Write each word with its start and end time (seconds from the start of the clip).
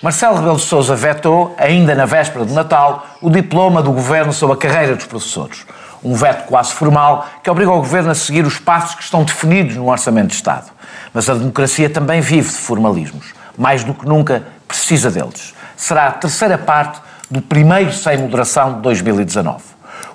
Marcelo 0.00 0.36
Rebelo 0.36 0.56
de 0.56 0.62
Sousa 0.62 0.94
vetou, 0.94 1.56
ainda 1.58 1.92
na 1.92 2.06
véspera 2.06 2.46
de 2.46 2.52
Natal, 2.52 3.04
o 3.20 3.28
diploma 3.28 3.82
do 3.82 3.90
governo 3.90 4.32
sobre 4.32 4.54
a 4.54 4.58
carreira 4.58 4.94
dos 4.94 5.06
professores. 5.06 5.66
Um 6.04 6.14
veto 6.14 6.46
quase 6.46 6.72
formal 6.72 7.26
que 7.42 7.50
obriga 7.50 7.72
o 7.72 7.78
governo 7.78 8.12
a 8.12 8.14
seguir 8.14 8.46
os 8.46 8.60
passos 8.60 8.94
que 8.94 9.02
estão 9.02 9.24
definidos 9.24 9.74
no 9.74 9.90
Orçamento 9.90 10.28
de 10.28 10.34
Estado. 10.34 10.70
Mas 11.12 11.28
a 11.28 11.34
democracia 11.34 11.90
também 11.90 12.20
vive 12.20 12.48
de 12.48 12.58
formalismos. 12.58 13.34
Mais 13.56 13.82
do 13.82 13.92
que 13.92 14.06
nunca, 14.06 14.44
precisa 14.68 15.10
deles. 15.10 15.52
Será 15.76 16.06
a 16.06 16.12
terceira 16.12 16.56
parte 16.56 17.00
do 17.28 17.42
primeiro 17.42 17.92
sem 17.92 18.18
moderação 18.18 18.74
de 18.74 18.82
2019. 18.82 19.64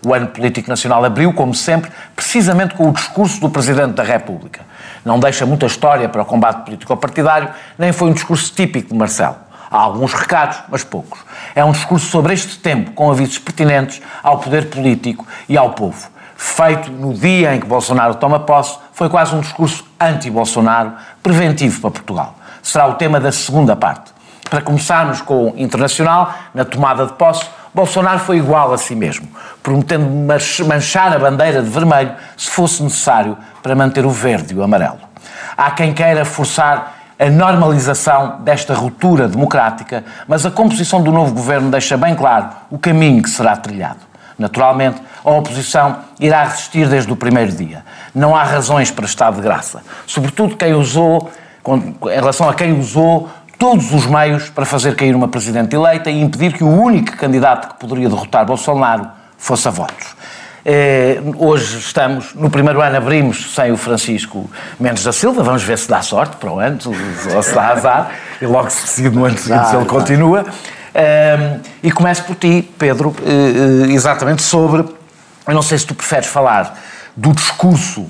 O 0.06 0.14
ano 0.14 0.28
político 0.28 0.70
nacional 0.70 1.04
abriu, 1.04 1.34
como 1.34 1.54
sempre, 1.54 1.92
precisamente 2.16 2.74
com 2.76 2.90
o 2.90 2.94
discurso 2.94 3.42
do 3.42 3.50
Presidente 3.50 3.96
da 3.96 4.04
República. 4.04 4.62
Não 5.04 5.20
deixa 5.20 5.46
muita 5.46 5.66
história 5.66 6.08
para 6.08 6.22
o 6.22 6.26
combate 6.26 6.64
político-partidário, 6.64 7.50
nem 7.78 7.92
foi 7.92 8.10
um 8.10 8.14
discurso 8.14 8.54
típico 8.54 8.90
de 8.90 8.96
Marcelo. 8.96 9.43
Há 9.74 9.78
alguns 9.80 10.14
recados, 10.14 10.60
mas 10.70 10.84
poucos. 10.84 11.20
É 11.56 11.66
um 11.66 11.72
discurso 11.72 12.06
sobre 12.06 12.32
este 12.32 12.60
tempo, 12.60 12.92
com 12.92 13.10
avisos 13.10 13.40
pertinentes 13.40 14.04
ao 14.22 14.38
poder 14.38 14.70
político 14.70 15.26
e 15.50 15.58
ao 15.58 15.72
povo. 15.72 16.10
Feito 16.36 16.92
no 16.92 17.12
dia 17.12 17.56
em 17.56 17.60
que 17.60 17.66
Bolsonaro 17.66 18.14
toma 18.14 18.40
posse, 18.40 18.78
foi 18.92 19.10
quase 19.10 19.34
um 19.34 19.40
discurso 19.40 19.84
anti-Bolsonaro, 20.00 20.94
preventivo 21.24 21.82
para 21.82 21.90
Portugal. 21.90 22.36
Será 22.62 22.86
o 22.86 22.94
tema 22.94 23.20
da 23.20 23.32
segunda 23.32 23.76
parte. 23.76 24.12
Para 24.48 24.62
começarmos 24.62 25.22
com 25.22 25.50
o 25.50 25.54
internacional, 25.58 26.32
na 26.54 26.64
tomada 26.64 27.08
de 27.08 27.14
posse, 27.14 27.44
Bolsonaro 27.74 28.20
foi 28.20 28.38
igual 28.38 28.72
a 28.74 28.78
si 28.78 28.94
mesmo, 28.94 29.28
prometendo 29.64 30.06
manchar 30.68 31.16
a 31.16 31.18
bandeira 31.18 31.64
de 31.64 31.70
vermelho 31.72 32.14
se 32.38 32.52
fosse 32.52 32.84
necessário 32.84 33.36
para 33.64 33.74
manter 33.74 34.06
o 34.06 34.12
verde 34.12 34.54
e 34.54 34.58
o 34.58 34.62
amarelo. 34.62 35.00
Há 35.58 35.72
quem 35.72 35.96
queira 35.96 36.24
forçar 36.24 37.03
a 37.24 37.30
normalização 37.30 38.42
desta 38.42 38.74
ruptura 38.74 39.30
democrática, 39.30 40.04
mas 40.28 40.46
a 40.46 40.52
composição 40.52 41.02
do 41.02 41.10
novo 41.10 41.34
governo 41.34 41.72
deixa 41.72 41.96
bem 41.96 42.14
claro 42.16 42.50
o 42.70 42.78
caminho 42.78 43.24
que 43.24 43.30
será 43.30 43.56
trilhado. 43.56 44.00
Naturalmente, 44.38 45.02
a 45.24 45.32
oposição 45.32 46.00
irá 46.20 46.44
resistir 46.44 46.86
desde 46.90 47.14
o 47.14 47.16
primeiro 47.16 47.54
dia. 47.54 47.86
Não 48.14 48.36
há 48.36 48.44
razões 48.44 48.92
para 48.92 49.06
estar 49.06 49.32
de 49.32 49.40
graça. 49.40 49.82
Sobretudo 50.06 50.58
quem 50.58 50.74
usou, 50.74 51.32
em 51.66 51.96
relação 52.16 52.50
a 52.50 52.54
quem 52.54 52.78
usou 52.78 53.30
todos 53.58 53.94
os 53.94 54.06
meios 54.06 54.50
para 54.50 54.66
fazer 54.66 54.94
cair 54.94 55.16
uma 55.16 55.30
presidente 55.30 55.74
eleita 55.74 56.12
e 56.12 56.22
impedir 56.22 56.52
que 56.52 56.64
o 56.66 56.68
único 56.68 57.16
candidato 57.16 57.70
que 57.70 57.80
poderia 57.80 58.10
derrotar 58.10 58.46
Bolsonaro 58.46 59.08
fosse 59.38 59.66
a 59.66 59.72
votos. 59.72 60.14
Eh, 60.66 61.22
hoje 61.38 61.78
estamos, 61.78 62.34
no 62.34 62.50
primeiro 62.50 62.82
ano 62.82 62.96
abrimos 62.96 63.54
sem 63.54 63.74
o 63.74 63.78
Francisco 63.78 64.50
Mendes 64.80 65.04
da 65.04 65.12
Silva, 65.12 65.44
vamos 65.44 65.62
ver 65.62 65.78
se 65.78 65.90
dá 65.90 66.02
sorte 66.02 66.38
para 66.38 66.50
o 66.50 66.58
ano, 66.58 66.80
ou 67.36 67.44
se 67.44 67.54
dá 67.54 67.68
azar, 67.68 68.12
e 68.42 68.46
logo 68.46 68.70
se 68.70 68.84
decide 68.84 69.10
no 69.10 69.26
ano 69.26 69.38
seguinte 69.38 69.68
se 69.68 69.76
ele 69.76 69.86
continua. 69.86 70.46
Eh, 70.96 71.60
e 71.84 71.92
começo 71.92 72.24
por 72.24 72.36
ti, 72.36 72.62
Pedro, 72.78 73.14
eh, 73.26 73.92
exatamente 73.92 74.42
sobre, 74.42 74.86
eu 75.46 75.54
não 75.54 75.62
sei 75.62 75.78
se 75.78 75.86
tu 75.86 75.96
preferes 75.96 76.28
falar 76.28 76.80
do 77.14 77.34
discurso 77.34 78.06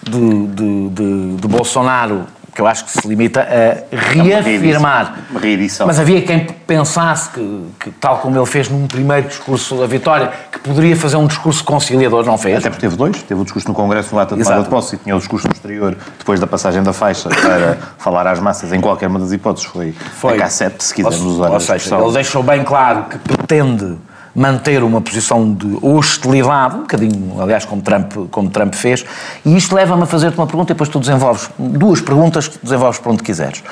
de, 0.00 0.46
de, 0.46 0.88
de, 0.90 1.36
de 1.36 1.48
Bolsonaro 1.48 2.24
que 2.54 2.60
eu 2.60 2.66
acho 2.66 2.84
que 2.84 2.92
se 2.92 3.06
limita 3.06 3.40
a 3.40 3.96
reafirmar. 3.96 5.18
Uma 5.30 5.40
reedição. 5.40 5.86
Mas 5.86 5.98
havia 5.98 6.22
quem 6.22 6.46
pensasse 6.66 7.30
que, 7.30 7.64
que, 7.80 7.90
tal 7.90 8.18
como 8.18 8.38
ele 8.38 8.46
fez 8.46 8.68
num 8.68 8.86
primeiro 8.86 9.26
discurso 9.26 9.76
da 9.76 9.86
vitória, 9.86 10.30
que 10.52 10.60
poderia 10.60 10.96
fazer 10.96 11.16
um 11.16 11.26
discurso 11.26 11.64
conciliador, 11.64 12.24
não 12.24 12.38
fez? 12.38 12.58
Até 12.58 12.70
porque 12.70 12.82
teve 12.82 12.96
dois. 12.96 13.22
Teve 13.22 13.40
o 13.40 13.44
discurso 13.44 13.68
no 13.68 13.74
Congresso, 13.74 14.14
no 14.14 14.20
ato 14.20 14.36
de 14.36 14.44
tomada 14.44 14.62
de 14.62 14.68
posse, 14.68 14.94
e 14.94 14.98
tinha 14.98 15.16
o 15.16 15.18
discurso 15.18 15.48
no 15.48 15.52
exterior, 15.52 15.96
depois 16.16 16.38
da 16.38 16.46
passagem 16.46 16.82
da 16.82 16.92
faixa, 16.92 17.28
para 17.28 17.76
falar 17.98 18.26
às 18.28 18.38
massas, 18.38 18.72
em 18.72 18.80
qualquer 18.80 19.08
uma 19.08 19.18
das 19.18 19.32
hipóteses. 19.32 19.68
Foi, 19.68 19.92
Foi. 19.92 20.40
a 20.40 20.46
K7, 20.46 20.72
se 20.78 20.94
quisermos 20.94 21.20
usar 21.20 21.50
Ou 21.50 21.58
seja, 21.58 21.96
ele 21.96 22.12
deixou 22.12 22.42
bem 22.42 22.62
claro 22.62 23.04
que 23.04 23.18
pretende 23.18 23.98
manter 24.34 24.82
uma 24.82 25.00
posição 25.00 25.52
de 25.54 25.78
hostilidade, 25.80 26.76
um 26.76 26.80
bocadinho, 26.80 27.40
aliás, 27.40 27.64
como 27.64 27.80
Trump, 27.80 28.12
como 28.30 28.50
Trump 28.50 28.74
fez, 28.74 29.04
e 29.44 29.56
isto 29.56 29.74
leva-me 29.74 30.02
a 30.02 30.06
fazer-te 30.06 30.36
uma 30.36 30.46
pergunta 30.46 30.72
e 30.72 30.74
depois 30.74 30.88
tu 30.88 30.98
desenvolves 30.98 31.50
duas 31.58 32.00
perguntas 32.00 32.48
que 32.48 32.58
desenvolves 32.62 32.98
para 32.98 33.12
onde 33.12 33.22
quiseres. 33.22 33.62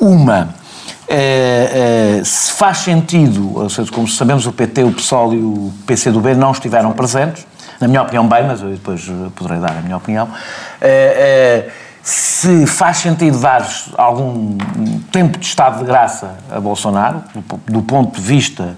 Uma, 0.00 0.54
é, 1.06 2.18
é, 2.20 2.24
se 2.24 2.52
faz 2.52 2.78
sentido, 2.78 3.58
ou 3.58 3.68
seja, 3.68 3.90
como 3.90 4.08
sabemos, 4.08 4.46
o 4.46 4.52
PT, 4.52 4.84
o 4.84 4.92
PSOL 4.92 5.34
e 5.34 5.38
o 5.38 5.72
PCdoB 5.86 6.34
não 6.34 6.52
estiveram 6.52 6.92
presentes, 6.92 7.46
na 7.80 7.86
minha 7.86 8.02
opinião, 8.02 8.26
bem, 8.26 8.46
mas 8.46 8.60
eu 8.60 8.70
depois 8.70 9.08
poderei 9.36 9.60
dar 9.60 9.76
a 9.76 9.80
minha 9.80 9.96
opinião. 9.96 10.28
É, 10.80 11.68
se 12.02 12.66
faz 12.66 12.98
sentido 12.98 13.38
dar 13.38 13.68
algum 13.96 14.56
tempo 15.12 15.38
de 15.38 15.44
estado 15.44 15.80
de 15.80 15.84
graça 15.84 16.36
a 16.50 16.58
Bolsonaro, 16.58 17.22
do 17.66 17.82
ponto 17.82 18.18
de 18.18 18.26
vista 18.26 18.76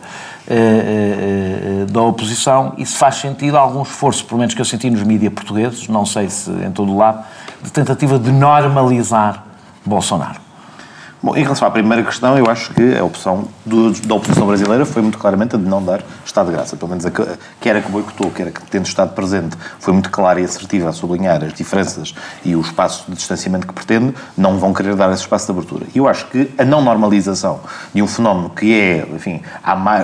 eh, 0.53 0.57
eh, 0.57 1.83
eh, 1.83 1.93
da 1.93 2.03
oposição 2.03 2.75
e 2.77 2.85
se 2.85 2.97
faz 2.97 3.15
sentido 3.15 3.57
algum 3.57 3.83
esforço, 3.83 4.25
pelo 4.25 4.41
menos 4.41 4.53
que 4.53 4.61
eu 4.61 4.65
senti 4.65 4.91
nos 4.91 5.05
mídias 5.05 5.33
portugueses, 5.33 5.87
não 5.87 6.05
sei 6.05 6.29
se 6.29 6.51
em 6.51 6.73
todo 6.73 6.91
o 6.91 6.97
lado, 6.97 7.25
de 7.63 7.71
tentativa 7.71 8.19
de 8.19 8.33
normalizar 8.33 9.45
Bolsonaro. 9.87 10.50
Bom, 11.23 11.37
em 11.37 11.43
relação 11.43 11.69
à 11.69 11.71
primeira 11.71 12.03
questão, 12.03 12.39
eu 12.39 12.49
acho 12.49 12.73
que 12.73 12.97
a 12.97 13.05
opção 13.05 13.47
do, 13.67 13.93
da 13.93 14.15
oposição 14.15 14.47
brasileira 14.47 14.87
foi 14.87 15.03
muito 15.03 15.19
claramente 15.19 15.55
a 15.55 15.59
de 15.59 15.67
não 15.67 15.85
dar 15.85 16.03
Estado 16.25 16.47
de 16.47 16.53
Graça. 16.53 16.79
Pelo 16.79 16.89
menos 16.89 17.05
a 17.05 17.11
que, 17.11 17.23
quer 17.61 17.77
a 17.77 17.83
que 17.83 17.91
boicotou, 17.91 18.31
quer 18.31 18.49
a 18.49 18.51
que 18.51 18.63
tendo 18.71 18.87
estado 18.87 19.15
presente, 19.15 19.55
foi 19.79 19.93
muito 19.93 20.11
clara 20.11 20.41
e 20.41 20.45
assertiva 20.45 20.89
a 20.89 20.93
sublinhar 20.93 21.45
as 21.45 21.53
diferenças 21.53 22.15
e 22.43 22.57
o 22.57 22.61
espaço 22.63 23.05
de 23.07 23.17
distanciamento 23.17 23.67
que 23.67 23.75
pretende, 23.75 24.15
não 24.35 24.57
vão 24.59 24.73
querer 24.73 24.97
dar 24.97 25.13
esse 25.13 25.21
espaço 25.21 25.45
de 25.45 25.53
abertura. 25.53 25.87
E 25.95 25.99
eu 25.99 26.09
acho 26.09 26.27
que 26.29 26.51
a 26.57 26.65
não 26.65 26.81
normalização 26.81 27.61
de 27.93 28.01
um 28.01 28.07
fenómeno 28.07 28.49
que 28.49 28.75
é, 28.75 29.07
enfim, 29.15 29.43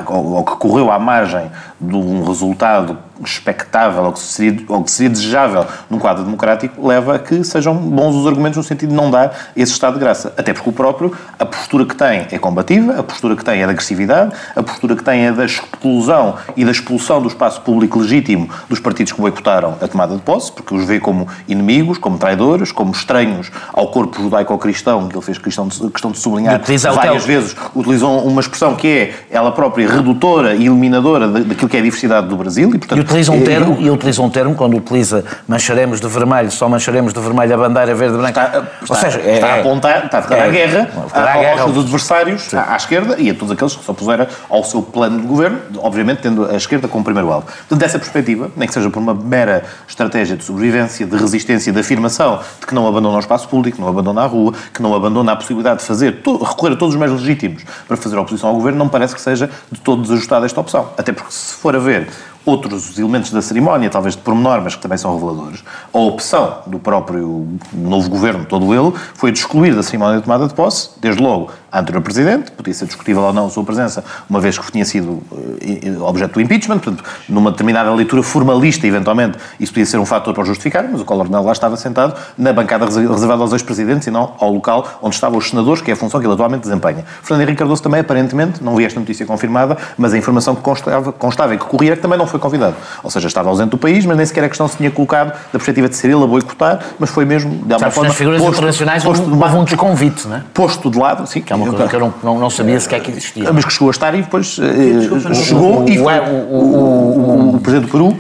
ou, 0.09 0.33
ou 0.33 0.45
que 0.45 0.57
correu 0.57 0.91
à 0.91 0.99
margem 0.99 1.51
de 1.81 1.97
um 1.97 2.25
resultado 2.25 2.99
expectável 3.25 4.05
ou 4.05 4.13
que, 4.13 4.21
seria, 4.21 4.65
ou 4.69 4.83
que 4.83 4.91
seria 4.91 5.11
desejável 5.11 5.67
num 5.89 5.99
quadro 5.99 6.25
democrático 6.25 6.87
leva 6.87 7.17
a 7.17 7.19
que 7.19 7.43
sejam 7.45 7.75
bons 7.75 8.15
os 8.15 8.27
argumentos 8.27 8.57
no 8.57 8.63
sentido 8.63 8.91
de 8.91 8.95
não 8.95 9.11
dar 9.11 9.35
esse 9.57 9.73
estado 9.73 9.95
de 9.95 10.01
graça. 10.01 10.33
Até 10.37 10.53
porque 10.53 10.69
o 10.69 10.73
próprio, 10.73 11.17
a 11.39 11.45
postura 11.45 11.85
que 11.85 11.95
tem 11.95 12.27
é 12.31 12.39
combativa, 12.39 12.99
a 12.99 13.03
postura 13.03 13.37
que 13.37 13.45
tem 13.45 13.63
é 13.63 13.65
de 13.65 13.71
agressividade, 13.71 14.35
a 14.55 14.63
postura 14.63 14.97
que 14.97 15.05
tem 15.05 15.27
é 15.27 15.33
da 15.33 15.45
exclusão 15.45 16.37
e 16.57 16.65
da 16.65 16.71
expulsão 16.71 17.21
do 17.21 17.29
espaço 17.29 17.61
público 17.61 17.99
legítimo 17.99 18.49
dos 18.69 18.81
partidos 18.81 19.13
que 19.13 19.21
boicotaram 19.21 19.77
a 19.81 19.89
tomada 19.89 20.15
de 20.15 20.23
posse, 20.23 20.53
porque 20.53 20.75
os 20.75 20.85
vê 20.85 21.01
como 21.01 21.29
inimigos, 21.49 21.99
como 21.99 22.19
traidores, 22.19 22.73
como 22.73 22.93
estranhos 22.93 23.51
ao 23.73 23.89
corpo 23.91 24.21
judaico-cristão, 24.21 25.09
que 25.09 25.17
ele 25.17 25.25
fez 25.25 25.39
questão 25.39 25.69
de, 25.69 25.91
questão 25.91 26.11
de 26.11 26.19
sublinhar 26.19 26.61
várias 26.95 27.25
vezes, 27.25 27.57
utilizou 27.75 28.27
uma 28.27 28.41
expressão 28.41 28.75
que 28.75 28.87
é 28.87 29.15
ela 29.31 29.53
própria 29.53 29.89
redutora 29.89 30.55
e 30.55 30.67
eliminadora 30.67 31.29
daquilo 31.29 31.69
que 31.69 31.77
é 31.77 31.81
a 31.81 31.83
diversidade 31.83 32.29
do 32.29 32.37
Brasil 32.37 32.71
e, 32.75 32.79
portanto, 32.79 33.06
utiliza 33.07 33.33
um 33.33 33.43
termo, 33.43 33.77
e 33.81 33.91
utiliza 33.91 34.21
um 34.21 34.29
termo, 34.29 34.55
quando 34.55 34.77
utiliza 34.77 35.25
mancharemos 35.47 36.01
de 36.01 36.09
vermelho, 36.09 36.51
só 36.51 36.69
mancharemos 36.69 37.13
de 37.15 37.21
vermelho 37.21 37.55
a 37.55 37.57
bandeira 37.57 37.95
verde 37.95 38.19
branca. 38.19 38.41
Está, 38.45 38.59
está, 38.59 38.71
Ou 38.89 38.97
seja, 38.97 39.19
está 39.21 39.47
é, 39.47 39.53
a 39.53 39.61
apontar, 39.61 40.05
está 40.07 40.19
a 40.19 40.23
ficar 40.23 40.37
é, 40.37 40.43
à 40.43 40.49
guerra, 40.49 40.91
a, 41.13 41.19
à 41.19 41.39
guerra 41.39 41.63
aos 41.63 41.73
seus 41.73 41.85
adversários, 41.85 42.43
sim. 42.43 42.57
à, 42.57 42.73
à, 42.73 42.77
esquerda, 42.77 43.17
e 43.19 43.31
a 43.31 43.35
todos 43.35 43.53
aqueles 43.53 43.75
que 43.75 43.85
se 43.85 43.91
opuseram 43.91 44.27
ao 44.51 44.65
seu 44.65 44.83
plano 44.83 45.21
de 45.21 45.27
governo, 45.27 45.59
obviamente 45.79 46.23
tendo 46.23 46.51
a 46.51 46.57
esquerda 46.57 46.89
como 46.89 47.05
primeiro 47.05 47.33
alvo. 47.33 47.47
Portanto, 47.47 47.79
dessa 47.79 47.99
perspectiva, 47.99 48.51
nem 48.57 48.67
que 48.67 48.75
seja 48.75 48.91
por 48.91 48.99
uma 48.99 49.15
mera 49.15 49.65
estratégia 49.89 50.37
de 50.37 50.45
sobrevivência, 50.45 51.07
de 51.07 51.17
resistência, 51.17 51.73
de 51.73 51.79
afirmação 51.79 52.41
de 52.61 52.67
que 52.67 52.75
não 52.75 52.87
abandona 52.87 53.17
o 53.17 53.21
espaço 53.21 53.49
público, 53.49 53.81
não 53.81 53.89
abandona 53.89 54.23
a 54.23 54.27
rua, 54.27 54.53
que 54.75 54.83
não 54.83 54.95
abandona 54.95 55.33
a 55.33 55.37
possibilidade 55.37 55.81
de 55.81 55.87
fazer, 55.87 56.21
recorrer 56.25 56.75
a 56.75 56.77
todos 56.77 56.95
os 56.95 57.01
meios 57.01 57.21
legítimos 57.21 57.63
para 57.87 57.97
fazer 57.97 58.17
oposição 58.17 58.51
ao 58.51 58.57
governo, 58.57 58.79
não 58.79 58.89
parece 58.89 59.15
que 59.15 59.21
seja 59.21 59.49
de 59.71 59.81
todo 59.81 60.03
desajustada 60.03 60.47
esta 60.47 60.61
opção. 60.61 60.91
Até 60.97 61.13
porque, 61.13 61.33
se 61.33 61.55
for 61.55 61.77
a 61.77 61.79
ver 61.79 62.09
outros 62.47 62.97
elementos 62.99 63.33
da 63.33 63.43
cerimónia, 63.43 63.91
talvez 63.91 64.15
de 64.15 64.23
pormenor, 64.23 64.63
mas 64.63 64.77
que 64.77 64.81
também 64.81 64.97
são 64.97 65.13
reveladores. 65.13 65.65
A 65.93 65.99
opção 65.99 66.61
do 66.67 66.79
próprio 66.79 67.47
novo 67.73 68.09
governo, 68.09 68.45
todo 68.45 68.73
ele, 68.73 68.93
foi 69.15 69.33
de 69.33 69.41
excluir 69.41 69.75
da 69.75 69.83
cerimónia 69.83 70.19
de 70.19 70.23
tomada 70.23 70.47
de 70.47 70.55
posse, 70.55 70.91
desde 71.01 71.21
logo, 71.21 71.51
a 71.71 71.81
anterior 71.81 72.01
presidente, 72.01 72.53
podia 72.53 72.73
ser 72.73 72.87
discutível 72.87 73.23
ou 73.23 73.33
não 73.33 73.47
a 73.47 73.51
sua 73.51 73.65
presença, 73.65 74.05
uma 74.31 74.41
vez 74.41 74.57
que 74.57 74.73
tinha 74.73 74.85
sido 74.85 75.11
uh, 75.11 76.03
objeto 76.05 76.35
do 76.35 76.41
impeachment, 76.41 76.79
portanto, 76.79 77.05
numa 77.29 77.51
determinada 77.51 77.93
leitura 77.93 78.23
formalista, 78.23 78.87
eventualmente, 78.87 79.37
isso 79.59 79.73
podia 79.73 79.85
ser 79.85 79.99
um 79.99 80.07
fator 80.07 80.33
para 80.33 80.45
justificar, 80.45 80.89
mas 80.91 81.01
o 81.01 81.05
Collor 81.05 81.29
lá 81.31 81.53
estava 81.53 81.77
sentado 81.77 82.15
na 82.39 82.53
bancada 82.53 82.87
reservada 82.87 83.43
aos 83.43 83.53
ex-presidentes 83.53 84.07
e 84.07 84.11
não 84.11 84.35
ao 84.39 84.53
local 84.53 85.01
onde 85.03 85.17
estavam 85.17 85.39
os 85.39 85.51
senadores, 85.51 85.83
que 85.83 85.91
é 85.91 85.95
a 85.95 85.97
função 85.97 86.21
que 86.21 86.27
ele 86.27 86.35
atualmente 86.35 86.63
desempenha. 86.63 87.05
Fernando 87.23 87.43
Henrique 87.43 87.59
Cardoso 87.59 87.83
também, 87.83 88.01
aparentemente, 88.01 88.63
não 88.63 88.77
vi 88.77 88.85
esta 88.85 89.01
notícia 89.01 89.27
confirmada, 89.27 89.77
mas 89.99 90.15
a 90.15 90.19
informação 90.19 90.55
que 90.55 90.63
constava, 90.63 91.13
constava 91.13 91.55
e 91.55 91.59
que 91.59 91.65
corria 91.65 91.93
é 91.93 91.97
que 91.97 92.03
também 92.03 92.19
não 92.19 92.27
foi 92.27 92.36
convidado. 92.39 92.77
Ou 93.03 93.11
seja, 93.11 93.27
estava 93.27 93.49
ausente 93.49 93.71
do 93.71 93.79
país, 93.79 94.05
mas 94.05 94.17
nem 94.17 94.27
sequer 94.27 94.45
a 94.45 94.49
questão 94.49 94.69
se 94.69 94.77
tinha 94.77 94.91
colocado 94.91 95.29
da 95.29 95.51
perspectiva 95.53 95.89
de 95.89 95.97
ser 95.97 96.09
ele 96.09 96.23
a 96.23 96.27
boicotar, 96.27 96.81
mas 96.99 97.11
foi 97.11 97.25
mesmo, 97.25 97.65
de 97.65 97.73
alguma 97.73 97.91
forma, 97.91 98.09
nas 98.09 98.17
figuras 98.17 98.41
posto, 98.41 98.55
internacionais 98.55 99.05
posto 99.05 99.29
houve, 99.29 99.43
houve 99.43 99.57
um 99.57 99.65
desconvite, 99.65 100.29
não 100.29 100.37
é? 100.37 100.43
Posto 100.53 100.91
de 100.91 100.99
lado, 100.99 101.27
sim. 101.27 101.41
Que 101.41 101.53
é 101.53 101.57
uma 101.57 101.67
coisa 101.69 101.89
que 101.89 101.97
eu 101.97 102.01
não, 102.01 102.15
não, 102.23 102.39
não 102.39 102.51
sabia 102.51 102.79
sequer 102.81 103.01
que 103.01 103.11
existia. 103.11 103.53
Mas 103.53 103.65
que 103.65 103.73
chegou 103.73 103.89
a 103.89 103.91
estar 103.91 104.15
e 104.15 104.23
depois 104.23 104.59
uh, 104.59 105.35
chegou 105.35 105.83
o, 105.85 105.89
e 105.89 105.99
foi 105.99 106.19
o, 106.19 106.25
o, 106.25 107.53
o, 107.53 107.57
o, 107.57 107.61
Presidente 107.61 107.87
do 107.87 107.93
Peru 107.93 108.17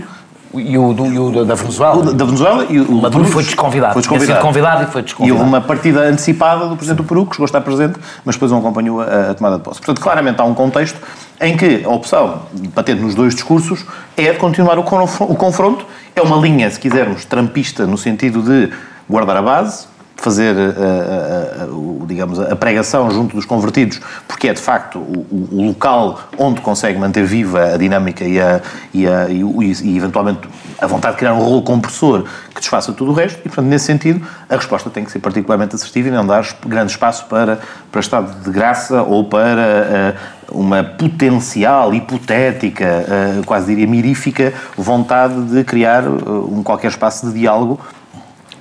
E 0.61 0.79
o, 0.79 0.93
do, 0.93 1.06
e 1.06 1.19
o 1.19 1.44
da 1.44 1.55
Venezuela? 1.55 1.97
O 1.97 2.12
da 2.12 2.25
Venezuela 2.25 2.67
e 2.69 2.81
o, 2.81 2.91
o 2.91 3.03
Maduro 3.03 3.25
foi 3.25 3.43
desconvidado. 3.44 3.93
Foi 3.93 4.03
desconvidado. 4.03 4.41
convidado 4.41 4.82
e 4.85 4.87
foi 4.87 5.03
desconvidado. 5.03 5.38
E 5.38 5.41
houve 5.41 5.49
uma 5.49 5.61
partida 5.61 6.00
antecipada 6.03 6.67
do 6.67 6.76
Presidente 6.76 6.99
do 6.99 7.05
Peru, 7.05 7.26
que 7.26 7.35
chegou 7.35 7.44
a 7.44 7.47
estar 7.47 7.61
presente, 7.61 7.99
mas 8.25 8.35
depois 8.35 8.50
não 8.50 8.58
acompanhou 8.58 9.00
a, 9.00 9.31
a 9.31 9.35
tomada 9.35 9.56
de 9.56 9.62
posse. 9.62 9.81
Portanto, 9.81 10.00
claramente 10.00 10.41
há 10.41 10.44
um 10.44 10.55
contexto 10.55 10.99
em 11.41 11.56
que 11.56 11.85
a 11.85 11.88
opção, 11.88 12.43
patente 12.75 13.03
nos 13.03 13.14
dois 13.14 13.35
discursos, 13.35 13.85
é 14.17 14.32
continuar 14.32 14.79
o 14.79 14.82
confronto. 14.82 15.85
É 16.14 16.23
uma 16.23 16.37
linha, 16.37 16.70
se 16.70 16.81
quisermos, 16.81 17.25
trampista, 17.25 17.87
no 17.87 17.99
sentido 17.99 18.43
de 18.43 18.73
guardar 19.09 19.37
a 19.37 19.43
base, 19.43 19.87
fazer, 20.17 20.57
a, 20.57 20.61
a, 20.61 21.65
a, 21.65 22.07
digamos, 22.07 22.41
a 22.41 22.57
pregação 22.57 23.11
junto 23.11 23.37
dos 23.37 23.45
convertidos, 23.45 24.01
porque 24.27 24.49
é 24.49 24.55
de 24.55 24.61
facto 24.61 24.99
o, 24.99 25.49
o 25.53 25.67
local 25.69 26.21
onde 26.39 26.61
consegue 26.61 26.99
manter 26.99 27.25
viva 27.25 27.75
a 27.75 27.77
dinâmica 27.77 28.25
e, 28.25 28.41
a, 28.41 28.61
e, 28.93 29.07
a, 29.07 29.29
e, 29.29 29.43
e, 29.43 29.97
eventualmente 29.97 30.49
a 30.81 30.87
vontade 30.87 31.15
de 31.15 31.19
criar 31.19 31.35
um 31.35 31.39
rolo 31.39 31.63
compressor 31.63 32.25
que 32.55 32.61
desfaça 32.61 32.93
tudo 32.93 33.11
o 33.11 33.15
resto, 33.15 33.41
e 33.41 33.43
portanto, 33.43 33.67
nesse 33.67 33.85
sentido, 33.85 34.27
a 34.49 34.57
resposta 34.57 34.89
tem 34.89 35.05
que 35.05 35.13
ser 35.13 35.19
particularmente 35.19 35.75
assertiva 35.75 36.09
e 36.09 36.11
não 36.11 36.27
dar 36.27 36.47
grande 36.67 36.93
espaço 36.93 37.27
para, 37.27 37.59
para 37.93 38.01
estado 38.01 38.43
de 38.43 38.51
graça 38.51 39.03
ou 39.03 39.25
para 39.25 40.17
uh, 40.51 40.59
uma 40.59 40.83
potencial, 40.83 41.93
hipotética, 41.93 43.05
uh, 43.41 43.45
quase 43.45 43.67
diria 43.67 43.87
mirífica, 43.87 44.55
vontade 44.77 45.41
de 45.43 45.65
criar 45.65 46.05
uh, 46.05 46.51
um 46.51 46.62
qualquer 46.62 46.89
espaço 46.89 47.27
de 47.27 47.39
diálogo 47.39 47.79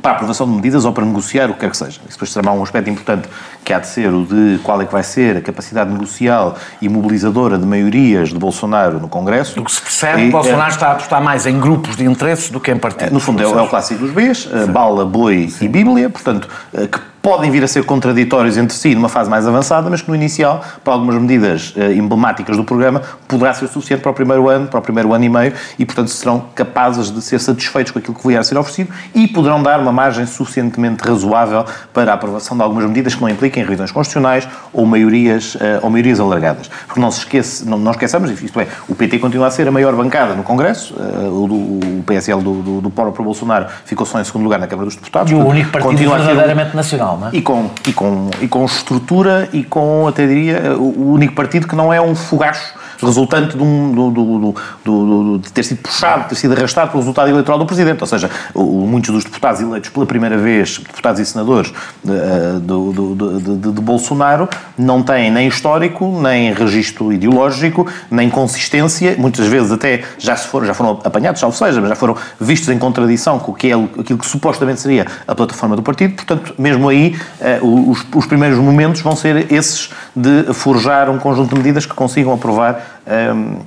para 0.05 0.11
a 0.11 0.15
aprovação 0.17 0.47
de 0.47 0.53
medidas 0.53 0.85
ou 0.85 0.93
para 0.93 1.03
negociar 1.03 1.49
o 1.49 1.55
que 1.55 1.61
quer 1.61 1.71
que 1.71 1.77
seja. 1.77 1.99
Isso 2.01 2.11
depois 2.11 2.31
será 2.31 2.51
um 2.51 2.61
aspecto 2.61 2.91
importante 2.91 3.27
que 3.63 3.73
há 3.73 3.79
de 3.79 3.87
ser 3.87 4.13
o 4.13 4.23
de 4.23 4.59
qual 4.61 4.79
é 4.79 4.85
que 4.85 4.91
vai 4.91 5.01
ser 5.01 5.37
a 5.37 5.41
capacidade 5.41 5.91
negocial 5.91 6.55
e 6.79 6.87
mobilizadora 6.87 7.57
de 7.57 7.65
maiorias 7.65 8.29
de 8.29 8.37
Bolsonaro 8.37 8.99
no 8.99 9.07
Congresso. 9.07 9.55
Do 9.55 9.63
que 9.63 9.71
se 9.71 9.81
percebe, 9.81 10.27
e, 10.27 10.29
Bolsonaro 10.29 10.69
é, 10.69 10.75
está 10.75 10.89
a 10.89 10.91
apostar 10.91 11.23
mais 11.23 11.47
em 11.47 11.59
grupos 11.59 11.95
de 11.95 12.05
interesses 12.05 12.51
do 12.51 12.59
que 12.59 12.71
em 12.71 12.77
partidos. 12.77 13.11
No 13.11 13.19
fundo, 13.19 13.41
é, 13.41 13.45
é 13.45 13.61
o 13.61 13.67
clássico 13.67 14.01
dos 14.01 14.11
Bs, 14.11 14.47
bala, 14.71 15.03
boi 15.05 15.49
Sim. 15.49 15.65
e 15.65 15.67
bíblia, 15.67 16.07
portanto, 16.07 16.47
eh, 16.71 16.85
que 16.85 16.99
podem 17.25 17.49
vir 17.49 17.63
a 17.63 17.67
ser 17.67 17.83
contraditórios 17.85 18.55
entre 18.55 18.77
si 18.77 18.93
numa 18.93 19.09
fase 19.09 19.31
mais 19.31 19.47
avançada, 19.47 19.89
mas 19.89 19.99
que 19.99 20.07
no 20.07 20.15
inicial, 20.15 20.63
para 20.83 20.93
algumas 20.93 21.19
medidas 21.19 21.73
uh, 21.75 21.91
emblemáticas 21.91 22.55
do 22.55 22.63
programa, 22.63 23.01
poderá 23.27 23.51
ser 23.51 23.67
suficiente 23.67 24.03
para 24.03 24.11
o 24.11 24.13
primeiro 24.13 24.47
ano, 24.47 24.67
para 24.67 24.77
o 24.77 24.81
primeiro 24.83 25.11
ano 25.11 25.25
e 25.25 25.29
meio, 25.29 25.53
e 25.79 25.83
portanto 25.87 26.09
serão 26.09 26.45
capazes 26.53 27.09
de 27.09 27.19
ser 27.23 27.39
satisfeitos 27.39 27.91
com 27.91 27.97
aquilo 27.97 28.13
que 28.13 28.27
vier 28.27 28.39
a 28.39 28.43
ser 28.43 28.55
oferecido 28.59 28.93
e 29.15 29.27
poderão 29.27 29.63
dar 29.63 29.79
uma 29.79 29.91
margem 29.91 30.27
suficientemente 30.27 31.03
razoável 31.03 31.65
para 31.91 32.11
a 32.11 32.13
aprovação 32.13 32.55
de 32.55 32.61
algumas 32.61 32.85
medidas 32.85 33.15
que 33.15 33.21
não 33.23 33.29
impliquem 33.29 33.63
revisões 33.63 33.91
constitucionais 33.91 34.47
ou 34.71 34.85
maiorias, 34.85 35.55
uh, 35.55 35.79
ou 35.81 35.89
maiorias 35.89 36.19
alargadas. 36.19 36.69
Porque 36.85 36.99
não 36.99 37.09
se 37.09 37.21
esquece, 37.21 37.67
não, 37.67 37.79
não 37.79 37.89
esqueçamos, 37.89 38.29
isto 38.39 38.59
é, 38.59 38.67
o 38.87 38.93
PT 38.93 39.17
continua 39.17 39.47
a 39.47 39.49
ser 39.49 39.67
a 39.67 39.71
maior 39.71 39.95
bancada 39.95 40.35
no 40.35 40.43
Congresso, 40.43 40.93
uh, 40.93 41.27
o, 41.31 41.99
o, 42.01 42.03
PSL 42.05 42.43
do, 42.43 42.61
do, 42.61 42.81
do 42.81 42.89
Paulo 42.91 43.11
Bolsonaro 43.11 43.65
ficou 43.83 44.05
só 44.05 44.21
em 44.21 44.23
segundo 44.23 44.43
lugar 44.43 44.59
na 44.59 44.67
Câmara 44.67 44.85
dos 44.85 44.95
Deputados. 44.95 45.31
E 45.31 45.33
o 45.33 45.43
único 45.43 45.71
partido 45.71 45.97
verdadeiramente 45.97 46.75
nacional 46.75 47.14
é? 47.23 47.29
E 47.33 47.41
com, 47.41 47.69
e, 47.87 47.93
com, 47.93 48.29
e 48.41 48.47
com 48.47 48.65
estrutura 48.65 49.49
e 49.53 49.63
com, 49.63 50.07
até 50.07 50.27
diria, 50.27 50.75
o 50.77 51.11
único 51.11 51.33
partido 51.33 51.67
que 51.67 51.75
não 51.75 51.93
é 51.93 52.01
um 52.01 52.15
fogacho 52.15 52.73
resultante 53.01 53.57
de, 53.57 53.63
um, 53.63 53.91
do, 54.11 54.53
do, 54.83 55.37
de 55.39 55.51
ter 55.51 55.63
sido 55.63 55.79
puxado, 55.79 56.23
de 56.23 56.29
ter 56.29 56.35
sido 56.35 56.53
arrastado 56.53 56.91
pelo 56.91 57.01
resultado 57.01 57.29
eleitoral 57.29 57.59
do 57.59 57.65
Presidente. 57.65 58.01
Ou 58.01 58.07
seja, 58.07 58.29
muitos 58.55 59.13
dos 59.13 59.23
deputados 59.23 59.61
eleitos 59.61 59.89
pela 59.89 60.05
primeira 60.05 60.37
vez, 60.37 60.77
deputados 60.77 61.19
e 61.19 61.25
senadores 61.25 61.73
de, 62.03 63.59
de, 63.59 63.71
de, 63.71 63.81
Bolsonaro, 63.81 64.47
não 64.77 65.03
têm 65.03 65.31
nem 65.31 65.47
histórico, 65.47 66.19
nem 66.21 66.53
registro 66.53 67.11
ideológico, 67.11 67.87
nem 68.09 68.29
consistência, 68.29 69.15
muitas 69.17 69.47
vezes 69.47 69.71
até 69.71 70.03
já, 70.17 70.35
se 70.35 70.47
foram, 70.47 70.65
já 70.65 70.73
foram 70.73 70.99
apanhados, 71.03 71.39
salvo 71.39 71.55
seja, 71.55 71.79
mas 71.79 71.89
já 71.89 71.95
foram 71.95 72.15
vistos 72.39 72.69
em 72.69 72.77
contradição 72.77 73.39
com 73.39 73.51
o 73.51 73.55
que 73.55 73.71
é 73.71 73.73
aquilo 73.73 74.19
que 74.19 74.25
supostamente 74.25 74.81
seria 74.81 75.05
a 75.27 75.35
plataforma 75.35 75.75
do 75.75 75.81
partido. 75.81 76.15
Portanto, 76.15 76.53
mesmo 76.57 76.89
aí, 76.89 77.15
eh, 77.39 77.59
os, 77.61 78.05
os 78.13 78.25
primeiros 78.25 78.57
momentos 78.57 79.01
vão 79.01 79.15
ser 79.15 79.51
esses 79.51 79.89
de 80.15 80.53
forjar 80.53 81.09
um 81.09 81.17
conjunto 81.17 81.49
de 81.49 81.55
medidas 81.55 81.85
que 81.85 81.93
consigam 81.93 82.33
aprovar 82.33 82.94
um, 83.35 83.59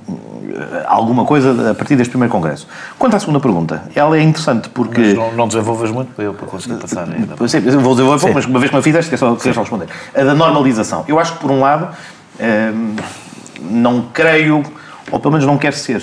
alguma 0.85 1.25
coisa 1.25 1.71
a 1.71 1.73
partir 1.73 1.95
deste 1.95 2.11
primeiro 2.11 2.31
congresso. 2.31 2.67
Quanto 2.97 3.15
à 3.15 3.19
segunda 3.19 3.39
pergunta, 3.39 3.83
ela 3.95 4.17
é 4.17 4.21
interessante 4.21 4.69
porque... 4.69 5.01
Mas 5.01 5.13
não, 5.13 5.31
não 5.33 5.47
desenvolves 5.47 5.91
muito 5.91 6.13
para 6.13 6.25
eu 6.25 6.33
para 6.33 6.47
conseguir 6.47 6.75
passar 6.75 7.07
ainda. 7.09 7.35
Sim, 7.47 7.61
vou 7.61 7.95
desenvolver 7.95 8.33
mas 8.33 8.45
uma 8.45 8.59
vez 8.59 8.69
que 8.69 8.77
me 8.77 8.83
fizeste, 8.83 9.09
quero 9.09 9.37
só, 9.39 9.53
só 9.53 9.61
responder. 9.61 9.87
A 10.15 10.23
da 10.23 10.33
normalização. 10.33 11.03
Eu 11.07 11.19
acho 11.19 11.33
que, 11.33 11.39
por 11.39 11.51
um 11.51 11.59
lado, 11.59 11.89
um, 12.39 12.95
não 13.61 14.05
creio 14.13 14.63
ou 15.11 15.19
pelo 15.19 15.33
menos 15.33 15.45
não 15.45 15.57
quer 15.57 15.73
ser 15.73 16.01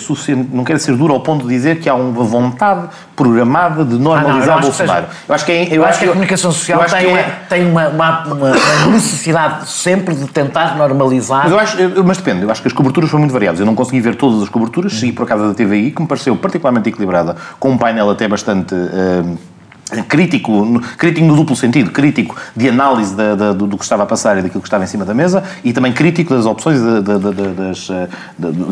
não 0.53 0.64
quer 0.64 0.79
ser 0.79 0.97
duro 0.97 1.14
ao 1.14 1.20
ponto 1.20 1.47
de 1.47 1.55
dizer 1.55 1.81
que 1.81 1.88
há 1.88 1.94
uma 1.94 2.25
vontade 2.25 2.88
programada 3.14 3.85
de 3.85 3.97
normalizar 3.97 4.58
ah, 4.58 4.61
não, 4.61 4.62
Bolsonaro. 4.62 5.06
eu 5.29 5.35
acho 5.35 5.44
que, 5.44 5.53
é, 5.53 5.69
eu, 5.69 5.75
eu 5.76 5.82
acho, 5.82 5.91
acho 5.91 5.99
que 6.00 6.05
a 6.05 6.08
comunicação 6.08 6.53
social 6.53 6.85
tem, 6.85 7.17
é, 7.17 7.23
tem 7.49 7.70
uma, 7.70 7.88
uma, 7.88 8.25
uma, 8.26 8.50
necessidade 8.93 9.69
sempre 9.69 10.14
de 10.14 10.26
tentar 10.26 10.76
normalizar. 10.76 11.44
Mas, 11.44 11.53
eu 11.53 11.58
acho, 11.58 11.79
eu, 11.79 12.05
mas 12.05 12.19
depende, 12.19 12.43
eu 12.43 12.50
acho 12.50 12.61
que 12.61 12.69
as 12.69 12.75
coberturas 12.75 13.11
foram 13.11 13.20
muito 13.20 13.32
variadas. 13.32 13.61
Eu 13.61 13.67
não 13.67 13.75
consegui 13.75 14.00
ver 14.00 14.17
todas 14.17 14.43
as 14.43 14.49
coberturas, 14.49 14.93
segui 14.93 15.12
por 15.12 15.25
acaso 15.25 15.49
da 15.49 15.55
TVI, 15.55 15.91
que 15.91 16.03
me 16.03 16.08
pareceu 16.08 16.37
particularmente 16.37 16.88
equilibrada, 16.88 17.37
com 17.58 17.70
um 17.70 17.79
painel 17.79 18.11
até 18.11 18.29
bastante. 18.29 18.75
Uh, 18.75 19.56
crítico, 20.09 20.81
crítico 20.99 21.27
no 21.27 21.37
duplo 21.37 21.55
sentido, 21.55 21.91
crítico 21.91 22.37
de 22.56 22.69
análise 22.69 23.15
do, 23.56 23.77
que 23.77 23.85
estava 23.85 24.03
a 24.03 24.06
passar 24.06 24.38
e 24.38 24.43
daquilo 24.43 24.61
que 24.61 24.67
estava 24.67 24.85
em 24.85 24.87
cima 24.87 25.05
da 25.05 25.15
mesa 25.15 25.44
e 25.62 25.73
também 25.73 25.93
crítico 25.93 26.35
das 26.35 26.47
opções, 26.47 26.81
de, 26.81 27.03
de, 27.03 27.19
das, 27.55 27.88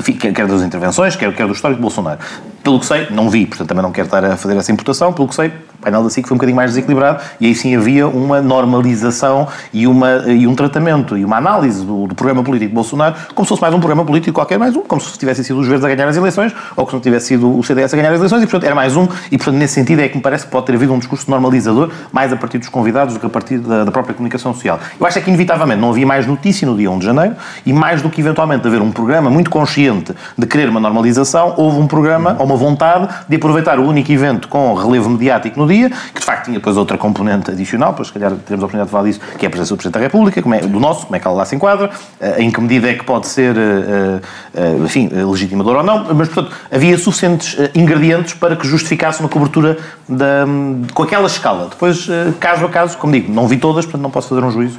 de, 0.04 0.12
quer 0.12 0.46
das 0.46 0.62
intervenções, 0.62 1.14
quer, 1.14 1.32
quer 1.34 1.46
do 1.46 1.52
histórico 1.52 1.78
de 1.78 1.82
Bolsonaro. 1.82 2.18
Pelo 2.64 2.80
que 2.80 2.86
sei, 2.86 3.08
não 3.10 3.28
vi, 3.28 3.44
portanto 3.44 3.68
também 3.68 3.82
não 3.82 3.92
quero 3.92 4.06
estar 4.06 4.24
a 4.24 4.38
fazer 4.38 4.56
essa 4.56 4.72
imputação, 4.72 5.12
pelo 5.12 5.28
que 5.28 5.34
sei, 5.34 5.48
o 5.48 5.82
painel 5.82 6.02
da 6.02 6.08
SIC 6.08 6.26
foi 6.26 6.34
um 6.34 6.38
bocadinho 6.38 6.56
mais 6.56 6.70
desequilibrado 6.70 7.22
e 7.38 7.44
aí 7.44 7.54
sim 7.54 7.76
havia 7.76 8.08
uma 8.08 8.40
normalização 8.40 9.46
e, 9.70 9.86
uma, 9.86 10.22
e 10.26 10.46
um 10.46 10.54
tratamento 10.54 11.14
e 11.18 11.26
uma 11.26 11.36
análise 11.36 11.84
do, 11.84 12.06
do 12.06 12.14
programa 12.14 12.42
político 12.42 12.70
de 12.70 12.74
Bolsonaro 12.74 13.16
como 13.34 13.44
se 13.44 13.50
fosse 13.50 13.60
mais 13.60 13.74
um 13.74 13.78
programa 13.80 14.02
político 14.02 14.32
qualquer, 14.32 14.58
mais 14.58 14.74
um, 14.74 14.80
como 14.80 14.98
se 14.98 15.18
tivessem 15.18 15.44
sido 15.44 15.60
os 15.60 15.68
verdes 15.68 15.84
a 15.84 15.94
ganhar 15.94 16.08
as 16.08 16.16
eleições 16.16 16.54
ou 16.74 16.86
que 16.86 16.94
não 16.94 17.00
tivesse 17.00 17.26
sido 17.26 17.54
o 17.54 17.62
CDS 17.62 17.92
a 17.92 17.96
ganhar 17.98 18.12
as 18.12 18.18
eleições 18.18 18.42
e 18.42 18.46
portanto 18.46 18.64
era 18.64 18.74
mais 18.74 18.96
um 18.96 19.06
e 19.30 19.36
portanto 19.36 19.56
nesse 19.56 19.74
sentido 19.74 20.00
é 20.00 20.08
que 20.08 20.16
me 20.16 20.22
parece 20.22 20.46
que 20.46 20.50
pode 20.50 20.64
ter 20.64 20.74
havido 20.74 20.94
um 20.94 20.98
discurso 20.98 21.30
normalizador 21.30 21.90
mais 22.12 22.32
a 22.32 22.36
partir 22.36 22.56
dos 22.56 22.70
convidados 22.70 23.12
do 23.12 23.20
que 23.20 23.26
a 23.26 23.30
partir 23.30 23.58
da, 23.58 23.84
da 23.84 23.92
própria 23.92 24.14
comunicação 24.14 24.54
social. 24.54 24.80
Eu 24.98 25.06
acho 25.06 25.18
é 25.18 25.20
que 25.20 25.28
inevitavelmente 25.28 25.82
não 25.82 25.90
havia 25.90 26.06
mais 26.06 26.26
notícia 26.26 26.66
no 26.66 26.74
dia 26.74 26.90
1 26.90 26.98
de 26.98 27.04
janeiro 27.04 27.36
e 27.66 27.74
mais 27.74 28.00
do 28.00 28.08
que 28.08 28.22
eventualmente 28.22 28.66
haver 28.66 28.80
um 28.80 28.90
programa 28.90 29.28
muito 29.28 29.50
consciente 29.50 30.14
de 30.38 30.46
querer 30.46 30.70
uma 30.70 30.80
normalização, 30.80 31.52
houve 31.58 31.78
um 31.78 31.86
programa 31.86 32.36
ou 32.38 32.46
uma 32.46 32.53
vontade 32.56 33.08
de 33.28 33.36
aproveitar 33.36 33.78
o 33.78 33.86
único 33.86 34.10
evento 34.10 34.48
com 34.48 34.74
relevo 34.74 35.10
mediático 35.10 35.58
no 35.58 35.66
dia, 35.66 35.90
que 36.12 36.20
de 36.20 36.26
facto 36.26 36.46
tinha 36.46 36.58
depois 36.58 36.76
outra 36.76 36.96
componente 36.96 37.50
adicional, 37.50 37.94
pois 37.94 38.08
se 38.08 38.14
calhar 38.14 38.30
teremos 38.32 38.62
a 38.62 38.66
oportunidade 38.66 38.88
de 38.88 38.92
falar 38.92 39.04
disso, 39.04 39.20
que 39.38 39.44
é 39.44 39.48
a 39.48 39.50
presença 39.50 39.74
do 39.74 39.76
Presidente 39.76 39.94
da 39.94 40.00
República, 40.00 40.42
como 40.42 40.54
é, 40.54 40.60
do 40.60 40.80
nosso, 40.80 41.06
como 41.06 41.16
é 41.16 41.18
que 41.18 41.26
ela 41.26 41.36
lá 41.36 41.44
se 41.44 41.54
enquadra, 41.56 41.90
eh, 42.20 42.42
em 42.42 42.50
que 42.50 42.60
medida 42.60 42.88
é 42.88 42.94
que 42.94 43.04
pode 43.04 43.26
ser, 43.26 43.56
eh, 43.56 44.20
eh, 44.54 44.76
enfim, 44.84 45.08
legitimador 45.08 45.76
ou 45.76 45.82
não, 45.82 46.14
mas 46.14 46.28
portanto 46.28 46.54
havia 46.70 46.96
suficientes 46.98 47.56
ingredientes 47.74 48.34
para 48.34 48.56
que 48.56 48.66
justificasse 48.66 49.20
uma 49.20 49.28
cobertura 49.28 49.78
da, 50.08 50.44
com 50.92 51.02
aquela 51.02 51.26
escala. 51.26 51.68
Depois, 51.70 52.08
caso 52.40 52.64
a 52.64 52.68
caso, 52.68 52.98
como 52.98 53.12
digo, 53.12 53.32
não 53.32 53.46
vi 53.46 53.56
todas, 53.56 53.84
portanto 53.84 54.02
não 54.02 54.10
posso 54.10 54.28
fazer 54.28 54.44
um 54.44 54.50
juízo 54.50 54.78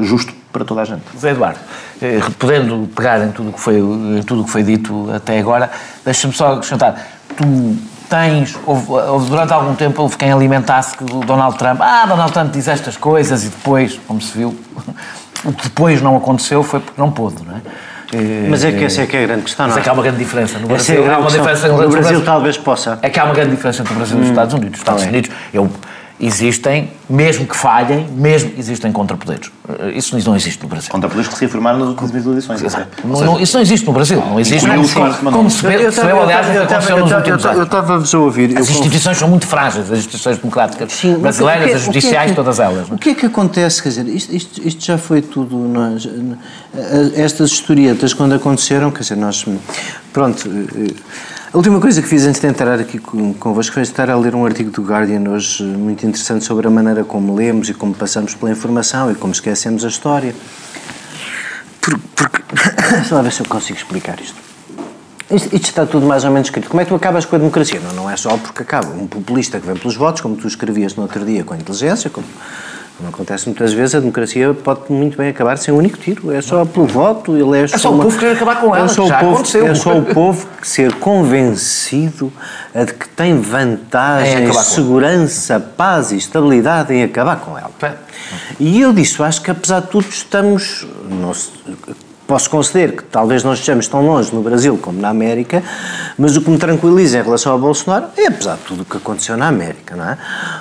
justo 0.00 0.32
para 0.52 0.64
toda 0.64 0.82
a 0.82 0.84
gente. 0.84 1.02
José 1.14 1.30
Eduardo, 1.30 1.58
podendo 2.38 2.88
pegar 2.94 3.24
em 3.24 3.32
tudo 3.32 3.50
o 3.50 3.52
que 3.52 3.60
foi, 3.60 3.78
em 3.78 4.22
tudo 4.22 4.44
que 4.44 4.50
foi 4.50 4.62
dito 4.62 5.10
até 5.14 5.38
agora, 5.38 5.70
deixa-me 6.04 6.32
só 6.32 6.54
acrescentar 6.54 6.96
tu 7.36 7.76
tens, 8.08 8.58
houve, 8.66 8.92
houve, 8.92 9.30
durante 9.30 9.52
algum 9.52 9.74
tempo 9.74 10.02
houve 10.02 10.16
quem 10.16 10.30
alimentasse 10.30 10.96
que 10.96 11.04
o 11.04 11.20
Donald 11.20 11.56
Trump, 11.56 11.80
ah, 11.80 12.04
Donald 12.06 12.32
Trump 12.32 12.52
diz 12.52 12.68
estas 12.68 12.96
coisas 12.96 13.44
e 13.44 13.48
depois, 13.48 13.98
como 14.06 14.20
se 14.20 14.36
viu, 14.36 14.54
o 15.44 15.52
que 15.52 15.64
depois 15.64 16.02
não 16.02 16.16
aconteceu 16.16 16.62
foi 16.62 16.80
porque 16.80 17.00
não 17.00 17.10
pôde, 17.10 17.42
não 17.44 17.56
é? 17.56 17.60
Mas 18.50 18.62
é 18.62 18.72
que 18.72 18.84
essa 18.84 19.00
é 19.00 19.06
que 19.06 19.16
é 19.16 19.24
a 19.24 19.26
grande 19.26 19.44
questão, 19.44 19.66
não 19.66 19.72
é? 19.72 19.76
Mas 19.76 19.80
é 19.80 19.84
que 19.84 19.88
há 19.88 19.92
uma 19.94 20.02
grande 20.02 20.18
diferença. 20.18 20.58
No 20.58 20.68
Brasil, 20.68 21.02
é 21.02 21.14
há 21.14 21.18
uma 21.18 21.30
diferença 21.30 21.66
no 21.66 21.76
Brasil, 21.78 22.00
Brasil 22.00 22.24
talvez 22.24 22.58
possa. 22.58 22.98
É 23.00 23.08
que 23.08 23.18
há 23.18 23.24
uma 23.24 23.32
grande 23.32 23.52
diferença 23.52 23.80
entre 23.80 23.94
o 23.94 23.96
Brasil 23.96 24.18
e 24.18 24.20
os 24.20 24.26
hum, 24.26 24.30
Estados 24.30 24.52
Unidos. 24.52 24.74
Os 24.74 24.80
Estados 24.80 25.04
Unidos, 25.04 25.30
eu 25.54 25.70
existem, 26.20 26.90
mesmo 27.08 27.46
que 27.46 27.56
falhem, 27.56 28.06
mesmo 28.08 28.52
existem 28.56 28.92
contrapoderes. 28.92 29.50
Eh, 29.68 29.92
isso 29.96 30.16
não 30.24 30.36
existe 30.36 30.62
no 30.62 30.68
Brasil. 30.68 30.90
Contrapoderes 30.90 31.28
que 31.28 31.36
se 31.36 31.44
afirmaram 31.44 31.78
nas 31.78 31.88
últimas 31.88 32.26
eleições. 32.26 32.62
Não, 33.04 33.20
não, 33.20 33.40
isso 33.40 33.56
não 33.56 33.62
existe 33.62 33.86
no 33.86 33.92
Brasil. 33.92 34.20
Não 34.20 34.38
existe. 34.38 34.66
Como, 34.68 35.32
como 35.32 35.50
se 35.50 35.62
vê, 35.62 35.74
aliás, 35.76 36.56
aconteceu 36.56 36.98
nos 36.98 37.12
últimos 37.12 37.44
anos. 37.44 37.58
Eu 37.58 37.64
estava-vos 37.64 38.14
a 38.14 38.18
ouvir. 38.18 38.56
As 38.56 38.70
instituições 38.70 39.18
são 39.18 39.28
muito 39.28 39.46
frágeis, 39.46 39.90
as 39.90 39.98
instituições 39.98 40.38
democráticas 40.38 40.92
Sim, 40.92 41.18
brasileiras, 41.18 41.66
que, 41.66 41.72
as 41.72 41.82
judiciais, 41.82 42.30
que, 42.30 42.36
todas 42.36 42.60
elas. 42.60 42.88
O 42.90 42.98
que 42.98 43.10
é 43.10 43.14
que 43.14 43.26
acontece? 43.26 43.82
Quer 43.82 43.88
dizer, 43.88 44.08
isto, 44.08 44.34
isto, 44.34 44.66
isto 44.66 44.84
já 44.84 44.98
foi 44.98 45.22
tudo. 45.22 45.56
Nós, 45.56 46.08
estas 47.14 47.50
historietas, 47.50 48.14
quando 48.14 48.34
aconteceram, 48.34 48.90
quer 48.90 49.00
dizer, 49.00 49.16
nós. 49.16 49.44
Pronto. 50.12 50.48
Eh, 51.52 51.54
a 51.54 51.56
última 51.56 51.80
coisa 51.80 52.00
que 52.00 52.08
fiz 52.08 52.24
antes 52.26 52.40
de 52.40 52.46
entrar 52.46 52.80
aqui 52.80 52.98
convosco 52.98 53.74
foi 53.74 53.82
estar 53.82 54.08
a 54.10 54.16
ler 54.16 54.34
um 54.34 54.44
artigo 54.44 54.70
do 54.70 54.82
Guardian 54.82 55.28
hoje 55.30 55.62
muito 55.62 56.06
interessante 56.06 56.44
sobre 56.44 56.66
a 56.66 56.70
maneira 56.70 57.04
como 57.04 57.34
lemos 57.34 57.68
e 57.68 57.74
como 57.74 57.94
passamos 57.94 58.34
pela 58.34 58.50
informação 58.50 59.10
e 59.10 59.14
como 59.14 59.32
esquecemos 59.32 59.84
a 59.84 59.88
história. 59.88 60.34
Porque. 61.80 62.06
porque 62.16 62.42
deixa 62.96 63.14
lá 63.14 63.22
ver 63.22 63.32
se 63.32 63.42
eu 63.42 63.46
consigo 63.46 63.78
explicar 63.78 64.18
isto. 64.20 64.36
Isto, 65.30 65.54
isto, 65.54 65.68
está 65.68 65.86
tudo 65.86 66.04
mais 66.06 66.24
ou 66.24 66.30
menos 66.30 66.48
escrito. 66.48 66.68
Como 66.68 66.80
é 66.80 66.84
que 66.84 66.90
tu 66.90 66.94
acabas 66.94 67.24
com 67.24 67.36
a 67.36 67.38
democracia? 67.38 67.80
Não, 67.80 67.92
não 67.94 68.10
é 68.10 68.16
só 68.16 68.36
porque 68.36 68.62
acaba. 68.62 68.88
Um 68.88 69.06
populista 69.06 69.58
que 69.58 69.66
vem 69.66 69.76
pelos 69.76 69.96
votos, 69.96 70.20
como 70.20 70.36
tu 70.36 70.46
escrevias 70.46 70.94
no 70.94 71.02
outro 71.02 71.24
dia 71.24 71.42
com 71.42 71.54
a 71.54 71.56
inteligência, 71.56 72.10
como, 72.10 72.26
como 73.02 73.08
acontece 73.08 73.46
muitas 73.46 73.72
vezes, 73.72 73.96
a 73.96 74.00
democracia 74.00 74.54
pode 74.54 74.92
muito 74.92 75.18
bem 75.18 75.28
acabar 75.28 75.58
sem 75.58 75.74
um 75.74 75.78
único 75.78 75.98
tiro. 75.98 76.30
É 76.32 76.40
só 76.40 76.64
pelo 76.64 76.86
voto, 76.86 77.36
ele 77.36 77.58
é, 77.58 77.64
é 77.64 77.66
só 77.66 77.90
uma... 77.90 77.98
o 77.98 78.02
povo 78.04 78.16
querer 78.16 78.36
acabar 78.36 78.60
com 78.60 78.76
ela, 78.76 78.84
é 78.84 78.88
só, 78.88 79.04
o 79.04 79.08
povo, 79.08 79.34
aconteceu. 79.34 79.66
é 79.66 79.74
só 79.74 79.98
o 79.98 80.04
povo 80.04 80.46
ser 80.62 80.94
convencido 80.94 82.32
de 82.72 82.94
que 82.94 83.08
tem 83.08 83.40
vantagem, 83.40 84.52
segurança, 84.52 85.58
paz 85.58 86.12
e 86.12 86.16
estabilidade 86.16 86.94
em 86.94 87.02
acabar 87.02 87.40
com 87.40 87.58
ela. 87.58 87.72
E 88.60 88.80
eu 88.80 88.92
disso 88.92 89.24
acho 89.24 89.42
que, 89.42 89.50
apesar 89.50 89.80
de 89.80 89.88
tudo, 89.88 90.06
estamos... 90.08 90.86
Não, 91.10 91.32
posso 92.32 92.48
conceder 92.48 92.96
que 92.96 93.04
talvez 93.04 93.44
não 93.44 93.52
estejamos 93.52 93.86
tão 93.86 94.00
longe 94.00 94.34
no 94.34 94.40
Brasil 94.40 94.78
como 94.80 94.98
na 94.98 95.10
América, 95.10 95.62
mas 96.16 96.34
o 96.34 96.40
que 96.40 96.48
me 96.48 96.56
tranquiliza 96.56 97.18
em 97.18 97.22
relação 97.22 97.52
ao 97.52 97.58
Bolsonaro 97.58 98.06
é, 98.16 98.28
apesar 98.28 98.54
de 98.54 98.62
tudo 98.62 98.82
o 98.82 98.84
que 98.86 98.96
aconteceu 98.96 99.36
na 99.36 99.48
América, 99.48 99.94
não 99.94 100.08
é? 100.08 100.16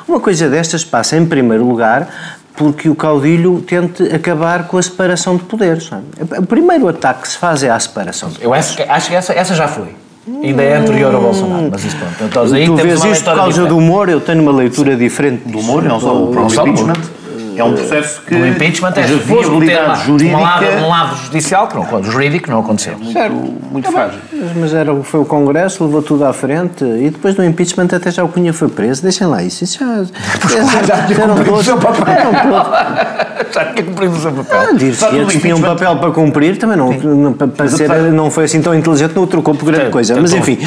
Uma 0.05 0.19
coisa 0.19 0.49
destas 0.49 0.83
passa, 0.83 1.15
em 1.15 1.25
primeiro 1.25 1.65
lugar, 1.65 2.09
porque 2.57 2.89
o 2.89 2.95
caudilho 2.95 3.61
tente 3.61 4.03
acabar 4.13 4.67
com 4.67 4.77
a 4.77 4.83
separação 4.83 5.37
de 5.37 5.43
poderes. 5.43 5.89
É? 5.93 6.39
O 6.39 6.45
primeiro 6.45 6.89
ataque 6.89 7.21
que 7.21 7.29
se 7.29 7.37
faz 7.37 7.63
é 7.63 7.69
à 7.69 7.79
separação 7.79 8.27
de 8.27 8.39
poderes. 8.39 8.51
Eu 8.51 8.53
acho 8.53 8.75
que, 8.75 8.83
acho 8.83 9.07
que 9.07 9.15
essa, 9.15 9.31
essa 9.31 9.55
já 9.55 9.69
foi. 9.69 9.95
Ainda 10.43 10.61
é 10.61 10.75
anterior 10.75 11.15
ao 11.15 11.21
Bolsonaro, 11.21 11.69
mas 11.71 11.85
isso 11.85 11.95
pronto. 11.95 12.15
Então, 12.21 12.43
aí 12.53 12.65
tu 12.65 12.75
vês 12.75 13.01
isto 13.05 13.23
por 13.23 13.33
causa 13.33 13.47
diferente. 13.47 13.69
do 13.69 13.77
humor, 13.77 14.09
eu 14.09 14.19
tenho 14.19 14.41
uma 14.41 14.51
leitura 14.51 14.91
Sim. 14.91 14.97
diferente 14.97 15.47
do 15.47 15.59
humor, 15.59 15.83
não 15.83 16.01
só 16.01 16.21
o 16.21 16.31
próprio 16.31 16.67
impeachment. 16.67 17.20
É 17.55 17.63
um 17.63 17.73
processo 17.73 18.21
que. 18.21 18.35
O 18.35 18.47
impeachment 18.47 18.93
é 18.95 19.01
viabilidade 19.03 20.05
jurídica. 20.05 20.37
Um 20.37 20.41
lado, 20.41 20.65
um 20.65 20.89
lado 20.89 21.15
judicial, 21.25 21.67
que 21.67 21.75
não, 21.75 22.03
jurídico 22.03 22.49
não 22.49 22.59
aconteceu. 22.59 22.97
Muito, 22.97 23.13
certo. 23.13 23.35
muito 23.71 23.87
é 23.87 23.91
frágil. 23.91 24.19
Mas 24.59 24.73
era, 24.73 24.95
foi 25.03 25.19
o 25.19 25.25
Congresso, 25.25 25.83
levou 25.83 26.01
tudo 26.01 26.25
à 26.25 26.33
frente 26.33 26.83
e 26.83 27.09
depois 27.09 27.35
do 27.35 27.43
impeachment 27.43 27.87
até 27.93 28.11
já 28.11 28.23
o 28.23 28.29
Cunha 28.29 28.53
foi 28.53 28.69
preso. 28.69 29.01
Deixem 29.01 29.27
lá 29.27 29.43
isso. 29.43 29.63
Isso 29.63 29.79
já. 29.79 30.03
já, 30.49 30.83
já, 30.83 31.07
já 31.07 31.23
eram 31.23 31.35
todos. 31.43 31.67
Eram 31.67 31.79
todos. 31.79 33.53
já 33.53 33.65
tinha 33.65 33.83
cumprido 33.83 34.15
o 34.15 34.19
seu 34.19 34.31
papel. 34.31 34.59
Ah, 34.59 34.73
Diz 34.73 35.03
que 35.03 35.15
eles 35.15 35.41
tinham 35.41 35.57
um 35.57 35.61
papel 35.61 35.97
para 35.97 36.11
cumprir, 36.11 36.57
também 36.57 36.77
não, 36.77 36.91
não, 36.91 37.33
para 37.33 37.67
ser, 37.67 37.89
não 38.11 38.29
foi 38.29 38.45
assim 38.45 38.61
tão 38.61 38.73
inteligente, 38.73 39.15
não 39.15 39.27
trocou 39.27 39.55
por 39.55 39.65
grande 39.65 39.89
coisa. 39.89 40.19
Mas 40.19 40.33
enfim. 40.33 40.57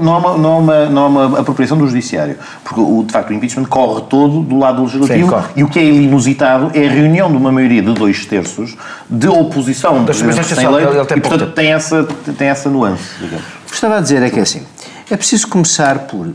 Não 0.00 0.14
há 0.14 1.06
uma 1.06 1.40
apropriação 1.40 1.76
do 1.76 1.86
Judiciário. 1.86 2.36
Porque, 2.62 2.80
de 3.04 3.12
facto, 3.12 3.30
o 3.30 3.34
impeachment 3.34 3.64
corre 3.66 4.02
todo 4.08 4.40
do 4.40 4.58
lado 4.58 4.82
legislativo 4.82 5.15
e 5.54 5.62
o 5.62 5.68
que 5.68 5.78
é 5.78 5.84
inusitado 5.84 6.70
é 6.74 6.86
a 6.86 6.90
reunião 6.90 7.30
de 7.30 7.36
uma 7.36 7.52
maioria 7.52 7.82
de 7.82 7.92
dois 7.92 8.24
terços 8.26 8.76
de 9.08 9.28
oposição 9.28 9.98
do 9.98 10.04
Presidente 10.04 10.64
eleito 10.64 11.14
e, 11.16 11.20
portanto, 11.20 11.52
tem 11.52 11.72
essa, 11.72 12.04
tem 12.36 12.48
essa 12.48 12.68
nuance, 12.68 13.10
digamos. 13.20 13.44
O 13.66 13.68
que 13.68 13.74
estava 13.74 13.98
a 13.98 14.00
dizer 14.00 14.22
é 14.22 14.30
que 14.30 14.38
é 14.38 14.42
assim, 14.42 14.62
é 15.08 15.16
preciso 15.16 15.46
começar 15.46 16.00
por 16.00 16.32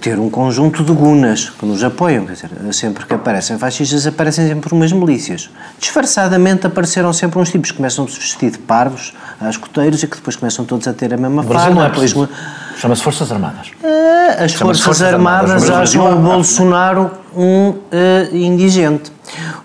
ter 0.00 0.18
um 0.18 0.28
conjunto 0.28 0.82
de 0.82 0.92
gunas 0.92 1.50
que 1.50 1.64
nos 1.64 1.84
apoiam, 1.84 2.26
quer 2.26 2.32
dizer, 2.32 2.50
sempre 2.72 3.06
que 3.06 3.14
aparecem 3.14 3.56
fascistas 3.58 4.06
aparecem 4.06 4.48
sempre 4.48 4.72
umas 4.74 4.90
milícias. 4.90 5.50
Disfarçadamente 5.78 6.66
apareceram 6.66 7.12
sempre 7.12 7.38
uns 7.38 7.50
tipos 7.50 7.70
que 7.70 7.76
começam 7.76 8.04
a 8.04 8.08
se 8.08 8.18
vestir 8.18 8.50
de 8.50 8.58
parvos, 8.58 9.14
a 9.40 9.48
escoteiros, 9.48 10.02
e 10.02 10.08
que 10.08 10.16
depois 10.16 10.34
começam 10.34 10.64
todos 10.64 10.88
a 10.88 10.92
ter 10.92 11.14
a 11.14 11.16
mesma 11.16 11.42
farda. 11.44 11.84
É 11.84 11.88
depois... 11.90 12.14
Chama-se 12.76 13.02
Forças 13.02 13.32
Armadas. 13.32 13.68
Uh, 13.82 14.44
as 14.44 14.52
Forças, 14.52 14.84
Forças, 14.84 15.12
Armadas, 15.12 15.50
Armadas 15.50 15.70
acham 15.70 16.12
o 16.12 16.22
Bolsonaro 16.22 17.10
um 17.36 17.70
uh, 17.70 18.36
indigente. 18.36 19.12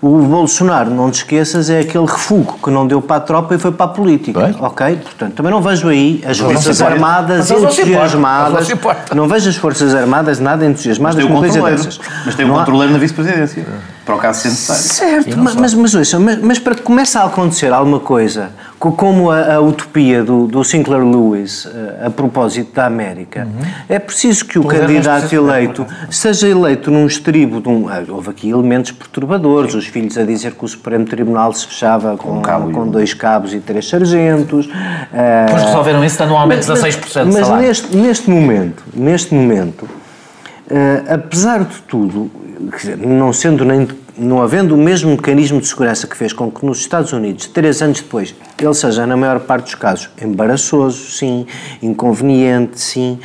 O 0.00 0.18
Bolsonaro, 0.18 0.90
não 0.90 1.10
te 1.10 1.16
esqueças, 1.16 1.70
é 1.70 1.80
aquele 1.80 2.06
refúgio 2.06 2.54
que 2.62 2.70
não 2.70 2.86
deu 2.86 3.00
para 3.00 3.16
a 3.16 3.20
tropa 3.20 3.54
e 3.54 3.58
foi 3.58 3.72
para 3.72 3.86
a 3.86 3.88
política. 3.88 4.40
Bem. 4.40 4.56
Ok? 4.60 4.96
Portanto, 5.02 5.34
também 5.34 5.52
não 5.52 5.62
vejo 5.62 5.88
aí 5.88 6.22
as 6.26 6.40
mas 6.40 6.52
Forças 6.52 6.82
Armadas 6.82 7.50
entusiasmadas. 7.50 8.68
Não, 8.68 9.16
não, 9.16 9.28
vejo 9.28 9.48
as 9.48 9.56
Forças 9.56 9.94
Armadas 9.94 10.40
nada 10.40 10.66
entusiasmadas 10.66 11.24
com 11.24 11.38
coisa 11.38 11.62
dessas. 11.62 12.00
Mas 12.24 12.34
tem 12.34 12.44
um 12.44 12.54
controleiro 12.54 12.92
na 12.92 12.98
vice-presidência, 12.98 13.66
para 14.04 14.14
o 14.14 14.18
caso 14.18 14.40
ser 14.40 14.48
necessário. 14.48 14.82
Certo, 14.82 15.38
mas, 15.38 15.54
mas, 15.54 15.74
mas, 15.74 16.14
mas, 16.14 16.38
mas 16.42 16.58
para 16.58 16.74
que 16.74 16.82
comece 16.82 17.16
a 17.16 17.24
acontecer 17.24 17.72
alguma 17.72 18.00
coisa 18.00 18.50
como 18.78 19.30
a, 19.30 19.54
a 19.54 19.60
utopia 19.60 20.22
do, 20.22 20.46
do, 20.46 20.62
Sinclair 20.62 21.02
Lewis 21.02 21.66
a, 22.02 22.06
a 22.06 22.10
propósito 22.10 22.74
da 22.74 22.86
América, 22.86 23.46
uhum. 23.46 23.68
é 23.88 23.98
preciso 23.98 24.44
que 24.44 24.58
o, 24.58 24.64
candidato 24.64 25.32
eleito 25.32 25.86
seja 26.10 26.48
eleito 26.48 26.90
num 26.90 27.06
estribo 27.06 27.60
de 27.60 27.68
um. 27.68 27.88
Ah, 27.88 28.02
houve 28.08 28.30
aqui 28.30 28.50
elementos 28.50 28.90
perturbadores, 28.90 29.72
Sim. 29.72 29.78
os 29.78 29.86
filhos 29.86 30.18
a 30.18 30.24
dizer 30.24 30.52
que 30.52 30.64
o 30.64 30.68
Supremo 30.68 31.04
Tribunal 31.04 31.52
se 31.52 31.66
fechava 31.66 32.16
com, 32.16 32.42
com, 32.42 32.72
com 32.72 32.88
dois 32.88 33.14
cabos 33.14 33.54
e 33.54 33.60
três 33.60 33.88
sargentos. 33.88 34.66
Depois 34.66 35.62
uh, 35.62 35.66
resolveram 35.66 36.04
isso, 36.04 36.18
dando 36.18 36.34
um 36.34 36.38
aumento 36.38 36.66
de 36.66 36.72
16% 36.72 37.32
Mas 37.32 37.48
neste, 37.50 37.96
neste 37.96 38.30
momento, 38.30 38.82
neste 38.92 39.34
momento, 39.34 39.84
uh, 39.84 41.14
apesar 41.14 41.64
de 41.64 41.80
tudo, 41.82 42.30
não 42.98 43.32
sendo 43.32 43.64
nem 43.64 43.88
não 44.16 44.42
havendo 44.42 44.74
o 44.74 44.78
mesmo 44.78 45.10
mecanismo 45.10 45.60
de 45.60 45.66
segurança 45.66 46.06
que 46.06 46.16
fez 46.16 46.32
com 46.32 46.50
que 46.50 46.64
nos 46.64 46.78
Estados 46.78 47.12
Unidos, 47.12 47.46
três 47.46 47.82
anos 47.82 48.00
depois, 48.00 48.34
ele 48.58 48.74
seja, 48.74 49.06
na 49.06 49.16
maior 49.16 49.40
parte 49.40 49.64
dos 49.64 49.74
casos, 49.74 50.10
embaraçoso, 50.20 51.10
sim, 51.10 51.46
inconveniente, 51.82 52.80
sim, 52.80 53.18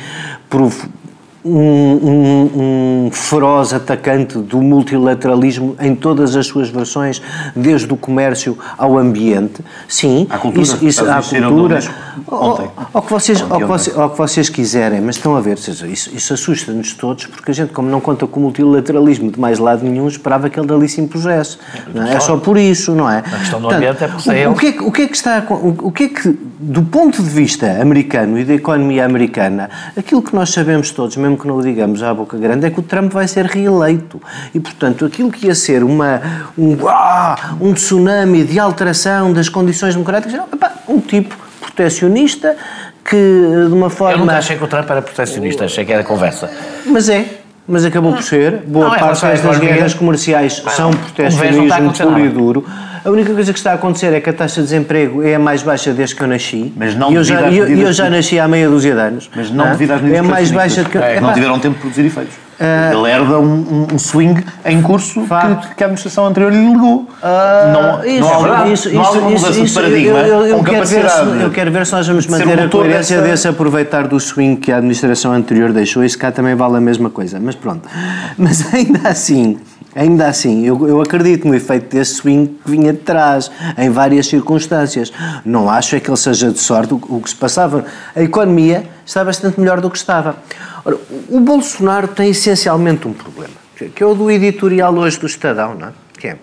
um, 1.44 1.52
um, 1.52 3.06
um, 3.06 3.10
feroz 3.10 3.72
atacante 3.72 4.38
do 4.38 4.60
multilateralismo 4.60 5.74
em 5.80 5.94
todas 5.94 6.36
as 6.36 6.46
suas 6.46 6.68
versões, 6.68 7.22
desde 7.56 7.92
o 7.92 7.96
comércio 7.96 8.58
ao 8.76 8.98
ambiente. 8.98 9.64
Sim, 9.88 10.26
à 10.28 10.38
cultura, 10.38 10.62
isso, 10.62 10.84
isso, 10.84 11.10
à 11.10 11.22
cultura 11.22 11.80
ao, 12.26 12.72
ao, 12.92 13.02
que 13.02 13.10
vocês, 13.10 13.40
ao, 13.42 13.58
que 13.58 13.64
vocês, 13.64 13.96
ao 13.96 14.10
que 14.10 14.18
vocês 14.18 14.48
quiserem, 14.48 15.00
mas 15.00 15.16
estão 15.16 15.36
a 15.36 15.40
ver, 15.40 15.58
seja, 15.58 15.86
isso, 15.86 16.14
isso 16.14 16.34
assusta-nos 16.34 16.92
todos, 16.94 17.26
porque 17.26 17.50
a 17.50 17.54
gente, 17.54 17.72
como 17.72 17.88
não 17.88 18.00
conta 18.00 18.26
com 18.26 18.40
o 18.40 18.42
multilateralismo 18.44 19.30
de 19.30 19.40
mais 19.40 19.58
lado 19.58 19.84
nenhum, 19.84 20.06
esperava 20.08 20.50
que 20.50 20.58
ele 20.58 20.66
dali 20.66 20.88
se 20.88 21.00
impusesse. 21.00 21.58
Não 21.94 22.06
é? 22.06 22.14
é 22.14 22.20
só 22.20 22.36
por 22.36 22.56
isso, 22.58 22.94
não 22.94 23.08
é? 23.08 23.18
A 23.18 23.22
questão 23.22 23.60
do 23.60 23.68
Portanto, 23.68 23.76
ambiente 23.76 24.04
é 24.04 24.08
por 24.08 24.16
o, 24.16 24.52
o, 24.52 24.56
que 24.56 24.66
é, 24.66 24.82
o 24.82 24.92
que 24.92 25.02
é 25.02 25.06
que 25.06 25.16
está 25.16 25.46
o, 25.48 25.88
o 25.88 25.92
que 25.92 26.04
é 26.04 26.08
que, 26.08 26.38
do 26.58 26.82
ponto 26.82 27.22
de 27.22 27.28
vista 27.28 27.80
americano 27.80 28.38
e 28.38 28.44
da 28.44 28.54
economia 28.54 29.04
americana, 29.04 29.70
aquilo 29.96 30.22
que 30.22 30.34
nós 30.34 30.50
sabemos 30.50 30.90
todos, 30.90 31.16
mesmo 31.16 31.29
mesmo 31.30 31.38
que 31.38 31.46
não 31.46 31.56
o 31.56 31.62
digamos 31.62 32.02
à 32.02 32.12
boca 32.12 32.36
grande, 32.36 32.66
é 32.66 32.70
que 32.70 32.80
o 32.80 32.82
Trump 32.82 33.12
vai 33.12 33.28
ser 33.28 33.46
reeleito. 33.46 34.20
E, 34.54 34.60
portanto, 34.60 35.04
aquilo 35.04 35.30
que 35.30 35.46
ia 35.46 35.54
ser 35.54 35.84
uma, 35.84 36.20
um, 36.58 36.76
ah, 36.88 37.54
um 37.60 37.72
tsunami 37.72 38.44
de 38.44 38.58
alteração 38.58 39.32
das 39.32 39.48
condições 39.48 39.94
democráticas, 39.94 40.40
um 40.88 41.00
tipo 41.00 41.36
protecionista 41.60 42.56
que, 43.04 43.16
de 43.16 43.72
uma 43.72 43.90
forma... 43.90 44.14
Eu 44.14 44.18
nunca 44.18 44.38
achei 44.38 44.56
que 44.56 44.64
o 44.64 44.66
Trump 44.66 44.88
era 44.90 45.02
protecionista, 45.02 45.64
achei 45.64 45.84
que 45.84 45.92
era 45.92 46.02
conversa. 46.02 46.50
Mas 46.86 47.08
é, 47.08 47.39
mas 47.70 47.84
acabou 47.84 48.12
por 48.12 48.22
ser. 48.22 48.62
Boa 48.66 48.88
não, 48.88 48.98
parte 48.98 49.20
das 49.20 49.58
guerras 49.58 49.94
comerciais 49.94 50.62
são 50.70 50.90
protecionismo 50.90 51.92
puro 51.92 52.20
e 52.20 52.28
duro. 52.28 52.66
A 53.02 53.08
única 53.08 53.32
coisa 53.32 53.50
que 53.52 53.58
está 53.58 53.72
a 53.72 53.74
acontecer 53.74 54.12
é 54.12 54.20
que 54.20 54.28
a 54.28 54.32
taxa 54.32 54.56
de 54.56 54.66
desemprego 54.66 55.22
é 55.22 55.34
a 55.34 55.38
mais 55.38 55.62
baixa 55.62 55.92
desde 55.92 56.14
que 56.14 56.22
eu 56.22 56.26
nasci. 56.26 56.70
Mas 56.76 56.94
não 56.94 57.10
e 57.10 57.14
eu 57.14 57.24
já, 57.24 57.50
eu, 57.50 57.66
eu 57.66 57.92
já 57.92 58.10
nasci 58.10 58.38
há 58.38 58.46
meia 58.46 58.68
dúzia 58.68 58.94
de 58.94 59.00
anos. 59.00 59.30
Mas 59.34 59.50
não, 59.50 59.70
devido 59.70 59.92
às 59.92 60.02
medidas 60.02 60.26
É 60.26 60.28
mais 60.28 60.50
baixa 60.50 60.84
que... 60.84 60.98
É, 60.98 61.18
não 61.18 61.32
tiveram 61.32 61.58
tempo 61.58 61.76
de 61.76 61.80
produzir 61.80 62.04
efeitos. 62.04 62.34
Uh, 62.60 62.98
ele 62.98 63.10
herda 63.10 63.38
um, 63.38 63.86
um, 63.90 63.98
swing 63.98 64.44
em 64.66 64.82
curso 64.82 65.22
que, 65.22 65.74
que, 65.76 65.82
a 65.82 65.86
administração 65.86 66.26
anterior 66.26 66.52
lhe 66.52 66.58
legou. 66.58 67.08
Uh, 67.22 67.72
não, 67.72 68.04
isso, 68.04 68.20
não, 68.20 68.52
há, 68.52 68.68
isso, 68.68 68.92
não 68.92 69.02
há 69.02 69.10
uma 69.12 69.30
mudança 69.30 69.48
isso, 69.48 69.64
de 69.64 69.72
paradigma 69.72 70.18
eu, 70.18 70.26
eu, 70.26 70.46
eu 70.46 70.62
quero 70.62 70.86
ver 70.86 71.08
se, 71.08 71.20
eu 71.42 71.50
quero 71.50 71.70
ver 71.70 71.86
se 71.86 71.92
nós 71.92 72.06
vamos 72.06 72.26
manter 72.26 72.60
a 72.60 72.68
coerência 72.68 73.16
dessa... 73.16 73.30
desse 73.30 73.48
aproveitar 73.48 74.06
do 74.06 74.20
swing 74.20 74.60
que 74.60 74.70
a 74.70 74.76
administração 74.76 75.32
anterior 75.32 75.72
deixou. 75.72 76.04
Isso 76.04 76.18
cá 76.18 76.30
também 76.30 76.54
vale 76.54 76.76
a 76.76 76.80
mesma 76.82 77.08
coisa. 77.08 77.40
Mas 77.40 77.54
pronto. 77.54 77.88
Mas 78.36 78.62
ainda 78.74 79.08
assim... 79.08 79.58
Ainda 79.94 80.28
assim, 80.28 80.64
eu, 80.64 80.86
eu 80.86 81.00
acredito 81.00 81.48
no 81.48 81.54
efeito 81.54 81.88
desse 81.88 82.16
swing 82.16 82.58
que 82.64 82.70
vinha 82.70 82.92
de 82.92 83.00
trás, 83.00 83.50
em 83.76 83.90
várias 83.90 84.26
circunstâncias. 84.28 85.12
Não 85.44 85.68
acho 85.68 85.96
é 85.96 86.00
que 86.00 86.08
ele 86.08 86.16
seja 86.16 86.50
de 86.52 86.60
sorte 86.60 86.94
o, 86.94 87.00
o 87.08 87.20
que 87.20 87.30
se 87.30 87.36
passava. 87.36 87.84
A 88.14 88.22
economia 88.22 88.88
está 89.04 89.24
bastante 89.24 89.58
melhor 89.58 89.80
do 89.80 89.90
que 89.90 89.98
estava. 89.98 90.36
Ora, 90.84 90.96
o 91.28 91.40
Bolsonaro 91.40 92.08
tem 92.08 92.30
essencialmente 92.30 93.08
um 93.08 93.12
problema, 93.12 93.54
que 93.76 94.02
é 94.02 94.06
o 94.06 94.14
do 94.14 94.30
editorial 94.30 94.94
hoje 94.94 95.18
do 95.18 95.26
Estadão, 95.26 95.74
não 95.74 95.88
é? 95.88 95.92
Que 96.16 96.28
é, 96.28 96.36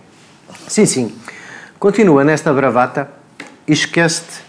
sim, 0.68 0.86
sim, 0.86 1.14
continua 1.80 2.24
nesta 2.24 2.54
bravata 2.54 3.10
e 3.68 3.72
esquece-te 3.72 4.47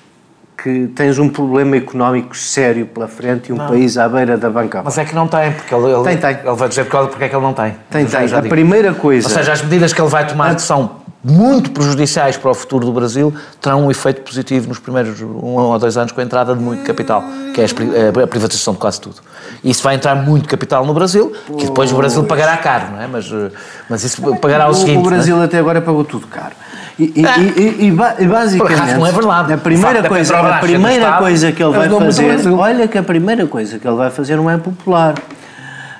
que 0.61 0.89
tens 0.89 1.19
um 1.21 1.29
problema 1.29 1.77
económico 1.77 2.37
sério 2.37 2.85
pela 2.87 3.07
frente 3.07 3.51
e 3.51 3.53
um 3.53 3.57
não. 3.57 3.69
país 3.69 3.97
à 3.97 4.09
beira 4.09 4.37
da 4.37 4.51
banca. 4.51 4.83
Mas 4.85 4.99
é 4.99 5.05
que 5.05 5.15
não 5.15 5.29
tem, 5.29 5.53
porque 5.53 5.73
ele, 5.73 5.87
ele, 5.87 6.03
tem, 6.03 6.17
tem. 6.17 6.31
ele 6.45 6.57
vai 6.57 6.69
dizer 6.69 6.85
porque 6.85 7.25
é 7.25 7.29
que 7.29 7.37
ele 7.37 7.45
não 7.45 7.55
tem. 7.55 7.77
Tem, 7.89 8.05
tem. 8.05 8.21
A 8.21 8.27
digo. 8.27 8.49
primeira 8.49 8.93
coisa... 8.93 9.29
Ou 9.29 9.35
seja, 9.35 9.53
as 9.53 9.63
medidas 9.63 9.93
que 9.93 10.01
ele 10.01 10.09
vai 10.09 10.27
tomar 10.27 10.51
a... 10.51 10.59
são 10.59 10.99
muito 11.23 11.71
prejudiciais 11.71 12.37
para 12.37 12.51
o 12.51 12.55
futuro 12.55 12.87
do 12.87 12.93
Brasil 12.93 13.33
terão 13.61 13.87
um 13.87 13.91
efeito 13.91 14.23
positivo 14.23 14.69
nos 14.69 14.79
primeiros 14.79 15.21
um 15.21 15.57
ou 15.57 15.79
dois 15.79 15.97
anos 15.97 16.11
com 16.11 16.21
a 16.21 16.25
entrada 16.25 16.55
de 16.55 16.61
muito 16.61 16.85
capital, 16.85 17.23
que 17.55 17.61
é 17.61 17.65
a 18.23 18.27
privatização 18.27 18.75
de 18.75 18.81
quase 18.81 19.01
tudo. 19.01 19.17
Isso 19.63 19.83
vai 19.83 19.95
entrar 19.95 20.15
muito 20.17 20.49
capital 20.49 20.85
no 20.85 20.95
Brasil, 20.95 21.33
que 21.59 21.67
depois 21.67 21.93
o 21.93 21.97
Brasil 21.97 22.25
pagará 22.25 22.57
caro, 22.57 22.93
não 22.93 23.03
é? 23.03 23.07
Mas, 23.07 23.31
mas 23.89 24.05
isso 24.05 24.23
pagará 24.37 24.69
o, 24.69 24.71
o 24.71 24.75
seguinte... 24.75 24.99
O 24.99 25.03
Brasil 25.03 25.41
é? 25.41 25.45
até 25.45 25.59
agora 25.59 25.81
pagou 25.81 26.05
tudo 26.05 26.27
caro. 26.27 26.55
E, 26.99 27.13
e, 27.15 27.85
e, 27.85 27.87
e, 27.87 28.27
basicamente, 28.27 28.95
não 28.95 29.07
é 29.07 29.13
verdade. 29.13 29.53
a 29.53 29.59
primeira, 29.59 30.03
coisa, 30.09 30.37
a 30.37 30.59
primeira 30.59 31.13
coisa 31.13 31.53
que 31.53 31.63
ele 31.63 31.77
vai 31.77 31.89
fazer, 31.89 32.49
olha 32.51 32.89
que 32.89 32.99
a 32.99 33.03
primeira 33.05 33.47
coisa 33.47 33.79
que 33.79 33.87
ele 33.87 33.97
vai 33.97 34.11
fazer 34.11 34.37
não 34.37 34.51
é 34.51 34.59
popular. 34.59 35.15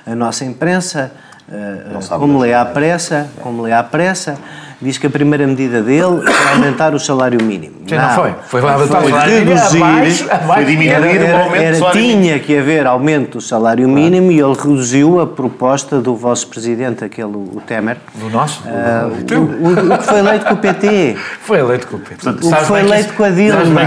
A 0.05 0.13
nossa 0.13 0.43
imprensa, 0.43 1.11
uh, 1.47 2.19
como 2.19 2.39
lê 2.39 2.53
à 2.53 2.65
pressa, 2.65 3.29
como 3.41 3.61
lê 3.61 3.71
à 3.71 3.81
pressa, 3.81 4.37
diz 4.81 4.97
que 4.97 5.07
a 5.07 5.09
primeira 5.09 5.45
medida 5.45 5.81
dele 5.81 6.23
é 6.25 6.53
aumentar 6.53 6.93
o 6.93 6.99
salário 6.99 7.43
mínimo. 7.43 7.75
Sim, 7.87 7.95
não, 7.95 8.07
não 8.07 8.15
foi. 8.15 8.33
Foi, 8.47 8.61
foi, 8.61 8.87
foi 8.87 9.11
reduzir, 9.11 9.83
abaixo, 9.83 10.25
abaixo, 10.29 10.53
foi 10.53 10.65
diminuir 10.65 10.89
era, 10.89 11.07
era, 11.07 11.49
o 11.49 11.55
era, 11.55 11.77
era 11.77 11.91
Tinha 11.91 12.39
que 12.39 12.57
haver 12.57 12.87
aumento 12.87 13.39
do 13.39 13.41
salário 13.41 13.89
mínimo 13.89 14.31
e 14.31 14.39
ele 14.39 14.53
reduziu 14.53 15.19
a 15.19 15.27
proposta 15.27 15.99
do 15.99 16.15
vosso 16.15 16.47
presidente, 16.47 17.03
aquele, 17.03 17.35
o 17.35 17.61
Temer. 17.65 17.97
Do 18.15 18.29
nosso? 18.29 18.63
Uh, 18.63 19.35
o, 19.35 19.67
o, 19.67 19.93
o, 19.93 19.97
que 19.97 20.05
foi 20.05 20.19
eleito 20.19 20.45
com 20.45 20.53
o 20.53 20.57
PT. 20.57 21.17
Foi 21.41 21.59
eleito 21.59 21.87
com 21.87 21.97
o 21.97 21.99
PT. 21.99 22.15
Portanto, 22.15 22.47
o 22.47 22.55
que 22.55 22.65
foi 22.65 22.79
eleito 22.81 23.13
com 23.13 23.23
a 23.23 23.29
Dilma. 23.29 23.81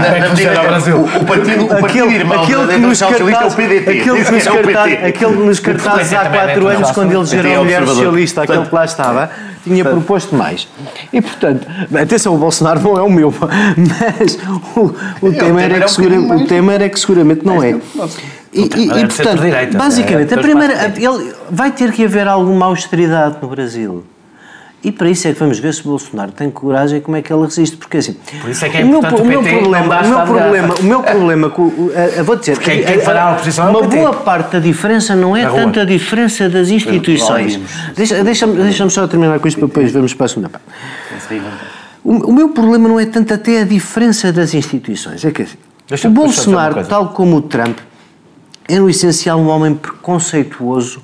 O 1.21 1.25
partido, 1.25 1.65
o 1.65 1.79
partido 1.79 2.11
irmão 2.11 2.43
aquele 2.43 2.67
que 2.67 2.79
nos 2.79 2.99
cartazes, 2.99 4.47
aquele 5.03 5.33
que 5.33 5.43
nos 5.43 5.59
cartazes 5.59 6.13
há 6.13 6.29
quatro 6.29 6.67
anos, 6.67 6.91
quando 6.91 7.13
elegeram 7.13 7.61
a 7.61 7.63
mulher 7.63 7.87
socialista, 7.87 8.43
aquele 8.43 8.65
que 8.65 8.75
lá 8.75 8.85
estava 8.85 9.29
tinha 9.63 9.83
proposto 9.83 10.35
mais. 10.35 10.67
E, 11.11 11.21
portanto, 11.21 11.67
atenção, 11.95 12.35
o 12.35 12.37
Bolsonaro 12.37 12.81
não 12.81 12.97
é 12.97 13.01
o 13.01 13.09
meu, 13.09 13.33
mas 13.39 14.37
o, 14.75 15.25
o, 15.25 15.33
Temer, 15.33 15.73
é 15.73 15.79
que 15.81 15.91
segura, 15.91 16.19
o 16.19 16.47
Temer 16.47 16.81
é 16.81 16.89
que 16.89 16.99
seguramente 16.99 17.45
não 17.45 17.61
é. 17.61 17.79
E, 18.51 18.61
e, 18.61 19.01
e 19.01 19.07
portanto, 19.07 19.41
basicamente, 19.75 20.33
a 20.33 20.37
primeira, 20.37 20.93
ele, 20.95 21.33
vai 21.49 21.71
ter 21.71 21.91
que 21.91 22.05
haver 22.05 22.27
alguma 22.27 22.67
austeridade 22.67 23.37
no 23.41 23.47
Brasil. 23.47 24.03
E 24.83 24.91
para 24.91 25.09
isso 25.09 25.25
é 25.29 25.33
que 25.33 25.39
vamos 25.39 25.59
ver 25.59 25.73
se 25.73 25.79
o 25.81 25.85
Bolsonaro 25.85 26.33
tem 26.33 26.51
coragem 26.51 26.97
e 26.97 27.01
como 27.01 27.15
é 27.15 27.21
que 27.21 27.31
ele 27.31 27.43
resiste. 27.43 27.77
Porque 27.77 27.97
assim. 27.97 28.17
Por 28.41 28.49
isso 28.49 28.65
é 28.65 28.69
que 28.69 28.77
é 28.77 28.83
o 28.83 28.87
meu, 28.87 28.99
o, 28.99 29.25
meu 29.25 29.41
problema, 29.41 30.01
o 30.01 30.07
meu 30.09 30.19
problema, 30.25 30.75
o 30.75 30.83
meu 30.83 31.03
problema 31.03 31.49
com. 31.49 31.63
Uh, 31.67 32.23
vou 32.25 32.35
dizer. 32.35 32.59
Quem, 32.59 32.83
quem 32.83 32.99
fará 32.99 33.23
a 33.23 33.31
oposição 33.33 33.69
Uma 33.69 33.83
boa 33.83 34.13
parte 34.13 34.51
da 34.51 34.59
diferença 34.59 35.15
não 35.15 35.37
é 35.37 35.49
tanto 35.49 35.79
a 35.79 35.85
diferença 35.85 36.49
das 36.49 36.69
instituições. 36.69 37.57
Deixa-me 37.95 38.23
deixa 38.23 38.45
deixa 38.45 38.89
só 38.89 39.07
terminar 39.07 39.39
com 39.39 39.47
isto 39.47 39.57
para 39.57 39.67
depois 39.67 39.91
vamos 39.93 40.13
para 40.13 40.25
a 40.25 40.29
segunda 40.29 40.49
parte. 40.49 40.65
O, 42.03 42.29
o 42.29 42.33
meu 42.33 42.49
problema 42.49 42.89
não 42.89 42.99
é 42.99 43.05
tanto 43.05 43.33
até 43.33 43.61
a 43.61 43.63
diferença 43.63 44.33
das 44.33 44.53
instituições. 44.53 45.23
É 45.23 45.31
que 45.31 45.47
assim, 45.89 46.09
o 46.09 46.11
Bolsonaro, 46.11 46.85
tal 46.85 47.13
como 47.13 47.37
o 47.37 47.41
Trump, 47.41 47.79
é 48.67 48.77
no 48.77 48.89
essencial 48.89 49.39
um 49.39 49.47
homem 49.47 49.75
preconceituoso. 49.75 51.01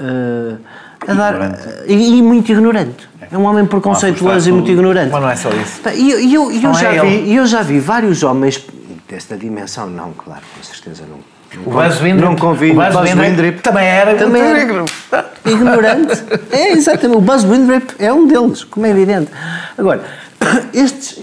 Uh, 0.00 0.58
a 1.06 1.14
dar, 1.14 1.58
e, 1.86 2.18
e, 2.18 2.22
muito 2.22 2.50
ignorante. 2.52 3.08
É 3.30 3.36
um 3.36 3.44
homem 3.44 3.66
preconceituoso 3.66 4.48
e 4.48 4.52
muito 4.52 4.70
ignorante. 4.70 5.10
Mas 5.10 5.22
não 5.22 5.30
é 5.30 5.36
só 5.36 5.50
isso. 5.50 5.80
E 5.94 6.10
eu, 6.10 6.20
eu, 6.20 6.52
eu, 6.52 6.62
eu 6.62 6.74
já 6.74 6.92
é 6.92 7.00
vi, 7.00 7.34
eu 7.34 7.46
já 7.46 7.62
vi 7.62 7.78
vários 7.78 8.22
homens 8.22 8.64
desta 9.08 9.36
dimensão, 9.36 9.88
não, 9.88 10.12
claro, 10.12 10.42
com 10.56 10.62
certeza 10.62 11.04
não. 11.08 11.18
O 11.64 11.70
Buzz 11.70 12.00
Windrip, 12.00 12.24
não 12.24 12.36
convido, 12.36 12.80
o 12.80 12.82
Buzz, 12.82 12.96
Buzz 12.96 13.14
Windrip, 13.14 13.62
também 13.62 13.86
era, 13.86 14.14
também 14.16 14.42
era 14.42 14.60
ignorante. 15.46 16.24
É, 16.50 16.72
exatamente. 16.72 17.18
O 17.18 17.20
Buzz 17.20 17.44
Windrip 17.44 17.94
é 17.98 18.12
um 18.12 18.26
deles, 18.26 18.64
como 18.64 18.86
é 18.86 18.90
evidente. 18.90 19.30
Agora, 19.78 20.02
estes. 20.74 21.18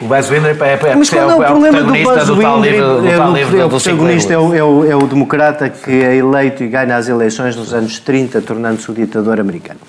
O 0.00 0.06
Buzz 0.06 0.28
Windrip 0.28 0.60
é, 0.62 0.72
é, 0.72 0.94
Mas 0.96 1.08
qual 1.08 1.30
é, 1.30 1.32
é 1.32 1.34
o 1.34 1.44
problema 1.44 1.82
do 1.82 1.92
Buzz 1.92 2.26
do 2.26 2.36
Windrip? 2.36 2.76
É, 2.76 3.60
é, 3.60 3.64
o 3.64 3.68
protagonista 3.68 4.32
é 4.32 4.38
o, 4.38 4.54
é, 4.54 4.62
o, 4.62 4.90
é 4.90 4.96
o 4.96 5.06
democrata 5.06 5.68
que 5.68 5.90
é 5.90 6.16
eleito 6.16 6.64
e 6.64 6.68
ganha 6.68 6.96
as 6.96 7.08
eleições 7.08 7.54
nos 7.54 7.72
anos 7.72 7.98
30, 7.98 8.40
tornando-se 8.42 8.90
o 8.90 8.94
ditador 8.94 9.38
americano. 9.38 9.80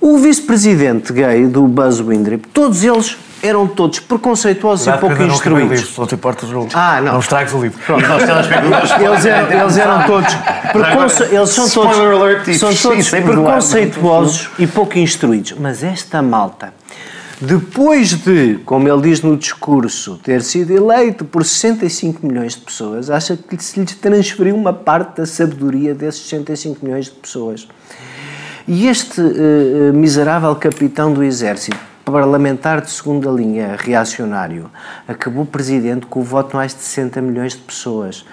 O 0.00 0.18
vice-presidente 0.18 1.12
gay 1.12 1.46
do 1.46 1.62
Buzz 1.68 2.00
Windrip, 2.00 2.48
todos 2.48 2.82
eles 2.82 3.16
eram 3.42 3.66
todos 3.66 4.00
preconceituosos 4.00 4.86
e 4.86 4.92
pouco 4.98 5.22
instruídos. 5.22 5.96
Não 5.96 6.06
te 6.06 6.14
importas 6.14 6.48
do 6.48 6.68
Ah, 6.74 7.00
não. 7.00 7.12
Não 7.14 7.20
estragues 7.20 7.52
o 7.52 7.62
livro. 7.62 7.78
Pronto. 7.84 8.04
eles, 9.00 9.26
eram, 9.26 9.52
eles 9.52 9.76
eram 9.76 10.02
todos. 10.04 10.34
Preconce... 10.72 11.22
Eles 11.24 11.50
são 11.50 11.68
todos, 11.68 12.58
são 12.58 12.74
todos 12.74 13.10
preconceituosos 13.10 14.50
e 14.58 14.66
pouco 14.66 14.98
instruídos. 14.98 15.54
Mas 15.58 15.82
esta 15.82 16.22
malta 16.22 16.72
depois 17.44 18.14
de, 18.14 18.60
como 18.64 18.88
ele 18.88 19.02
diz 19.02 19.20
no 19.20 19.36
discurso, 19.36 20.16
ter 20.22 20.42
sido 20.42 20.70
eleito 20.70 21.24
por 21.24 21.44
65 21.44 22.24
milhões 22.24 22.54
de 22.54 22.60
pessoas, 22.60 23.10
acha 23.10 23.36
que 23.36 23.62
se 23.62 23.80
lhe 23.80 23.86
transferiu 23.86 24.54
uma 24.54 24.72
parte 24.72 25.16
da 25.16 25.26
sabedoria 25.26 25.92
desses 25.92 26.22
65 26.22 26.84
milhões 26.84 27.06
de 27.06 27.10
pessoas. 27.10 27.66
E 28.68 28.86
este 28.86 29.20
uh, 29.20 29.92
miserável 29.92 30.54
capitão 30.54 31.12
do 31.12 31.24
exército, 31.24 31.76
parlamentar 32.04 32.80
de 32.80 32.92
segunda 32.92 33.28
linha, 33.28 33.76
reacionário, 33.76 34.70
acabou 35.08 35.44
presidente 35.44 36.06
com 36.06 36.20
o 36.20 36.22
voto 36.22 36.50
de 36.50 36.54
mais 36.54 36.72
de 36.72 36.80
60 36.80 37.20
milhões 37.20 37.54
de 37.54 37.58
pessoas 37.58 38.24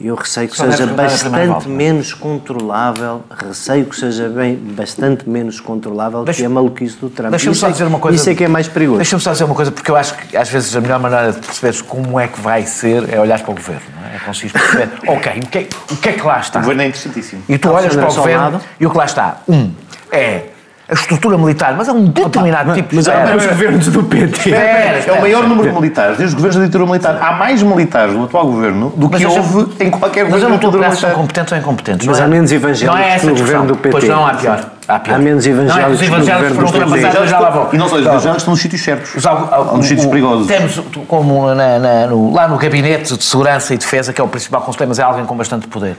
eu 0.00 0.14
receio 0.14 0.48
que 0.48 0.56
Só 0.56 0.70
seja 0.70 0.86
bastante 0.86 1.68
menos 1.68 2.12
controlável, 2.12 3.24
receio 3.30 3.86
que 3.86 3.96
seja 3.96 4.28
bem 4.28 4.54
bastante 4.54 5.28
menos 5.28 5.58
controlável 5.58 6.22
Deixa, 6.22 6.40
que 6.40 6.46
a 6.46 6.48
maluquice 6.50 6.96
do 6.96 7.08
Trump. 7.08 7.30
Deixa-me 7.30 7.54
só 7.54 7.68
é, 7.68 7.70
dizer 7.72 7.84
uma 7.84 7.98
coisa. 7.98 8.16
Isso 8.16 8.28
é 8.28 8.34
que 8.34 8.44
é 8.44 8.48
mais 8.48 8.68
perigoso. 8.68 8.98
Deixa-me 8.98 9.22
só 9.22 9.32
dizer 9.32 9.44
uma 9.44 9.54
coisa, 9.54 9.72
porque 9.72 9.90
eu 9.90 9.96
acho 9.96 10.14
que 10.16 10.36
às 10.36 10.48
vezes 10.48 10.76
a 10.76 10.80
melhor 10.80 11.00
maneira 11.00 11.32
de 11.32 11.38
perceberes 11.38 11.80
como 11.80 12.20
é 12.20 12.28
que 12.28 12.40
vai 12.40 12.66
ser 12.66 13.12
é 13.12 13.18
olhar 13.18 13.40
para 13.40 13.50
o 13.50 13.54
governo. 13.54 13.82
Não 13.96 14.08
é? 14.08 14.16
é 14.16 14.18
conseguir 14.18 14.52
perceber, 14.52 14.90
ok, 15.08 15.32
o 15.42 15.46
que, 15.46 15.58
é, 15.58 15.68
o 15.90 15.96
que 15.96 16.08
é 16.10 16.12
que 16.12 16.22
lá 16.22 16.40
está? 16.40 16.58
O 16.58 16.62
governo 16.62 16.82
é 16.82 16.86
interessantíssimo. 16.88 17.42
E 17.48 17.56
tu 17.56 17.70
olhas 17.70 17.94
para 17.94 18.10
o 18.10 18.14
governo 18.14 18.60
e 18.78 18.86
o 18.86 18.90
que 18.90 18.96
lá 18.96 19.04
está, 19.06 19.40
um, 19.48 19.70
é 20.12 20.55
a 20.88 20.94
estrutura 20.94 21.36
militar, 21.36 21.74
mas 21.76 21.88
é 21.88 21.92
um 21.92 22.04
determinado 22.04 22.72
tipo 22.72 22.90
de... 22.90 22.96
Mas 22.96 23.08
há 23.08 23.34
os 23.34 23.46
governos 23.46 23.88
do 23.88 24.04
PT. 24.04 24.52
É, 24.54 25.04
é 25.08 25.12
o 25.12 25.20
maior 25.20 25.42
número 25.48 25.68
de 25.68 25.74
militares. 25.74 26.16
Desde 26.16 26.26
os 26.26 26.34
governos 26.34 26.56
da 26.56 26.64
ditadura 26.64 26.86
militar, 26.86 27.18
há 27.20 27.32
mais 27.32 27.60
militares 27.60 28.14
no 28.14 28.24
atual 28.24 28.46
governo 28.46 28.92
do 28.96 29.08
que 29.10 29.26
houve 29.26 29.84
em 29.84 29.90
qualquer 29.90 30.24
governo 30.24 30.30
Mas 30.30 30.42
eu 30.42 30.48
não 30.48 30.56
estou 30.56 30.84
a 30.84 30.94
são 30.94 31.10
competentes 31.10 31.52
ou 31.52 31.58
incompetentes. 31.58 32.06
Mas 32.06 32.20
há 32.20 32.28
menos 32.28 32.52
evangélicos 32.52 33.00
é 33.00 33.26
no 33.26 33.34
governo 33.34 33.66
do 33.66 33.76
PT. 33.76 33.90
Pois 33.90 34.08
não, 34.08 34.24
há 34.24 34.34
pior. 34.34 34.70
Há, 34.86 35.00
pior. 35.00 35.16
há 35.16 35.18
menos 35.18 35.44
evangélicos 35.44 35.82
não, 35.82 35.90
é, 35.90 35.94
os 35.94 36.02
evangélicos 36.02 36.56
no 36.56 36.66
governo 36.66 36.86
do 36.86 37.02
PT. 37.02 37.26
Já 37.26 37.38
lá 37.40 37.50
vão. 37.50 37.68
E 37.72 37.78
não 37.78 37.88
só, 37.88 37.96
os 37.96 38.02
evangélicos 38.02 38.36
estão 38.36 38.52
nos 38.52 38.60
sítios 38.60 38.82
certos. 38.82 39.24
nos 39.72 39.86
sítios 39.86 40.06
perigosos. 40.06 40.46
Temos, 40.46 40.80
como 41.08 41.52
na, 41.52 41.80
na, 41.80 42.06
no, 42.06 42.32
lá 42.32 42.46
no 42.46 42.56
Gabinete 42.58 43.16
de 43.16 43.24
Segurança 43.24 43.74
e 43.74 43.78
Defesa, 43.78 44.12
que 44.12 44.20
é 44.20 44.24
o 44.24 44.28
principal 44.28 44.60
conselheiro, 44.60 44.90
mas 44.90 44.98
é 45.00 45.02
alguém 45.02 45.24
com 45.24 45.36
bastante 45.36 45.66
poder, 45.66 45.96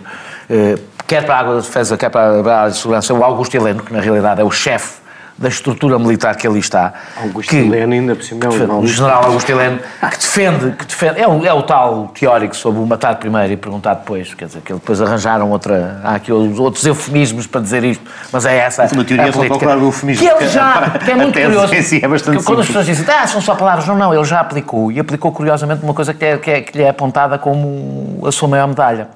eh, 0.50 0.78
quer 1.08 1.26
para 1.26 1.36
a 1.36 1.40
água 1.40 1.56
da 1.56 1.62
defesa, 1.62 1.98
quer 1.98 2.10
para 2.10 2.22
a 2.22 2.60
área 2.60 2.72
de 2.72 2.78
segurança, 2.78 3.14
o 3.14 3.24
Augusto 3.24 3.56
Heleno, 3.56 3.82
que 3.82 3.94
na 3.94 4.02
realidade 4.02 4.42
é 4.42 4.44
o 4.44 4.52
chefe 4.52 5.08
da 5.38 5.50
estrutura 5.50 6.00
militar 6.00 6.36
que 6.36 6.48
ali 6.48 6.60
está. 6.60 6.94
Augusto 7.16 7.50
que, 7.50 7.58
Heleno, 7.58 7.94
ainda 7.94 8.16
por 8.16 8.24
cima, 8.24 8.46
é 8.46 8.50
o 8.50 8.88
general 8.88 9.26
Augusto 9.26 9.50
Heleno, 9.52 9.80
que 10.10 10.18
defende, 10.18 10.72
que 10.72 10.86
defende 10.86 11.22
é, 11.22 11.28
o, 11.28 11.46
é 11.46 11.54
o 11.54 11.62
tal 11.62 12.08
teórico 12.08 12.56
sobre 12.56 12.82
o 12.82 12.86
matar 12.88 13.16
primeiro 13.18 13.54
e 13.54 13.58
perguntar 13.58 13.94
depois, 13.94 14.34
quer 14.34 14.46
dizer, 14.46 14.62
que 14.62 14.74
depois 14.74 15.00
arranjaram 15.00 15.52
outra, 15.52 16.02
há 16.04 16.16
aqui 16.16 16.32
outros 16.32 16.86
eufemismos 16.86 17.46
para 17.46 17.62
dizer 17.62 17.84
isto, 17.84 18.04
mas 18.32 18.46
é 18.46 18.58
essa 18.58 18.84
a 18.84 18.88
teoria 18.88 19.22
é 19.22 19.30
a 19.30 19.32
política. 19.32 19.78
O 19.78 19.86
eufemismo, 19.86 20.28
que 20.28 20.34
ele 20.34 20.50
já, 20.50 20.90
que 20.90 21.12
é 21.12 21.16
muito 21.16 21.40
curioso, 21.40 21.84
si 21.84 22.02
é 22.04 22.08
bastante 22.08 22.40
que, 22.40 22.44
quando 22.44 22.62
as 22.62 22.68
pessoas 22.68 22.86
dizem, 22.88 23.06
ah, 23.08 23.28
são 23.28 23.40
só 23.40 23.54
palavras, 23.54 23.88
não, 23.88 23.96
não, 23.96 24.14
ele 24.14 24.26
já 24.26 24.40
aplicou, 24.40 24.92
e 24.92 25.00
aplicou 25.00 25.32
curiosamente 25.32 25.84
uma 25.84 25.94
coisa 25.94 26.16
que, 26.16 26.26
é, 26.26 26.38
que, 26.38 26.50
é, 26.50 26.62
que 26.62 26.76
lhe 26.76 26.84
é 26.84 26.90
apontada 26.90 27.38
como 27.38 28.26
a 28.26 28.32
sua 28.32 28.48
maior 28.48 28.68
medalha. 28.68 29.08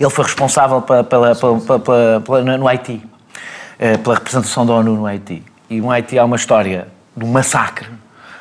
Ele 0.00 0.10
foi 0.10 0.24
responsável 0.24 0.80
pela, 0.80 1.04
pela, 1.04 1.34
pela, 1.34 2.20
pela 2.20 2.58
no 2.58 2.66
Haiti 2.66 3.02
eh, 3.78 3.96
pela 3.96 4.14
representação 4.14 4.66
da 4.66 4.74
ONU 4.74 4.94
no 4.94 5.06
Haiti. 5.06 5.42
E 5.68 5.80
no 5.80 5.90
Haiti 5.90 6.18
há 6.18 6.24
uma 6.24 6.36
história 6.36 6.88
de 7.16 7.24
um 7.24 7.28
massacre 7.28 7.86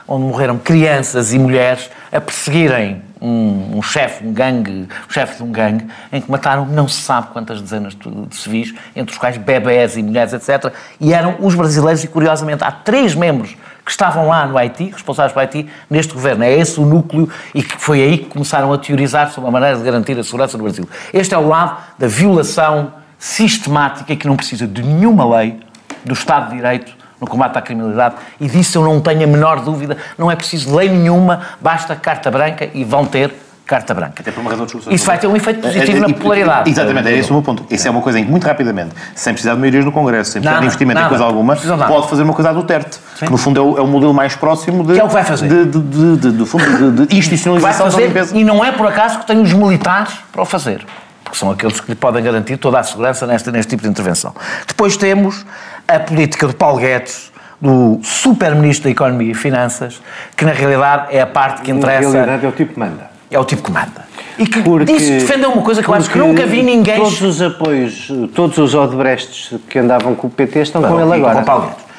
onde 0.08 0.26
morreram 0.26 0.58
crianças 0.58 1.34
e 1.34 1.40
mulheres 1.40 1.90
a 2.12 2.20
perseguirem 2.20 3.02
um, 3.22 3.78
um 3.78 3.82
chefe, 3.82 4.26
um 4.26 4.34
gangue, 4.34 4.88
um 5.08 5.12
chefe 5.12 5.38
de 5.38 5.44
um 5.44 5.52
gangue, 5.52 5.86
em 6.12 6.20
que 6.20 6.32
mataram 6.32 6.66
não 6.66 6.88
se 6.88 7.02
sabe 7.02 7.28
quantas 7.28 7.62
dezenas 7.62 7.94
de, 7.94 8.10
de 8.10 8.36
civis, 8.36 8.74
entre 8.96 9.14
os 9.14 9.20
quais 9.20 9.38
bebés 9.38 9.96
e 9.98 10.04
mulheres, 10.04 10.34
etc. 10.34 10.74
E 11.00 11.14
eram 11.14 11.36
os 11.40 11.54
brasileiros, 11.54 12.04
e 12.04 12.08
curiosamente 12.08 12.64
há 12.64 12.72
três 12.72 13.14
membros 13.14 13.56
que 13.90 13.94
estavam 13.94 14.28
lá 14.28 14.46
no 14.46 14.56
Haiti, 14.56 14.92
responsáveis 14.92 15.34
pelo 15.34 15.42
Haiti, 15.42 15.68
neste 15.90 16.14
governo. 16.14 16.44
É 16.44 16.54
esse 16.54 16.80
o 16.80 16.86
núcleo 16.86 17.28
e 17.56 17.64
que 17.64 17.76
foi 17.82 18.04
aí 18.04 18.20
que 18.20 18.26
começaram 18.26 18.72
a 18.72 18.78
teorizar 18.78 19.32
sobre 19.32 19.50
a 19.50 19.52
maneira 19.52 19.76
de 19.78 19.84
garantir 19.84 20.18
a 20.20 20.24
segurança 20.24 20.56
do 20.56 20.64
Brasil. 20.64 20.88
Este 21.12 21.34
é 21.34 21.38
o 21.40 21.48
lado 21.48 21.76
da 21.98 22.06
violação 22.06 22.94
sistemática 23.18 24.16
que 24.16 24.28
não 24.28 24.36
precisa 24.36 24.68
de 24.68 24.84
nenhuma 24.84 25.38
lei 25.38 25.60
do 26.06 26.14
Estado 26.14 26.50
de 26.52 26.58
Direito 26.58 26.94
no 27.20 27.26
combate 27.26 27.58
à 27.58 27.64
criminalidade 27.64 28.18
e 28.40 28.48
disso 28.48 28.78
eu 28.78 28.84
não 28.84 29.02
tenho 29.02 29.24
a 29.24 29.28
menor 29.28 29.62
dúvida. 29.62 29.98
Não 30.20 30.30
é 30.30 30.36
preciso 30.36 30.76
lei 30.76 30.88
nenhuma, 30.88 31.42
basta 31.60 31.96
carta 31.96 32.30
branca 32.30 32.70
e 32.72 32.84
vão 32.84 33.08
ter 33.08 33.34
carta 33.70 33.94
branca. 33.94 34.16
Até 34.20 34.32
por 34.32 34.42
uma 34.42 34.50
razão 34.50 34.66
de 34.66 34.96
Isso 34.96 35.06
vai 35.06 35.20
ter 35.20 35.28
um 35.28 35.36
efeito 35.36 35.62
positivo 35.62 35.92
é, 35.92 35.98
é, 35.98 36.00
na 36.00 36.08
popularidade. 36.10 36.70
Exatamente, 36.72 37.08
é 37.08 37.18
esse 37.18 37.30
o 37.30 37.34
meu 37.34 37.44
ponto. 37.44 37.64
Isso 37.70 37.88
é 37.88 37.92
uma 37.92 38.02
coisa 38.02 38.20
em 38.20 38.26
que, 38.26 38.32
muito 38.32 38.46
rapidamente, 38.46 38.96
sem 39.14 39.32
precisar 39.32 39.54
de 39.54 39.60
maiorias 39.60 39.86
no 39.86 39.92
Congresso, 39.92 40.32
sem 40.32 40.42
precisar 40.42 40.56
nada, 40.56 40.62
de 40.62 40.66
investimento 40.66 40.96
nada, 40.96 41.06
em 41.06 41.10
coisa 41.10 41.24
alguma, 41.24 41.56
pode 41.88 42.10
fazer 42.10 42.24
uma 42.24 42.34
coisa 42.34 42.50
a 42.50 42.54
Duterte, 42.54 42.98
Sim. 43.16 43.26
que 43.28 43.32
no 43.32 43.38
fundo 43.38 43.60
é 43.60 43.64
o, 43.64 43.78
é 43.78 43.82
o, 43.82 43.88
modelo 43.88 44.12
mais 44.12 44.36
próximo 44.36 44.84
de, 44.84 44.94
que 44.94 45.00
é 45.00 45.04
o 45.04 45.08
que 45.08 45.14
vai 45.14 45.24
fazer. 45.24 45.48
de, 45.48 45.66
de, 45.66 45.80
de, 45.80 46.18
de, 46.18 46.32
de, 46.32 46.46
fundo, 46.46 46.92
de, 46.92 47.06
de 47.06 47.16
institucionalização 47.16 47.86
vai 47.86 47.92
fazer, 47.92 48.02
da 48.02 48.08
limpeza. 48.08 48.36
E 48.36 48.44
não 48.44 48.66
é 48.66 48.72
por 48.72 48.88
acaso 48.88 49.20
que 49.20 49.28
tem 49.28 49.40
os 49.40 49.54
militares 49.54 50.14
para 50.32 50.42
o 50.42 50.46
fazer 50.46 50.84
porque 51.24 51.38
são 51.38 51.52
aqueles 51.52 51.80
que 51.80 51.92
lhe 51.92 51.96
podem 51.96 52.24
garantir 52.24 52.58
toda 52.58 52.80
a 52.80 52.84
segurança 52.84 53.28
neste, 53.28 53.52
neste 53.52 53.70
tipo 53.70 53.84
de 53.84 53.90
intervenção. 53.90 54.34
Depois 54.68 54.98
temos 54.98 55.46
a 55.88 56.00
política 56.00 56.48
de 56.48 56.56
Paulo 56.56 56.80
Guedes, 56.80 57.32
do 57.62 58.00
super-ministro 58.02 58.86
da 58.86 58.90
Economia 58.90 59.32
e 59.32 59.36
Finanças, 59.36 60.02
que 60.36 60.46
na 60.46 60.54
realidade 60.54 61.16
é 61.16 61.22
a 61.22 61.28
parte 61.28 61.62
que 61.62 61.72
interessa. 61.72 62.08
Na 62.08 62.14
realidade 62.14 62.46
é 62.46 62.50
o 62.50 62.52
tipo 62.52 62.74
que 62.74 62.80
manda. 62.80 63.09
É 63.32 63.38
o 63.38 63.46
tipo 63.46 63.64
que 63.64 63.72
manda. 63.72 64.08
E 64.38 64.46
que 64.48 64.62
porque, 64.62 64.86
disse, 64.86 65.12
defendeu 65.12 65.52
uma 65.52 65.62
coisa 65.62 65.84
que 65.84 65.90
eu 65.90 65.94
acho 65.94 66.10
que 66.10 66.18
nunca 66.18 66.46
vi 66.46 66.64
ninguém... 66.64 66.98
Todos 66.98 67.22
os 67.22 67.42
apoios, 67.42 68.10
todos 68.34 68.58
os 68.58 68.74
Odebrechts 68.74 69.54
que 69.70 69.80
andavam 69.80 70.16
com 70.16 70.28
o 70.28 70.30
PT 70.30 70.62
estão 70.62 70.82
com 70.82 71.00
ele 71.00 71.14
agora. 71.14 71.40
Com 71.40 71.44
Paulo 71.44 71.68
Guedes. 71.68 71.90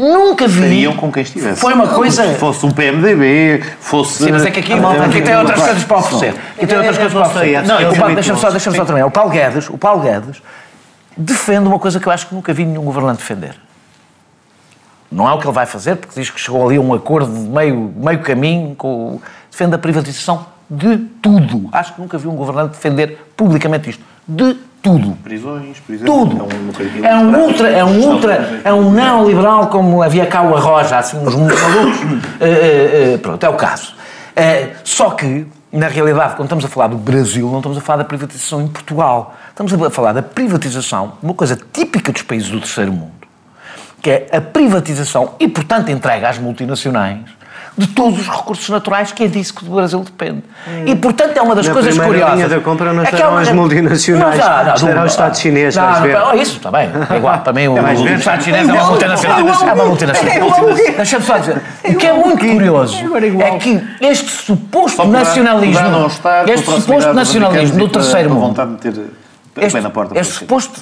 Nunca 0.00 0.48
vi. 0.48 0.60
Estariam 0.60 0.96
com 0.96 1.12
quem 1.12 1.22
estivesse. 1.22 1.60
Foi 1.60 1.74
uma 1.74 1.86
coisa. 1.86 2.26
Se 2.26 2.38
fosse 2.38 2.64
um 2.64 2.70
PMDB, 2.70 3.62
fosse. 3.80 4.24
Sim, 4.24 4.32
mas 4.32 4.46
é 4.46 4.50
que 4.50 4.60
aqui, 4.60 4.72
ah, 4.72 5.04
aqui 5.04 5.20
tem 5.20 5.36
outras 5.36 5.60
coisas 5.60 5.84
para 5.84 5.96
oferecer. 5.98 6.40
Aqui 6.56 6.66
tem 6.66 6.76
outras 6.78 6.96
coisas 6.96 7.12
para 7.12 7.26
oferecer. 7.26 7.62
Não, 7.66 8.14
deixa-me 8.14 8.38
só, 8.38 8.50
deixa 8.50 8.70
só 8.70 8.84
também. 8.86 9.02
O 9.02 9.10
Paulo 9.10 9.30
Guedes, 9.30 9.68
o 9.68 9.76
Paulo 9.76 10.00
Guedes 10.00 10.40
defende 11.14 11.68
uma 11.68 11.78
coisa 11.78 12.00
que 12.00 12.06
eu 12.06 12.12
acho 12.12 12.26
que 12.26 12.34
nunca 12.34 12.54
vi 12.54 12.64
nenhum 12.64 12.84
governante 12.84 13.18
defender. 13.18 13.56
Não 15.12 15.28
é 15.28 15.32
o 15.34 15.38
que 15.38 15.46
ele 15.46 15.52
vai 15.52 15.66
fazer, 15.66 15.96
porque 15.96 16.18
diz 16.18 16.30
que 16.30 16.40
chegou 16.40 16.66
ali 16.66 16.76
a 16.76 16.80
um 16.80 16.94
acordo 16.94 17.30
de 17.30 17.48
meio, 17.50 17.92
meio 17.96 18.20
caminho, 18.20 18.74
com, 18.76 19.20
defende 19.50 19.74
a 19.74 19.78
privatização 19.78 20.46
de 20.70 20.98
tudo. 21.20 21.68
Acho 21.72 21.94
que 21.94 22.00
nunca 22.00 22.16
vi 22.16 22.28
um 22.28 22.36
governante 22.36 22.72
defender 22.72 23.18
publicamente 23.36 23.90
isto. 23.90 24.04
De 24.26 24.56
tudo. 24.82 25.16
Prisões, 25.22 25.78
prisões. 25.80 26.08
Tudo. 26.08 26.46
É 27.02 27.14
um, 27.16 27.34
ultra, 27.34 27.68
é 27.68 27.84
um 27.84 27.98
ultra, 27.98 28.60
é 28.64 28.72
um 28.72 28.92
neoliberal 28.92 29.66
como 29.66 30.02
havia 30.02 30.26
cá 30.26 30.42
o 30.42 30.56
Arroja, 30.56 30.98
assim, 30.98 31.18
uns 31.18 31.34
malucos. 31.34 32.00
Uh, 32.00 32.04
uh, 32.04 33.14
uh, 33.14 33.18
pronto, 33.18 33.44
é 33.44 33.48
o 33.48 33.54
caso. 33.54 33.94
só 34.84 35.10
que, 35.10 35.46
na 35.72 35.88
realidade, 35.88 36.36
quando 36.36 36.46
estamos 36.46 36.64
a 36.64 36.68
falar 36.68 36.86
do 36.86 36.96
Brasil, 36.96 37.48
não 37.50 37.58
estamos 37.58 37.76
a 37.76 37.80
falar 37.80 37.98
da 37.98 38.04
privatização 38.04 38.62
em 38.62 38.68
Portugal. 38.68 39.34
Estamos 39.48 39.72
a 39.72 39.90
falar 39.90 40.12
da 40.12 40.22
privatização, 40.22 41.14
uma 41.22 41.34
coisa 41.34 41.58
típica 41.72 42.12
dos 42.12 42.22
países 42.22 42.48
do 42.48 42.60
terceiro 42.60 42.92
mundo, 42.92 43.12
que 44.00 44.10
é 44.10 44.28
a 44.32 44.40
privatização 44.40 45.34
e, 45.38 45.46
portanto, 45.48 45.90
entrega 45.90 46.28
às 46.28 46.38
multinacionais 46.38 47.39
de 47.76 47.86
todos 47.86 48.20
os 48.20 48.28
recursos 48.28 48.68
naturais, 48.68 49.12
que 49.12 49.24
é 49.24 49.26
disso 49.26 49.54
que 49.54 49.64
o 49.64 49.68
Brasil 49.68 50.00
depende. 50.00 50.42
Hum. 50.68 50.84
E, 50.86 50.96
portanto, 50.96 51.36
é 51.36 51.42
uma 51.42 51.54
das 51.54 51.66
Na 51.66 51.72
coisas 51.72 51.98
curiosas. 51.98 52.34
linha 52.34 52.48
da 52.48 52.60
compra 52.60 52.92
não 52.92 53.02
estarão 53.02 53.38
é 53.38 53.42
as 53.42 53.52
multinacionais, 53.52 54.38
não, 54.38 54.44
já, 54.44 54.64
não, 54.64 54.74
estarão 54.74 55.02
o 55.02 55.06
Estado 55.06 55.38
chinês, 55.38 55.76
não, 55.76 55.86
vais 55.86 56.00
ver. 56.00 56.18
Não, 56.18 56.34
isso, 56.34 56.56
está 56.56 56.70
bem, 56.70 56.90
é 57.08 57.16
igual. 57.16 57.38
Para 57.38 57.52
mim, 57.52 57.68
o, 57.68 57.74
o 57.74 58.08
Estado 58.08 58.42
chinês 58.42 58.68
é 58.68 58.72
uma 58.72 58.84
multinacional. 58.84 59.38
É 59.38 59.72
uma 59.72 59.84
multinacional. 59.86 60.74
Deixa-me 60.96 61.24
só 61.24 61.38
dizer. 61.38 61.62
O 61.84 61.94
que 61.94 62.06
é 62.06 62.12
muito 62.12 62.46
curioso 62.46 62.96
é 63.40 63.58
que 63.58 63.82
este 64.00 64.30
suposto 64.30 65.06
nacionalismo, 65.06 66.06
este 66.46 66.70
suposto 66.70 67.12
nacionalismo 67.12 67.78
do 67.78 67.88
terceiro 67.88 68.30
mundo, 68.30 68.78
este, 69.56 70.18
este 70.18 70.32
suposto 70.32 70.80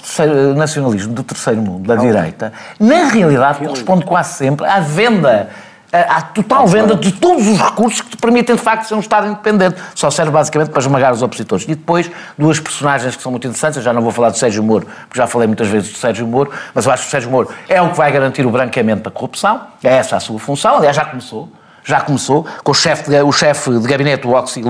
nacionalismo 0.56 1.14
do 1.14 1.22
terceiro 1.22 1.60
mundo, 1.60 1.86
da 1.86 1.96
direita, 1.96 2.52
na 2.78 3.08
realidade 3.08 3.60
corresponde 3.60 4.04
quase 4.04 4.34
sempre 4.34 4.66
à 4.66 4.80
venda 4.80 5.48
à 5.92 6.20
total 6.20 6.66
venda 6.66 6.94
de 6.94 7.12
todos 7.12 7.46
os 7.46 7.58
recursos 7.58 8.00
que 8.00 8.10
te 8.10 8.16
permitem, 8.16 8.56
de 8.56 8.60
facto, 8.60 8.84
ser 8.84 8.94
um 8.94 9.00
Estado 9.00 9.26
independente. 9.26 9.76
Só 9.94 10.10
serve 10.10 10.30
basicamente 10.30 10.70
para 10.70 10.80
esmagar 10.80 11.12
os 11.12 11.22
opositores. 11.22 11.64
E 11.64 11.74
depois, 11.74 12.10
duas 12.36 12.60
personagens 12.60 13.16
que 13.16 13.22
são 13.22 13.32
muito 13.32 13.46
interessantes. 13.46 13.78
Eu 13.78 13.82
já 13.82 13.92
não 13.92 14.02
vou 14.02 14.12
falar 14.12 14.30
de 14.30 14.38
Sérgio 14.38 14.62
Moro, 14.62 14.86
porque 15.08 15.18
já 15.18 15.26
falei 15.26 15.46
muitas 15.46 15.68
vezes 15.68 15.90
de 15.90 15.98
Sérgio 15.98 16.26
Moro, 16.26 16.50
mas 16.74 16.84
eu 16.84 16.92
acho 16.92 17.04
que 17.04 17.08
o 17.08 17.10
Sérgio 17.10 17.30
Moro 17.30 17.48
é 17.68 17.80
o 17.80 17.90
que 17.90 17.96
vai 17.96 18.12
garantir 18.12 18.44
o 18.44 18.50
branqueamento 18.50 19.04
da 19.04 19.10
corrupção. 19.10 19.62
É 19.82 19.94
essa 19.94 20.16
a 20.16 20.20
sua 20.20 20.38
função. 20.38 20.76
Aliás, 20.76 20.94
já 20.94 21.04
começou. 21.04 21.48
Já 21.84 22.00
começou 22.02 22.46
com 22.62 22.72
o 22.72 22.74
chefe 22.74 23.08
de, 23.08 23.22
o 23.22 23.32
chefe 23.32 23.70
de 23.70 23.88
gabinete, 23.88 24.26
o 24.26 24.32
Oxy 24.32 24.62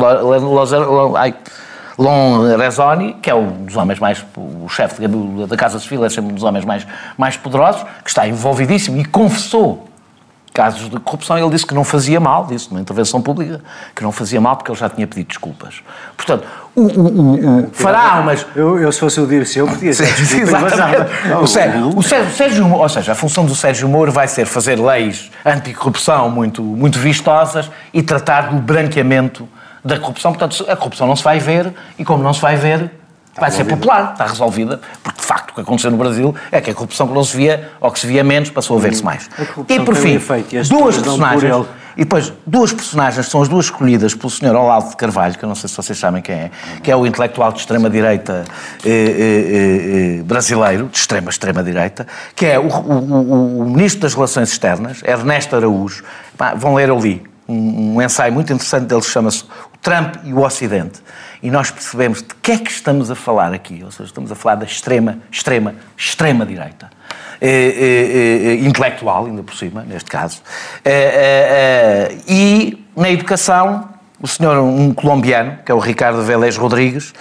Lon 1.98 2.56
Rezoni, 2.56 3.14
que 3.14 3.28
é 3.28 3.34
um 3.34 3.64
dos 3.64 3.76
homens 3.76 3.98
mais, 3.98 4.24
o 4.36 4.68
chefe 4.68 5.04
da 5.48 5.56
Casa 5.56 5.80
Civil, 5.80 6.04
é 6.04 6.08
sempre 6.08 6.30
um 6.30 6.34
dos 6.34 6.44
homens 6.44 6.64
mais, 6.64 6.86
mais 7.16 7.36
poderosos, 7.36 7.82
que 8.04 8.08
está 8.08 8.28
envolvidíssimo 8.28 8.98
e 8.98 9.04
confessou 9.04 9.87
casos 10.58 10.90
de 10.90 10.98
corrupção, 10.98 11.38
ele 11.38 11.50
disse 11.50 11.64
que 11.64 11.72
não 11.72 11.84
fazia 11.84 12.18
mal, 12.18 12.44
disse 12.44 12.68
numa 12.68 12.80
intervenção 12.80 13.22
pública, 13.22 13.60
que 13.94 14.02
não 14.02 14.10
fazia 14.10 14.40
mal 14.40 14.56
porque 14.56 14.72
ele 14.72 14.78
já 14.78 14.90
tinha 14.90 15.06
pedido 15.06 15.28
desculpas. 15.28 15.84
Portanto, 16.16 16.48
o, 16.74 16.82
o, 16.82 17.60
o, 17.60 17.70
fará 17.70 18.18
umas... 18.18 18.44
Eu, 18.56 18.76
eu, 18.76 18.90
se 18.90 18.98
fosse 18.98 19.20
o 19.20 19.26
Dirce, 19.28 19.60
eu 19.60 19.68
pedia 19.68 19.90
Exatamente. 19.90 21.12
O 21.40 21.46
Sérgio, 21.46 21.96
o 21.96 22.02
Sérgio, 22.02 22.74
ou 22.74 22.88
seja, 22.88 23.12
a 23.12 23.14
função 23.14 23.46
do 23.46 23.54
Sérgio 23.54 23.88
Moro 23.88 24.10
vai 24.10 24.26
ser 24.26 24.46
fazer 24.46 24.80
leis 24.80 25.30
anticorrupção 25.46 26.28
muito, 26.28 26.60
muito 26.60 26.98
vistosas 26.98 27.70
e 27.94 28.02
tratar 28.02 28.50
do 28.50 28.56
branqueamento 28.56 29.48
da 29.84 29.96
corrupção. 29.96 30.32
Portanto, 30.32 30.66
a 30.68 30.74
corrupção 30.74 31.06
não 31.06 31.14
se 31.14 31.22
vai 31.22 31.38
ver 31.38 31.72
e 31.96 32.04
como 32.04 32.20
não 32.20 32.34
se 32.34 32.40
vai 32.40 32.56
ver, 32.56 32.90
vai 33.40 33.50
ser 33.50 33.64
popular, 33.64 34.12
está 34.12 34.26
resolvida, 34.26 34.80
porque 35.02 35.20
de 35.20 35.26
facto 35.26 35.50
o 35.50 35.54
que 35.54 35.60
aconteceu 35.60 35.90
no 35.90 35.96
Brasil 35.96 36.34
é 36.50 36.60
que 36.60 36.70
a 36.70 36.74
corrupção 36.74 37.08
que 37.08 37.14
não 37.14 37.24
se 37.24 37.36
via, 37.36 37.70
ou 37.80 37.90
que 37.90 37.98
se 37.98 38.06
via 38.06 38.24
menos, 38.24 38.50
passou 38.50 38.76
a 38.76 38.80
ver-se 38.80 39.04
mais. 39.04 39.28
E 39.68 39.80
por 39.80 39.94
fim, 39.94 40.20
duas 40.68 40.96
personagens. 40.96 41.66
E 41.98 42.04
depois, 42.04 42.32
duas 42.46 42.72
personagens, 42.72 43.26
são 43.26 43.42
as 43.42 43.48
duas 43.48 43.64
escolhidas 43.64 44.14
pelo 44.14 44.30
Sr. 44.30 44.54
Olavo 44.54 44.90
de 44.90 44.96
Carvalho, 44.96 45.36
que 45.36 45.44
eu 45.44 45.48
não 45.48 45.56
sei 45.56 45.68
se 45.68 45.74
vocês 45.74 45.98
sabem 45.98 46.22
quem 46.22 46.32
é, 46.32 46.50
que 46.80 46.92
é 46.92 46.96
o 46.96 47.04
intelectual 47.04 47.50
de 47.50 47.58
extrema-direita 47.58 48.44
eh, 48.84 48.88
eh, 48.88 50.18
eh, 50.20 50.22
brasileiro, 50.22 50.86
de 50.86 50.96
extrema, 50.96 51.28
extrema-direita, 51.28 52.06
que 52.36 52.46
é 52.46 52.56
o, 52.56 52.68
o, 52.68 53.62
o, 53.62 53.64
Ministro 53.64 54.02
das 54.02 54.14
Relações 54.14 54.52
Externas, 54.52 55.02
Ernesto 55.02 55.56
Araújo. 55.56 56.04
vão 56.56 56.76
ler 56.76 56.88
ali 56.88 57.20
um, 57.48 57.96
um 57.96 58.02
ensaio 58.02 58.32
muito 58.32 58.52
interessante 58.52 58.86
dele, 58.86 59.02
chama-se 59.02 59.42
O 59.42 59.78
Trump 59.82 60.18
e 60.22 60.32
o 60.32 60.44
Ocidente 60.44 61.02
e 61.42 61.50
nós 61.50 61.70
percebemos 61.70 62.22
de 62.22 62.34
que 62.42 62.52
é 62.52 62.58
que 62.58 62.70
estamos 62.70 63.10
a 63.10 63.14
falar 63.14 63.52
aqui. 63.52 63.82
Ou 63.84 63.90
seja, 63.90 64.04
estamos 64.04 64.32
a 64.32 64.34
falar 64.34 64.56
da 64.56 64.64
extrema, 64.64 65.18
extrema, 65.30 65.74
extrema 65.96 66.44
direita. 66.44 66.90
É, 67.40 67.48
é, 67.48 68.48
é, 68.48 68.54
intelectual, 68.56 69.26
ainda 69.26 69.42
por 69.44 69.54
cima, 69.54 69.82
neste 69.82 70.10
caso. 70.10 70.42
e 72.26 72.84
na 72.96 73.10
educação, 73.10 73.88
o 74.20 74.26
senhor, 74.26 74.58
um 74.58 74.92
colombiano, 74.92 75.58
que 75.64 75.70
é 75.70 75.74
o 75.74 75.78
Ricardo 75.78 76.20
Vélez 76.22 76.56
Rodrigues, 76.56 77.14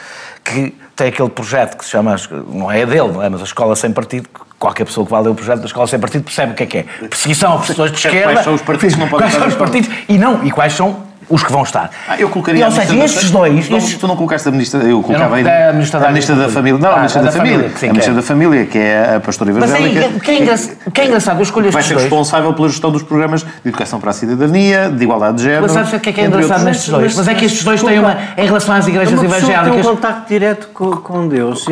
que 0.43 0.73
tem 0.95 1.09
aquele 1.09 1.29
projeto 1.29 1.77
que 1.77 1.85
se 1.85 1.91
chama, 1.91 2.15
não 2.47 2.71
é 2.71 2.85
dele, 2.85 3.11
não 3.11 3.21
é, 3.21 3.29
mas 3.29 3.41
a 3.41 3.43
Escola 3.43 3.75
Sem 3.75 3.91
Partido, 3.91 4.27
qualquer 4.57 4.85
pessoa 4.85 5.05
que 5.05 5.11
vá 5.11 5.19
ler 5.19 5.29
o 5.29 5.35
projeto 5.35 5.59
da 5.59 5.65
Escola 5.67 5.85
Sem 5.85 5.99
Partido 5.99 6.23
percebe 6.23 6.53
o 6.53 6.55
que 6.55 6.63
é 6.63 6.65
que 6.65 6.77
é. 6.79 6.83
Perseguição 6.83 7.53
a 7.53 7.59
pessoas 7.59 7.91
de 7.91 7.97
esquerda. 7.97 8.33
Quais 8.33 8.43
são 8.43 8.53
os 8.55 8.61
partidos 8.63 8.95
que 8.95 9.01
não 9.01 9.07
podem 9.07 9.27
Quais 9.27 9.35
são 9.35 9.47
os 9.47 9.55
partidos 9.55 9.89
e 10.09 10.17
não, 10.17 10.43
e 10.43 10.51
quais 10.51 10.73
são 10.73 11.06
os 11.29 11.43
que 11.43 11.51
vão 11.51 11.63
estar. 11.63 11.89
Ah, 12.07 12.17
eu 12.17 12.29
colocaria. 12.29 12.61
E, 12.61 12.65
ou 12.65 12.71
seja, 12.71 12.95
estes 12.95 13.31
dois. 13.31 13.69
Não, 13.69 13.77
estes... 13.77 13.97
Tu 13.97 14.07
não 14.07 14.15
colocaste 14.15 14.47
a 14.47 14.51
ministra. 14.51 14.81
Eu 14.83 15.01
colocava 15.01 15.35
aí. 15.35 15.47
A 15.47 15.73
ministra 15.73 15.99
da, 15.99 16.05
a 16.07 16.09
ministra 16.09 16.35
da 16.35 16.49
Família. 16.49 16.79
Não, 16.79 16.89
a 16.89 16.93
ah, 16.93 16.97
ministra 16.97 17.23
da, 17.23 17.31
Família. 17.31 17.71
a 17.81 17.85
ministra 17.87 18.13
da 18.13 18.21
Família, 18.21 18.65
que 18.65 18.77
é 18.77 19.15
a 19.15 19.19
pastora 19.19 19.51
evangélica. 19.51 19.79
Mas 19.79 20.03
aí, 20.03 20.19
que 20.19 20.31
é, 20.31 20.91
que 20.91 21.01
é 21.01 21.05
engraçado, 21.05 21.37
eu 21.37 21.43
escolho 21.43 21.67
estes 21.67 21.73
dois. 21.73 21.87
Vai 21.87 21.97
ser 21.97 22.03
responsável 22.03 22.53
pela 22.53 22.69
gestão 22.69 22.91
dos 22.91 23.03
programas 23.03 23.43
de 23.43 23.49
educação 23.65 23.99
para 23.99 24.11
a 24.11 24.13
cidadania, 24.13 24.89
de 24.89 25.03
igualdade 25.03 25.37
de 25.37 25.43
género. 25.43 25.63
Mas 25.63 25.71
sabes 25.71 25.93
o 25.93 25.99
que 25.99 26.09
é 26.09 26.13
que 26.13 26.21
é 26.21 26.25
engraçado 26.25 26.63
nestes 26.63 26.89
dois? 26.89 27.15
Mas 27.15 27.27
é 27.27 27.35
que 27.35 27.45
estes 27.45 27.63
dois 27.63 27.83
têm 27.83 27.99
uma. 27.99 28.17
Em 28.37 28.45
relação 28.45 28.75
às 28.75 28.87
igrejas 28.87 29.21
evangélicas. 29.21 29.69
Tem 29.69 29.79
um 29.79 29.83
contacto 29.83 30.27
direto 30.29 30.67
com, 30.69 31.27
Deus. 31.27 31.65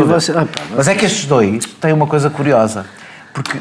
Mas 0.75 0.87
é 0.87 0.95
que 0.95 1.05
estes 1.05 1.25
dois 1.25 1.65
têm 1.79 1.93
uma 1.93 2.07
coisa 2.07 2.29
curiosa. 2.29 2.85
Porque 3.33 3.57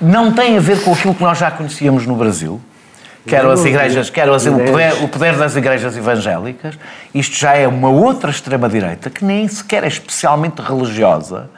não 0.00 0.32
tem 0.32 0.56
a 0.56 0.60
ver 0.60 0.82
com 0.82 0.92
aquilo 0.92 1.14
que 1.14 1.22
nós 1.22 1.38
já 1.38 1.50
conhecíamos 1.50 2.06
no 2.06 2.16
Brasil 2.16 2.60
quer 3.26 3.44
as 3.44 3.64
igrejas, 3.64 4.10
quer 4.10 4.28
as, 4.28 4.46
o, 4.46 4.58
poder, 4.58 4.92
o 5.04 5.08
poder 5.08 5.36
das 5.36 5.56
igrejas 5.56 5.96
evangélicas, 5.96 6.78
isto 7.14 7.36
já 7.36 7.54
é 7.54 7.66
uma 7.66 7.88
outra 7.88 8.30
extrema-direita 8.30 9.10
que 9.10 9.24
nem 9.24 9.46
sequer 9.48 9.84
é 9.84 9.88
especialmente 9.88 10.60
religiosa, 10.60 11.50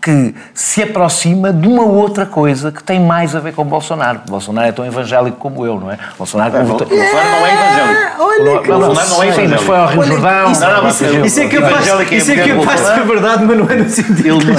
que 0.00 0.34
se 0.54 0.82
aproxima 0.82 1.52
de 1.52 1.66
uma 1.66 1.82
outra 1.82 2.24
coisa 2.24 2.70
que 2.70 2.82
tem 2.82 3.00
mais 3.00 3.34
a 3.34 3.40
ver 3.40 3.52
com 3.52 3.64
Bolsonaro. 3.64 4.20
Bolsonaro 4.28 4.68
é 4.68 4.72
tão 4.72 4.86
evangélico 4.86 5.36
como 5.36 5.66
eu, 5.66 5.78
não 5.78 5.90
é? 5.90 5.98
Bolsonaro, 6.16 6.56
é, 6.56 6.62
Bolsonaro 6.62 6.94
não 6.94 7.46
é 7.46 7.52
evangélico. 7.52 8.22
Olha, 8.22 8.60
Bolsonaro 8.60 9.08
não 9.10 9.22
é 9.22 9.28
evangélico. 9.28 9.54
mas 9.54 9.62
foi 9.62 9.76
ao 9.76 9.86
Rio 9.88 10.02
Jordão. 10.04 10.52
Isso, 10.52 10.60
não, 10.60 10.82
não, 10.82 10.88
isso, 10.88 11.04
isso 11.04 11.40
é 11.40 11.48
capaz, 11.48 12.12
isso 12.12 12.32
é 12.32 12.48
capaz 12.48 12.80
de 12.80 12.86
ser 12.94 13.06
verdade, 13.06 13.44
mas 13.44 13.58
não 13.58 13.70
é 13.70 13.76
no 13.76 13.90
sentido. 13.90 14.28
Ele... 14.28 14.56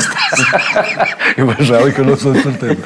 evangélico 1.38 2.02
eu 2.02 2.06
não 2.06 2.17
sou 2.17 2.34
de 2.34 2.43
certeza. 2.43 2.78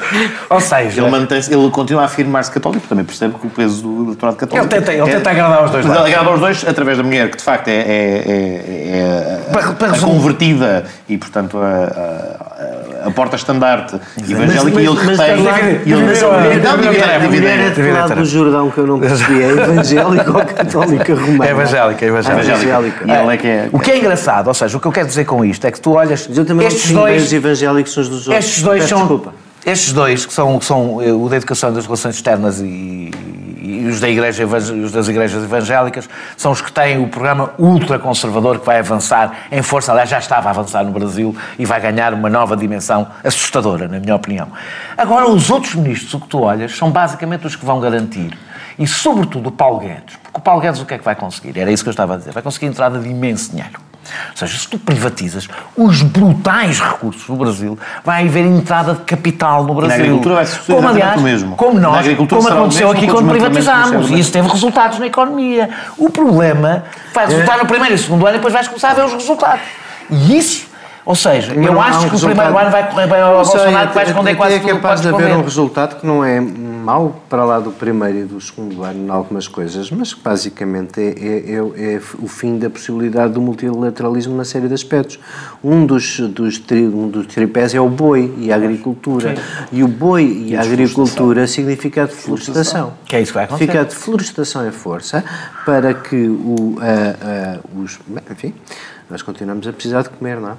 Ou 0.48 0.60
seja... 0.60 1.00
Ele, 1.00 1.10
mantém 1.10 1.40
ele 1.50 1.70
continua 1.70 2.02
a 2.02 2.04
afirmar-se 2.04 2.52
católico, 2.52 2.86
também 2.86 3.04
percebe 3.04 3.34
que 3.34 3.46
o 3.48 3.50
peso 3.50 3.82
do 3.82 4.04
eleitorado 4.04 4.36
católico... 4.36 4.72
Ele 4.72 4.80
tenta, 4.80 4.92
ele 4.92 5.10
tenta 5.10 5.30
agradar 5.30 5.64
os 5.64 5.70
dois 5.72 5.84
lados. 5.84 6.02
Ele 6.04 6.14
agrada 6.14 6.34
os 6.34 6.40
dois 6.40 6.68
através 6.68 6.98
da 6.98 7.02
mulher, 7.02 7.30
que 7.30 7.36
de 7.36 7.42
facto 7.42 7.68
é, 7.68 7.72
é, 7.72 7.80
é, 7.80 9.40
é 9.48 9.50
para, 9.52 9.72
para 9.72 9.92
a 9.92 9.98
convertida 9.98 10.84
e, 11.08 11.18
portanto, 11.18 11.58
a, 11.58 12.44
a 12.50 12.53
a 13.04 13.10
porta-estandarte 13.10 14.00
evangélica 14.18 14.80
e 14.80 14.86
ele 14.86 14.96
retém. 14.96 15.82
E 15.86 15.92
ele 15.92 17.46
é 17.46 17.70
de 17.70 17.90
lado 17.90 18.14
do 18.14 18.24
Jordão 18.24 18.70
que 18.70 18.78
eu 18.78 18.86
não 18.86 19.00
percebi. 19.00 19.42
É 19.42 19.48
evangélica 19.50 20.30
ou 20.30 20.44
católica 20.44 21.14
romana? 21.14 21.46
É 21.46 21.50
evangélica, 21.50 22.04
é 22.04 22.08
evangélica. 22.08 23.04
É 23.06 23.68
o 23.72 23.78
que 23.78 23.90
é 23.90 23.98
engraçado, 23.98 24.48
ou 24.48 24.54
seja, 24.54 24.76
o 24.76 24.80
que 24.80 24.86
eu 24.86 24.92
quero 24.92 25.06
dizer 25.06 25.24
com 25.24 25.44
isto 25.44 25.64
é 25.66 25.70
que 25.70 25.80
tu 25.80 25.92
olhas. 25.92 26.28
Estes 26.66 26.90
dois. 26.90 27.32
evangélicos 27.32 27.92
são 27.92 28.02
os 28.02 28.08
dos 28.08 28.28
outros. 28.28 28.44
Estes 28.44 28.62
dois 28.62 28.84
são. 28.84 29.34
Estes 29.66 29.92
dois, 29.94 30.26
que 30.26 30.32
são, 30.32 30.58
que 30.58 30.64
são 30.66 31.00
eh, 31.00 31.10
o 31.10 31.26
da 31.26 31.36
educação 31.36 31.72
das 31.72 31.86
relações 31.86 32.16
externas 32.16 32.60
e, 32.60 33.10
e 33.84 33.88
os, 33.88 34.00
da 34.00 34.08
igreja, 34.08 34.46
os 34.46 34.90
das 34.90 35.08
igrejas 35.08 35.44
evangélicas 35.44 36.08
são 36.36 36.52
os 36.52 36.62
que 36.62 36.72
têm 36.72 37.02
o 37.02 37.08
programa 37.08 37.52
ultraconservador 37.58 38.58
que 38.58 38.66
vai 38.66 38.78
avançar 38.78 39.46
em 39.52 39.60
força, 39.60 39.92
aliás 39.92 40.08
já 40.08 40.18
estava 40.18 40.48
a 40.48 40.50
avançar 40.50 40.82
no 40.84 40.90
Brasil 40.90 41.36
e 41.58 41.66
vai 41.66 41.80
ganhar 41.80 42.14
uma 42.14 42.30
nova 42.30 42.56
dimensão 42.56 43.06
assustadora, 43.22 43.86
na 43.86 44.00
minha 44.00 44.16
opinião. 44.16 44.48
Agora, 44.96 45.28
os 45.28 45.50
outros 45.50 45.74
ministros, 45.74 46.14
o 46.14 46.20
que 46.20 46.28
tu 46.28 46.40
olhas, 46.40 46.74
são 46.76 46.90
basicamente 46.90 47.46
os 47.46 47.54
que 47.54 47.64
vão 47.64 47.78
garantir, 47.78 48.36
e 48.78 48.86
sobretudo 48.86 49.48
o 49.48 49.52
Paulo 49.52 49.80
Guedes, 49.80 50.16
porque 50.22 50.38
o 50.38 50.40
Paulo 50.40 50.60
Guedes 50.62 50.80
o 50.80 50.86
que 50.86 50.94
é 50.94 50.98
que 50.98 51.04
vai 51.04 51.14
conseguir? 51.14 51.58
Era 51.58 51.70
isso 51.70 51.82
que 51.82 51.88
eu 51.88 51.92
estava 51.92 52.14
a 52.14 52.16
dizer, 52.16 52.32
vai 52.32 52.42
conseguir 52.42 52.66
entrada 52.66 52.98
de 52.98 53.08
imenso 53.08 53.50
dinheiro. 53.50 53.78
Ou 54.30 54.36
seja, 54.36 54.58
se 54.58 54.68
tu 54.68 54.78
privatizas 54.78 55.48
os 55.76 56.02
brutais 56.02 56.80
recursos 56.80 57.26
do 57.26 57.36
Brasil, 57.36 57.78
vai 58.04 58.26
haver 58.26 58.44
entrada 58.44 58.94
de 58.94 59.00
capital 59.00 59.64
no 59.64 59.74
Brasil. 59.74 59.96
Na 59.96 60.04
agricultura 60.04 60.34
vai 60.36 60.46
ser 60.46 60.60
como, 60.72 60.88
aliás, 60.88 61.20
mesmo. 61.20 61.56
Como 61.56 61.80
nós, 61.80 62.06
como 62.28 62.48
aconteceu 62.48 62.90
aqui 62.90 63.06
quando 63.06 63.28
privatizámos. 63.28 64.10
E 64.10 64.18
isso 64.18 64.32
teve 64.32 64.48
resultados 64.48 64.98
na 64.98 65.06
economia. 65.06 65.70
O 65.96 66.10
problema 66.10 66.84
vai 67.14 67.26
resultar 67.26 67.58
no 67.58 67.66
primeiro 67.66 67.94
e 67.94 67.98
segundo 67.98 68.26
ano 68.26 68.36
e 68.36 68.38
depois 68.38 68.52
vais 68.52 68.68
começar 68.68 68.90
a 68.90 68.94
ver 68.94 69.04
os 69.04 69.12
resultados. 69.12 69.62
E 70.10 70.36
isso 70.36 70.73
ou 71.06 71.14
seja, 71.14 71.52
eu 71.52 71.78
acho 71.78 72.08
que 72.08 72.16
o 72.16 72.20
primeiro 72.20 72.56
ano 72.56 72.70
vai 72.70 72.88
correr 72.88 73.06
bem 73.06 73.20
ao 73.20 73.34
Bolsonaro, 73.34 73.88
que 73.88 73.94
vai 73.94 74.06
esconder 74.06 74.36
quase 74.36 74.58
tudo. 74.58 74.70
É 74.70 74.72
capaz 74.74 75.00
de 75.02 75.08
haver 75.08 75.36
um 75.36 75.42
resultado 75.42 76.00
que 76.00 76.06
não 76.06 76.24
é 76.24 76.40
mau 76.40 77.20
para 77.28 77.44
lá 77.44 77.60
do 77.60 77.70
primeiro 77.70 78.18
e 78.20 78.24
do 78.24 78.40
segundo 78.40 78.82
ano 78.82 79.06
em 79.06 79.10
algumas 79.10 79.46
coisas, 79.46 79.90
mas 79.90 80.14
que 80.14 80.22
basicamente 80.22 81.00
é, 81.00 81.08
é, 81.08 81.86
é, 81.86 81.94
é 81.94 82.00
o 82.18 82.26
fim 82.26 82.58
da 82.58 82.70
possibilidade 82.70 83.34
do 83.34 83.40
multilateralismo 83.40 84.34
na 84.34 84.44
série 84.44 84.66
de 84.66 84.74
aspectos. 84.74 85.18
Um 85.62 85.84
dos, 85.84 86.20
dos, 86.20 86.58
tri, 86.58 86.86
um 86.86 87.08
dos 87.08 87.26
tripés 87.26 87.74
é 87.74 87.80
o 87.80 87.88
boi 87.88 88.32
e 88.38 88.50
a 88.50 88.56
agricultura. 88.56 89.36
Sim. 89.36 89.42
E 89.72 89.82
o 89.82 89.88
boi 89.88 90.24
e, 90.24 90.50
e 90.50 90.56
a 90.56 90.62
agricultura 90.62 91.46
significa 91.46 92.04
a 92.04 92.06
deflorestação. 92.06 92.94
Que 93.04 93.16
é 93.16 93.20
isso 93.20 93.32
que 93.32 93.34
vai 93.34 93.44
acontecer. 93.44 93.66
Fica 93.66 93.80
a 93.80 93.84
deflorestação 93.84 94.66
em 94.66 94.72
força 94.72 95.22
para 95.66 95.92
que 95.92 96.16
o, 96.16 96.76
os. 97.76 97.98
Enfim 98.30 98.54
nós 99.14 99.22
continuamos 99.22 99.64
a 99.68 99.72
precisar 99.72 100.02
de 100.02 100.08
comer, 100.08 100.40
não 100.40 100.50
é? 100.50 100.54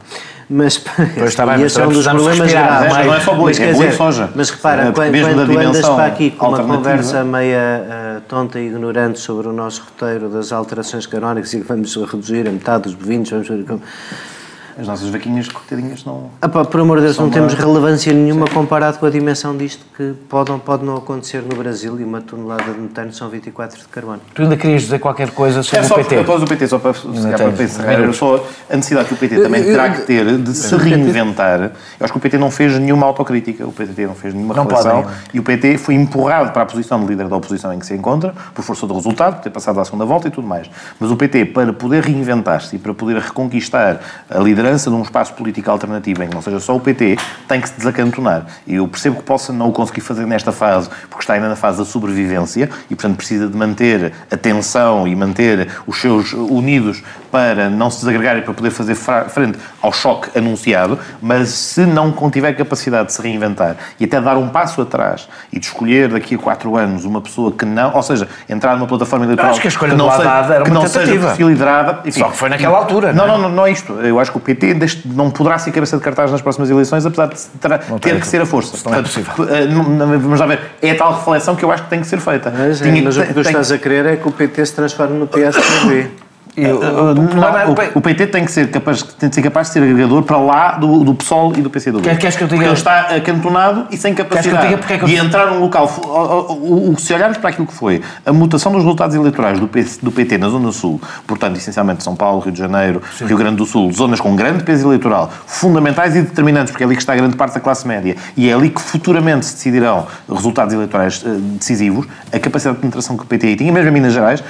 Mas 0.49 0.77
pois 0.77 1.29
está 1.29 1.45
bem, 1.45 1.61
esse 1.61 1.77
é 1.81 1.85
um 1.85 1.91
dos 1.91 2.07
problemas 2.07 2.49
graves. 2.49 2.93
Mas 2.93 3.05
não 3.05 3.13
é 3.13 3.19
só 3.19 3.33
boi, 3.35 3.51
mas, 3.51 3.59
é 3.59 3.89
e 3.89 3.91
soja. 3.91 4.29
Mas 4.33 4.49
repara, 4.49 4.83
é, 4.83 4.91
quando, 4.93 5.11
quando 5.11 5.45
tu 5.51 5.59
andas 5.59 5.81
para 5.81 6.05
aqui 6.05 6.31
com 6.31 6.47
uma 6.47 6.63
conversa 6.63 7.25
meia 7.25 8.17
uh, 8.17 8.21
tonta 8.21 8.57
e 8.57 8.67
ignorante 8.67 9.19
sobre 9.19 9.49
o 9.49 9.51
nosso 9.51 9.81
roteiro 9.81 10.29
das 10.29 10.53
alterações 10.53 11.05
canónicas 11.05 11.53
e 11.53 11.59
que 11.59 11.67
vamos 11.67 11.93
reduzir 11.97 12.47
a 12.47 12.51
metade 12.51 12.83
dos 12.83 12.93
bovinos, 12.93 13.29
vamos 13.29 13.45
ver 13.45 13.65
como 13.65 13.81
as 14.77 14.87
nossas 14.87 15.09
vaquinhas, 15.09 15.47
coitadinhas, 15.47 16.03
não. 16.03 16.29
Ah, 16.41 16.49
pá, 16.49 16.65
por 16.65 16.81
amor 16.81 16.97
de 16.97 17.05
Deus, 17.05 17.17
não 17.17 17.29
temos 17.29 17.53
relevância 17.53 18.11
nenhuma 18.11 18.45
Sim. 18.47 18.53
comparado 18.53 18.99
com 18.99 19.05
a 19.05 19.09
dimensão 19.09 19.55
disto 19.55 19.85
que 19.95 20.13
pode 20.27 20.51
ou 20.51 20.59
pode 20.59 20.83
não 20.83 20.97
acontecer 20.97 21.41
no 21.41 21.55
Brasil 21.55 21.97
e 21.99 22.03
uma 22.03 22.19
tonelada 22.19 22.73
de 22.73 22.79
metano 22.79 23.13
são 23.13 23.29
24 23.29 23.79
de 23.79 23.87
carbono. 23.87 24.19
Tu 24.33 24.41
ainda 24.41 24.57
querias 24.57 24.81
dizer 24.81 24.99
qualquer 24.99 25.31
coisa 25.31 25.63
sobre 25.63 25.79
é, 25.79 25.83
só, 25.87 25.95
o 25.95 25.97
PT? 25.97 26.19
Após 26.19 26.43
o 26.43 26.45
PT, 26.45 26.67
só 26.67 26.79
para, 26.79 26.93
para 26.93 27.51
pensar, 27.51 27.89
era 27.89 28.11
só 28.11 28.45
a 28.69 28.75
necessidade 28.75 29.07
que 29.07 29.13
o 29.13 29.17
PT 29.17 29.41
também 29.41 29.63
terá 29.63 29.89
que 29.91 30.01
ter 30.01 30.37
de 30.37 30.53
se 30.53 30.75
reinventar. 30.75 31.61
Eu 31.61 31.71
acho 32.01 32.11
que 32.11 32.17
o 32.17 32.21
PT 32.21 32.37
não 32.37 32.51
fez 32.51 32.77
nenhuma 32.77 33.05
autocrítica, 33.05 33.65
o 33.65 33.71
PT 33.71 34.07
não 34.07 34.15
fez 34.15 34.33
nenhuma 34.33 34.53
não 34.53 34.63
reflexão 34.63 35.03
pode, 35.03 35.15
e 35.33 35.39
o 35.39 35.43
PT 35.43 35.77
foi 35.77 35.93
empurrado 35.95 36.51
para 36.51 36.63
a 36.63 36.65
posição 36.65 36.99
de 36.99 37.07
líder 37.07 37.29
da 37.29 37.37
oposição 37.37 37.71
em 37.71 37.79
que 37.79 37.85
se 37.85 37.93
encontra, 37.93 38.33
por 38.53 38.61
força 38.61 38.85
do 38.85 38.93
resultado, 38.93 39.35
por 39.35 39.43
ter 39.43 39.51
passado 39.51 39.79
à 39.79 39.85
segunda 39.85 40.03
volta 40.03 40.27
e 40.27 40.31
tudo 40.31 40.45
mais. 40.45 40.69
Mas 40.99 41.09
o 41.09 41.15
PT, 41.15 41.45
para 41.45 41.71
poder 41.71 42.03
reinventar-se 42.03 42.75
e 42.75 42.79
para 42.79 42.93
poder 42.93 43.17
reconquistar 43.19 44.01
a 44.29 44.39
liderança 44.39 44.64
de 44.89 44.95
um 44.95 45.01
espaço 45.01 45.33
político 45.33 45.55
política 45.55 45.71
alternativa 45.71 46.25
em 46.25 46.27
que 46.27 46.35
não 46.35 46.41
seja 46.41 46.59
só 46.59 46.75
o 46.75 46.79
PT, 46.79 47.17
tem 47.47 47.61
que 47.61 47.69
se 47.69 47.77
desacantonar. 47.77 48.45
E 48.67 48.75
eu 48.75 48.87
percebo 48.87 49.17
que 49.17 49.23
possa 49.23 49.53
não 49.53 49.69
o 49.69 49.71
conseguir 49.71 50.01
fazer 50.01 50.25
nesta 50.25 50.51
fase, 50.51 50.89
porque 51.09 51.23
está 51.23 51.33
ainda 51.33 51.47
na 51.47 51.55
fase 51.55 51.77
da 51.77 51.85
sobrevivência 51.85 52.69
e, 52.89 52.95
portanto, 52.95 53.17
precisa 53.17 53.47
de 53.47 53.55
manter 53.55 54.11
a 54.29 54.35
tensão 54.37 55.07
e 55.07 55.15
manter 55.15 55.69
os 55.87 56.01
seus 56.01 56.33
unidos 56.33 57.03
para 57.35 57.69
não 57.69 57.91
se 57.91 57.99
desagregar 57.99 58.37
e 58.37 58.41
para 58.41 58.53
poder 58.53 58.69
fazer 58.69 58.95
frente 58.95 59.59
ao 59.81 59.91
choque 59.91 60.29
anunciado, 60.39 60.97
mas 61.21 61.49
se 61.49 61.85
não 61.85 62.13
tiver 62.31 62.53
capacidade 62.53 63.07
de 63.07 63.13
se 63.13 63.21
reinventar 63.21 63.75
e 63.99 64.05
até 64.05 64.21
dar 64.21 64.37
um 64.37 64.47
passo 64.47 64.81
atrás 64.81 65.27
e 65.51 65.59
de 65.59 65.65
escolher 65.65 66.07
daqui 66.07 66.35
a 66.35 66.37
quatro 66.37 66.77
anos 66.77 67.03
uma 67.03 67.19
pessoa 67.19 67.51
que 67.51 67.65
não, 67.65 67.93
ou 67.93 68.01
seja, 68.01 68.25
entrar 68.47 68.77
numa 68.77 68.87
plataforma 68.87 69.25
eleitoral 69.25 69.51
acho 69.51 69.59
que, 69.59 69.67
a 69.67 69.69
escolha 69.69 69.91
que 69.91 69.97
não, 69.97 70.09
seja, 70.09 70.29
era 70.29 70.63
que 70.63 70.71
não 70.71 70.87
seja 70.87 71.35
liderada. 71.39 71.99
Enfim, 72.05 72.21
Só 72.21 72.29
que 72.29 72.37
foi 72.37 72.47
naquela 72.47 72.77
altura. 72.77 73.11
Não, 73.11 73.27
não, 73.27 73.37
não, 73.37 73.49
não 73.49 73.67
é 73.67 73.71
isto. 73.71 73.91
Eu 73.91 74.17
acho 74.17 74.31
que 74.31 74.37
o 74.37 74.39
PT 74.39 74.77
não 75.07 75.29
poderá 75.29 75.57
ser 75.57 75.73
cabeça 75.73 75.97
de 75.97 76.03
cartaz 76.03 76.31
nas 76.31 76.41
próximas 76.41 76.69
eleições, 76.69 77.05
apesar 77.05 77.27
de 77.27 77.35
ter, 77.35 77.99
ter 77.99 78.19
que 78.21 78.27
ser 78.27 78.41
a 78.41 78.45
força. 78.45 78.89
Não 78.89 78.97
é 78.97 79.01
possível. 79.01 79.33
Eh, 79.49 79.67
vamos 79.67 80.39
lá 80.39 80.45
ver. 80.45 80.59
É 80.81 80.91
a 80.91 80.95
tal 80.95 81.15
reflexão 81.15 81.53
que 81.53 81.65
eu 81.65 81.71
acho 81.71 81.83
que 81.83 81.89
tem 81.89 81.99
que 81.99 82.07
ser 82.07 82.21
feita. 82.21 82.49
Mas, 82.55 82.81
é, 82.81 83.01
mas 83.01 83.17
o 83.17 83.23
que 83.23 83.33
tu 83.33 83.41
estás 83.41 83.73
a 83.73 83.77
querer 83.77 84.05
é 84.05 84.15
que 84.15 84.25
o 84.25 84.31
PT 84.31 84.65
se 84.65 84.73
transforme 84.73 85.19
no 85.19 85.27
PSDB. 85.27 86.23
Eu, 86.57 86.77
uh, 86.77 87.13
não, 87.13 87.71
o, 87.71 87.97
o, 87.99 88.01
PT 88.01 88.27
tem 88.27 88.45
que, 88.45 88.51
ser 88.51 88.71
capaz, 88.71 89.03
tem 89.03 89.27
que 89.27 89.35
ser 89.35 89.41
capaz 89.41 89.67
de 89.67 89.73
ser 89.73 89.83
agregador 89.83 90.23
para 90.23 90.37
lá 90.37 90.71
do, 90.73 91.03
do 91.03 91.13
PSOL 91.13 91.51
e 91.55 91.61
do 91.61 91.69
PCdoB. 91.69 92.01
Quer, 92.01 92.17
queres 92.17 92.37
que 92.37 92.43
eu 92.43 92.47
diga? 92.47 92.57
Porque 92.57 92.69
ele 92.69 92.77
está 92.77 93.15
acantonado 93.15 93.87
e 93.91 93.97
sem 93.97 94.13
capacidade 94.13 94.73
é 94.73 94.97
de 94.97 95.15
entrar 95.15 95.47
num 95.47 95.59
local... 95.59 95.89
Se 96.97 97.13
olharmos 97.13 97.37
para 97.37 97.49
aquilo 97.49 97.67
que 97.67 97.73
foi 97.73 98.01
a 98.25 98.31
mutação 98.31 98.71
dos 98.71 98.81
resultados 98.83 99.15
eleitorais 99.15 99.59
do, 99.59 99.67
PC, 99.67 99.99
do 100.01 100.11
PT 100.11 100.37
na 100.37 100.47
Zona 100.47 100.71
Sul, 100.71 101.01
portanto, 101.27 101.57
essencialmente 101.57 102.03
São 102.03 102.15
Paulo, 102.15 102.39
Rio 102.39 102.53
de 102.53 102.59
Janeiro, 102.59 103.01
Sim. 103.17 103.25
Rio 103.25 103.37
Grande 103.37 103.57
do 103.57 103.65
Sul, 103.65 103.91
zonas 103.91 104.21
com 104.21 104.33
grande 104.35 104.63
peso 104.63 104.87
eleitoral, 104.87 105.31
fundamentais 105.45 106.15
e 106.15 106.21
determinantes, 106.21 106.71
porque 106.71 106.83
é 106.83 106.85
ali 106.85 106.95
que 106.95 107.01
está 107.01 107.13
a 107.13 107.17
grande 107.17 107.35
parte 107.35 107.55
da 107.55 107.59
classe 107.59 107.85
média 107.85 108.15
e 108.37 108.49
é 108.49 108.53
ali 108.53 108.69
que 108.69 108.81
futuramente 108.81 109.45
se 109.45 109.55
decidirão 109.55 110.07
resultados 110.29 110.73
eleitorais 110.73 111.21
uh, 111.23 111.37
decisivos, 111.59 112.07
a 112.31 112.39
capacidade 112.39 112.77
de 112.77 112.81
penetração 112.81 113.17
que 113.17 113.23
o 113.23 113.25
PT 113.25 113.57
tinha, 113.57 113.71
mesmo 113.71 113.89
em 113.89 113.93
Minas 113.93 114.13
Gerais, 114.13 114.43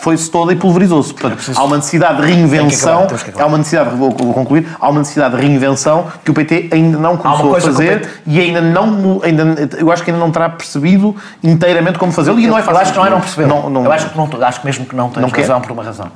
foi-se 0.00 0.30
toda 0.30 0.52
e 0.52 0.56
pulverizou-se. 0.56 1.12
Portanto, 1.12 1.40
há 1.56 1.64
uma 1.64 1.76
necessidade 1.76 2.20
de 2.20 2.26
reinvenção, 2.26 3.06
há 3.38 3.46
uma 3.46 3.58
necessidade, 3.58 3.96
vou, 3.96 4.12
concluir, 4.12 4.66
há 4.80 4.88
uma 4.88 5.00
necessidade 5.00 5.36
de 5.36 5.42
reinvenção 5.42 6.06
que 6.24 6.30
o 6.30 6.34
PT 6.34 6.68
ainda 6.72 6.98
não 6.98 7.16
começou 7.16 7.56
a 7.56 7.60
fazer 7.60 8.00
PT... 8.00 8.08
e 8.26 8.40
ainda 8.40 8.60
não, 8.60 9.20
ainda, 9.22 9.68
eu 9.78 9.90
acho 9.90 10.02
que 10.02 10.10
ainda 10.10 10.20
não 10.22 10.30
terá 10.30 10.48
percebido 10.48 11.14
inteiramente 11.42 11.98
como 11.98 12.12
fazê-lo 12.12 12.38
e 12.38 12.46
não 12.46 12.58
é 12.58 12.62
fácil. 12.62 12.76
Eu 12.76 12.82
acho 12.82 12.92
que 12.92 12.98
não 12.98 13.06
é 13.06 13.10
não 13.10 13.20
perceber. 13.20 13.46
Não, 13.46 13.70
não, 13.70 13.84
eu 13.84 13.92
acho 13.92 14.10
que, 14.10 14.16
não, 14.16 14.28
acho 14.42 14.60
mesmo 14.64 14.86
que 14.86 14.94
não 14.94 15.10
tens 15.10 15.22
não 15.22 15.28
razão 15.28 15.60
quer. 15.60 15.66
por 15.66 15.72
uma 15.72 15.84
razão. 15.84 16.10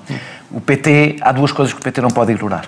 O 0.50 0.60
PT, 0.60 1.16
há 1.20 1.32
duas 1.32 1.52
coisas 1.52 1.72
que 1.72 1.80
o 1.80 1.82
PT 1.82 2.00
não 2.00 2.10
pode 2.10 2.32
ignorar. 2.32 2.66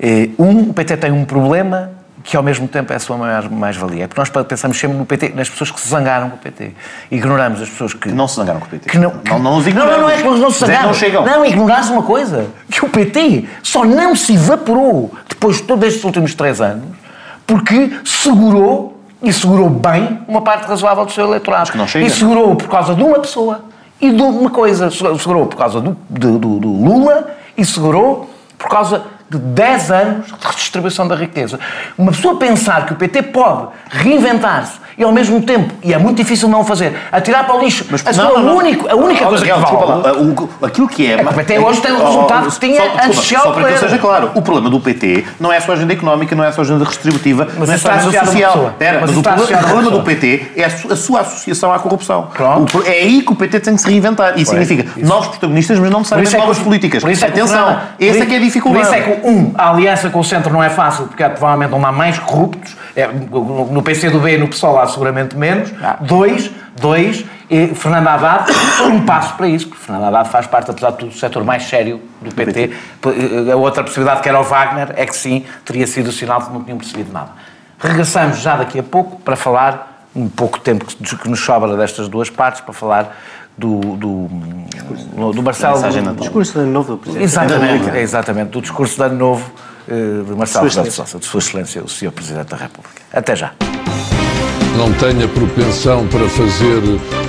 Eh, 0.00 0.30
um, 0.38 0.70
o 0.70 0.74
PT 0.74 0.96
tem 0.96 1.10
um 1.10 1.24
problema 1.24 1.97
que 2.28 2.36
ao 2.36 2.42
mesmo 2.42 2.68
tempo 2.68 2.92
é 2.92 2.96
a 2.96 2.98
sua 2.98 3.16
mais-valia. 3.50 4.04
É 4.04 4.06
porque 4.06 4.20
nós 4.20 4.28
pensamos 4.46 4.78
sempre 4.78 4.98
no 4.98 5.06
PT, 5.06 5.30
nas 5.34 5.48
pessoas 5.48 5.70
que 5.70 5.80
se 5.80 5.88
zangaram 5.88 6.28
com 6.28 6.36
o 6.36 6.38
PT. 6.38 6.72
Ignoramos 7.10 7.62
as 7.62 7.70
pessoas 7.70 7.94
que... 7.94 8.00
que 8.00 8.12
não 8.12 8.28
se 8.28 8.36
zangaram 8.36 8.60
com 8.60 8.66
o 8.66 8.68
PT. 8.68 8.90
Que 8.90 8.98
não, 8.98 9.12
que... 9.12 9.30
não, 9.30 9.38
não, 9.38 9.58
não, 9.58 9.72
não, 9.72 10.00
não 10.02 10.10
é 10.10 10.18
que 10.18 10.22
não 10.24 10.50
se 10.50 10.60
zangaram. 10.60 10.88
Não, 10.88 10.94
chegam. 10.94 11.24
não 11.24 11.42
ignorasse 11.42 11.90
uma 11.90 12.02
coisa, 12.02 12.50
que 12.70 12.84
o 12.84 12.90
PT 12.90 13.48
só 13.62 13.82
não 13.82 14.14
se 14.14 14.34
evaporou 14.34 15.10
depois 15.26 15.56
de 15.56 15.62
todos 15.62 15.88
estes 15.88 16.04
últimos 16.04 16.34
três 16.34 16.60
anos 16.60 16.84
porque 17.46 17.98
segurou, 18.04 19.00
e 19.22 19.32
segurou 19.32 19.70
bem, 19.70 20.20
uma 20.28 20.42
parte 20.42 20.68
razoável 20.68 21.06
do 21.06 21.12
seu 21.12 21.24
eleitorado. 21.24 21.62
Mas 21.62 21.70
que 21.70 21.78
não 21.78 21.86
chega. 21.86 22.04
E 22.04 22.10
segurou 22.10 22.54
por 22.56 22.68
causa 22.68 22.94
de 22.94 23.02
uma 23.02 23.20
pessoa 23.20 23.62
e 23.98 24.10
de 24.10 24.20
uma 24.20 24.50
coisa. 24.50 24.90
Segurou 24.90 25.46
por 25.46 25.56
causa 25.56 25.80
do, 25.80 25.96
do, 26.10 26.38
do, 26.38 26.58
do 26.58 26.68
Lula 26.68 27.30
e 27.56 27.64
segurou 27.64 28.28
por 28.58 28.68
causa 28.68 29.02
de 29.30 29.38
10 29.38 29.90
anos 29.90 30.26
de 30.26 30.46
redistribuição 30.46 31.06
da 31.06 31.14
riqueza. 31.14 31.58
Uma 31.96 32.12
pessoa 32.12 32.36
pensar 32.36 32.86
que 32.86 32.92
o 32.92 32.96
PT 32.96 33.22
pode 33.24 33.68
reinventar-se 33.90 34.78
e 34.98 35.04
ao 35.04 35.12
mesmo 35.12 35.40
tempo, 35.40 35.72
e 35.80 35.94
é 35.94 35.98
muito 35.98 36.16
difícil 36.16 36.48
não 36.48 36.62
o 36.62 36.64
fazer, 36.64 36.92
atirar 37.12 37.46
para 37.46 37.54
o 37.54 37.60
lixo 37.60 37.86
Mas, 37.88 38.04
a, 38.04 38.12
não, 38.12 38.42
não, 38.42 38.56
Único, 38.56 38.88
a 38.88 38.96
única 38.96 39.24
oh, 39.24 39.28
coisa 39.28 39.44
que 39.44 39.52
vale. 39.52 40.18
O, 40.18 40.66
aquilo 40.66 40.88
que 40.88 41.06
é... 41.06 41.12
é 41.12 41.16
que 41.18 41.24
o 41.24 41.34
PT 41.34 41.58
hoje 41.60 41.80
tem 41.80 41.92
o 41.92 42.04
resultado 42.04 42.48
oh, 42.48 42.50
que 42.50 42.58
tinha 42.58 42.82
só, 42.82 43.06
antes 43.06 43.22
de 43.22 43.36
Só 43.36 43.52
para 43.52 43.72
que 43.72 43.78
seja 43.78 43.98
claro, 43.98 44.32
o 44.34 44.42
problema 44.42 44.68
do 44.68 44.80
PT 44.80 45.24
não 45.38 45.52
é 45.52 45.60
só 45.60 45.70
a 45.70 45.74
agenda 45.76 45.92
económica, 45.92 46.34
não 46.34 46.42
é 46.42 46.50
só 46.50 46.62
a 46.62 46.64
agenda 46.64 46.82
redistributiva, 46.82 47.46
mas 47.56 47.68
não 47.68 47.74
é 47.76 47.78
só 47.78 47.90
a 47.90 47.94
agenda 47.94 48.24
social. 48.24 48.74
Pera, 48.76 49.00
mas, 49.00 49.10
mas 49.10 49.18
o 49.18 49.22
problema, 49.22 49.62
problema 49.62 49.90
do 49.92 50.02
PT 50.02 50.52
é 50.56 50.64
a 50.64 50.96
sua 50.96 51.20
associação 51.20 51.72
à 51.72 51.78
corrupção. 51.78 52.28
Pronto. 52.34 52.82
É 52.84 52.90
aí 52.90 53.22
que 53.22 53.32
o 53.32 53.36
PT 53.36 53.60
tem 53.60 53.76
que 53.76 53.80
se 53.80 53.88
reinventar. 53.88 54.34
E 54.36 54.44
significa 54.44 54.84
isso. 54.96 55.08
novos 55.08 55.28
protagonistas, 55.28 55.78
mas 55.78 55.90
não 55.92 56.00
necessariamente 56.00 56.34
é 56.34 56.38
novas 56.40 56.58
políticas. 56.58 57.04
É 57.04 57.26
Atenção, 57.28 57.80
essa 58.00 58.18
é 58.24 58.26
que 58.26 58.34
é 58.34 58.36
a 58.38 58.40
dificuldade. 58.40 59.17
Um, 59.24 59.52
a 59.56 59.70
aliança 59.70 60.10
com 60.10 60.20
o 60.20 60.24
centro 60.24 60.52
não 60.52 60.62
é 60.62 60.70
fácil, 60.70 61.06
porque 61.06 61.22
é 61.22 61.28
provavelmente 61.28 61.74
onde 61.74 61.84
há 61.84 61.92
mais 61.92 62.18
corruptos, 62.18 62.76
é, 62.94 63.06
no 63.06 63.82
PCdoB 63.82 64.34
e 64.34 64.38
no 64.38 64.48
PSOL 64.48 64.78
há 64.78 64.86
seguramente 64.86 65.36
menos. 65.36 65.72
Ah. 65.82 65.96
Dois, 66.00 66.50
dois, 66.80 67.24
e 67.50 67.68
Fernando 67.68 68.08
Haddad 68.08 68.52
um 68.84 69.04
passo 69.04 69.34
para 69.34 69.48
isso, 69.48 69.68
porque 69.68 69.82
Fernando 69.84 70.04
Haddad 70.04 70.28
faz 70.28 70.46
parte, 70.46 70.70
apesar 70.70 70.90
de 70.90 70.98
tudo, 70.98 71.10
do 71.10 71.16
setor 71.16 71.44
mais 71.44 71.62
sério 71.64 72.00
do 72.20 72.34
PT. 72.34 72.72
A 73.52 73.56
outra 73.56 73.82
possibilidade, 73.82 74.22
que 74.22 74.28
era 74.28 74.38
o 74.38 74.44
Wagner, 74.44 74.92
é 74.96 75.06
que 75.06 75.16
sim, 75.16 75.44
teria 75.64 75.86
sido 75.86 76.08
o 76.08 76.12
sinal 76.12 76.40
de 76.40 76.46
que 76.46 76.52
não 76.52 76.62
tinham 76.62 76.78
percebido 76.78 77.12
nada. 77.12 77.30
Regressamos 77.78 78.38
já 78.38 78.56
daqui 78.56 78.78
a 78.78 78.82
pouco 78.82 79.20
para 79.20 79.36
falar, 79.36 80.04
um 80.14 80.28
pouco 80.28 80.58
tempo 80.58 80.84
que 80.84 81.28
nos 81.28 81.40
sobra 81.40 81.76
destas 81.76 82.08
duas 82.08 82.28
partes, 82.28 82.60
para 82.60 82.74
falar 82.74 83.16
do, 83.58 83.80
do, 83.96 84.28
do 85.32 85.42
Marcelo. 85.42 85.82
Do 85.82 86.20
discurso 86.20 86.52
de 86.52 86.58
ano 86.60 86.72
novo 86.72 86.92
do 86.92 86.98
Presidente. 86.98 87.24
Exatamente, 87.24 87.90
é, 87.90 88.00
exatamente, 88.00 88.50
do 88.50 88.60
discurso 88.62 88.96
de 88.96 89.02
ano 89.02 89.16
novo 89.16 89.50
eh, 89.88 90.22
de 90.26 90.34
Marcelo 90.34 90.68
Rebelo 90.68 90.86
de 90.86 90.92
Sousa, 90.92 91.18
de 91.18 91.24
Sua 91.26 91.38
Excelência, 91.38 91.82
o 91.82 91.88
Sr. 91.88 92.12
Presidente 92.12 92.48
da 92.48 92.56
República. 92.56 93.02
Até 93.12 93.34
já. 93.34 93.52
não 94.76 94.92
tenha 94.92 95.26
propensão 95.26 96.06
para 96.06 96.28
fazer 96.28 96.80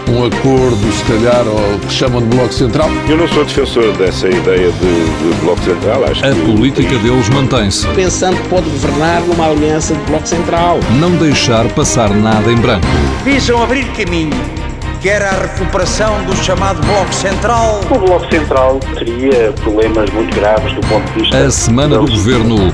um 0.07 0.23
acordo, 0.23 0.91
se 0.91 1.03
calhar, 1.05 1.47
ao 1.47 1.79
que 1.79 1.91
chamam 1.91 2.21
de 2.21 2.27
Bloco 2.35 2.53
Central. 2.53 2.89
Eu 3.07 3.17
não 3.17 3.27
sou 3.27 3.43
defensor 3.43 3.91
dessa 3.97 4.27
ideia 4.27 4.71
de, 4.71 4.79
de 4.79 5.41
Bloco 5.41 5.61
Central. 5.63 6.03
Acho 6.05 6.23
a 6.25 6.35
política 6.45 6.95
deles 6.99 7.27
mantém-se. 7.29 7.87
Pensando 7.87 8.37
que 8.39 8.49
pode 8.49 8.69
governar 8.69 9.21
numa 9.21 9.47
aliança 9.47 9.95
de 9.95 10.01
Bloco 10.01 10.27
Central. 10.27 10.79
Não 10.99 11.09
deixar 11.15 11.67
passar 11.69 12.13
nada 12.13 12.51
em 12.51 12.57
branco. 12.57 12.85
Visam 13.23 13.63
abrir 13.63 13.91
caminho 13.93 14.58
que 15.01 15.07
era 15.07 15.29
a 15.29 15.41
recuperação 15.41 16.23
do 16.23 16.35
chamado 16.35 16.81
Bloco 16.85 17.13
Central. 17.13 17.81
O 17.89 17.99
Bloco 17.99 18.29
Central 18.29 18.79
teria 18.95 19.53
problemas 19.53 20.09
muito 20.11 20.35
graves 20.35 20.73
do 20.73 20.81
ponto 20.81 21.05
de 21.13 21.21
vista. 21.21 21.37
A 21.37 21.49
semana 21.49 21.97
do 21.97 22.07
governo, 22.07 22.73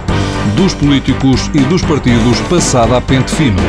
dos 0.55 0.73
políticos 0.73 1.49
e 1.53 1.59
dos 1.59 1.81
partidos 1.83 2.39
passada 2.49 2.97
a 2.97 3.01
pente 3.01 3.31
fino. 3.31 3.61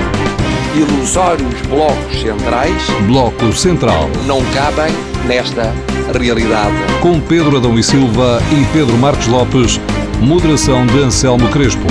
Ilusórios 0.75 1.61
blocos 1.69 2.21
centrais. 2.21 2.83
Bloco 3.07 3.53
Central. 3.53 4.09
Não 4.27 4.43
cabem 4.47 4.95
nesta 5.27 5.73
realidade. 6.19 6.75
Com 7.01 7.21
Pedro 7.21 7.57
Adão 7.57 7.79
e 7.79 7.83
Silva 7.83 8.43
e 8.53 8.65
Pedro 8.73 8.97
Marcos 8.97 9.27
Lopes, 9.27 9.81
moderação 10.21 10.87
de 10.87 11.03
Anselmo 11.03 11.49
Crespo. 11.49 11.87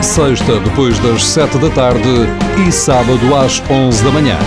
Sexta, 0.00 0.58
depois 0.60 0.98
das 1.00 1.24
sete 1.24 1.58
da 1.58 1.70
tarde 1.70 2.08
e 2.66 2.72
sábado 2.72 3.34
às 3.36 3.62
onze 3.70 4.02
da 4.02 4.10
manhã. 4.10 4.38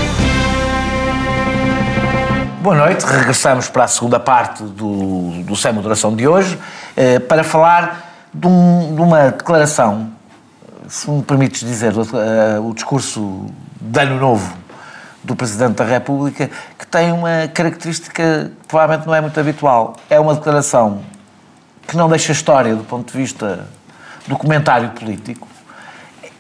Boa 2.62 2.76
noite, 2.76 3.04
regressamos 3.08 3.70
para 3.70 3.86
a 3.86 3.88
segunda 3.88 4.20
parte 4.20 4.62
do, 4.62 5.42
do 5.44 5.56
Sem 5.56 5.74
Moderação 5.74 6.16
de 6.16 6.28
hoje 6.28 6.60
eh, 6.96 7.18
para 7.18 7.44
falar 7.44 8.28
de, 8.32 8.46
um, 8.46 8.94
de, 8.94 9.02
uma 9.02 9.32
declaração, 9.32 10.12
se 10.88 11.10
me 11.10 11.24
permites 11.24 11.62
dizer, 11.62 11.92
uh, 11.98 12.64
o 12.64 12.72
discurso 12.76 13.48
de 13.82 14.00
Ano 14.00 14.20
Novo 14.20 14.56
do 15.24 15.36
Presidente 15.36 15.78
da 15.78 15.84
República, 15.84 16.52
que 16.78 16.86
tem 16.86 17.12
uma 17.12 17.48
característica 17.52 18.14
que 18.14 18.52
provavelmente 18.68 19.08
não 19.08 19.16
é 19.16 19.22
muito 19.22 19.40
habitual. 19.40 19.96
É 20.08 20.20
uma 20.20 20.36
declaração 20.36 21.02
que 21.88 21.98
não 21.98 22.08
deixa 22.08 22.32
história 22.32 22.76
do 22.76 22.84
ponto 22.84 23.12
de 23.12 23.18
vista 23.18 23.68
do 24.28 24.38
comentário 24.38 24.90
político, 24.90 25.48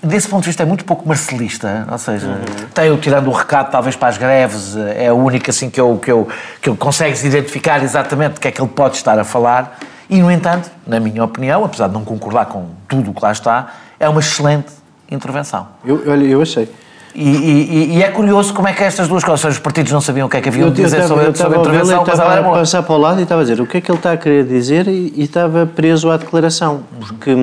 desse 0.03 0.27
ponto 0.27 0.41
de 0.41 0.47
vista 0.47 0.63
é 0.63 0.65
muito 0.65 0.83
pouco 0.83 1.07
marcelista, 1.07 1.87
ou 1.91 1.97
seja, 1.97 2.27
uhum. 2.27 2.67
tem 2.73 2.97
tirando 2.97 3.27
o 3.27 3.31
recado 3.31 3.71
talvez 3.71 3.95
para 3.95 4.09
as 4.09 4.17
greves, 4.17 4.75
é 4.75 5.07
a 5.07 5.13
única 5.13 5.51
assim 5.51 5.69
que 5.69 5.79
eu, 5.79 5.97
que 5.97 6.11
eu, 6.11 6.27
que 6.61 6.69
eu 6.69 6.75
consegues 6.75 7.23
identificar 7.23 7.83
exatamente 7.83 8.37
o 8.37 8.41
que 8.41 8.47
é 8.47 8.51
que 8.51 8.61
ele 8.61 8.69
pode 8.69 8.97
estar 8.97 9.17
a 9.19 9.23
falar 9.23 9.77
e, 10.09 10.19
no 10.21 10.29
entanto, 10.29 10.69
na 10.85 10.99
minha 10.99 11.23
opinião, 11.23 11.63
apesar 11.63 11.87
de 11.87 11.93
não 11.93 12.03
concordar 12.03 12.45
com 12.45 12.65
tudo 12.85 13.11
o 13.11 13.13
que 13.13 13.23
lá 13.23 13.31
está, 13.31 13.73
é 13.97 14.09
uma 14.09 14.19
excelente 14.19 14.73
intervenção. 15.09 15.67
Eu, 15.85 16.03
olha, 16.05 16.25
eu 16.25 16.41
achei. 16.41 16.69
E, 17.15 17.29
e, 17.29 17.97
e, 17.97 18.03
é 18.03 18.09
curioso 18.09 18.53
como 18.53 18.67
é 18.67 18.73
que 18.73 18.83
estas 18.83 19.07
duas 19.07 19.23
coisas, 19.23 19.53
os 19.53 19.59
partidos 19.59 19.91
não 19.91 20.01
sabiam 20.01 20.27
o 20.27 20.29
que 20.29 20.37
é 20.37 20.41
que 20.41 20.49
haviam 20.49 20.69
de 20.69 20.81
dizer 20.81 21.03
sobre, 21.07 21.27
eu 21.27 21.35
sobre 21.35 21.57
a 21.57 21.61
intervenção, 21.61 22.03
mas 22.05 22.19
ela 22.19 22.33
era 22.33 22.41
boa. 22.41 22.59
passar 22.59 22.83
para 22.83 22.93
o 22.93 22.97
lado 22.97 23.19
e 23.19 23.23
estava 23.23 23.41
a 23.41 23.43
dizer 23.43 23.61
o 23.61 23.65
que 23.65 23.77
é 23.77 23.81
que 23.81 23.91
ele 23.91 23.97
está 23.97 24.13
a 24.13 24.17
querer 24.17 24.45
dizer 24.45 24.87
e, 24.87 25.13
e 25.15 25.23
estava 25.23 25.65
preso 25.65 26.09
à 26.09 26.17
declaração, 26.17 26.83
porque... 26.99 27.35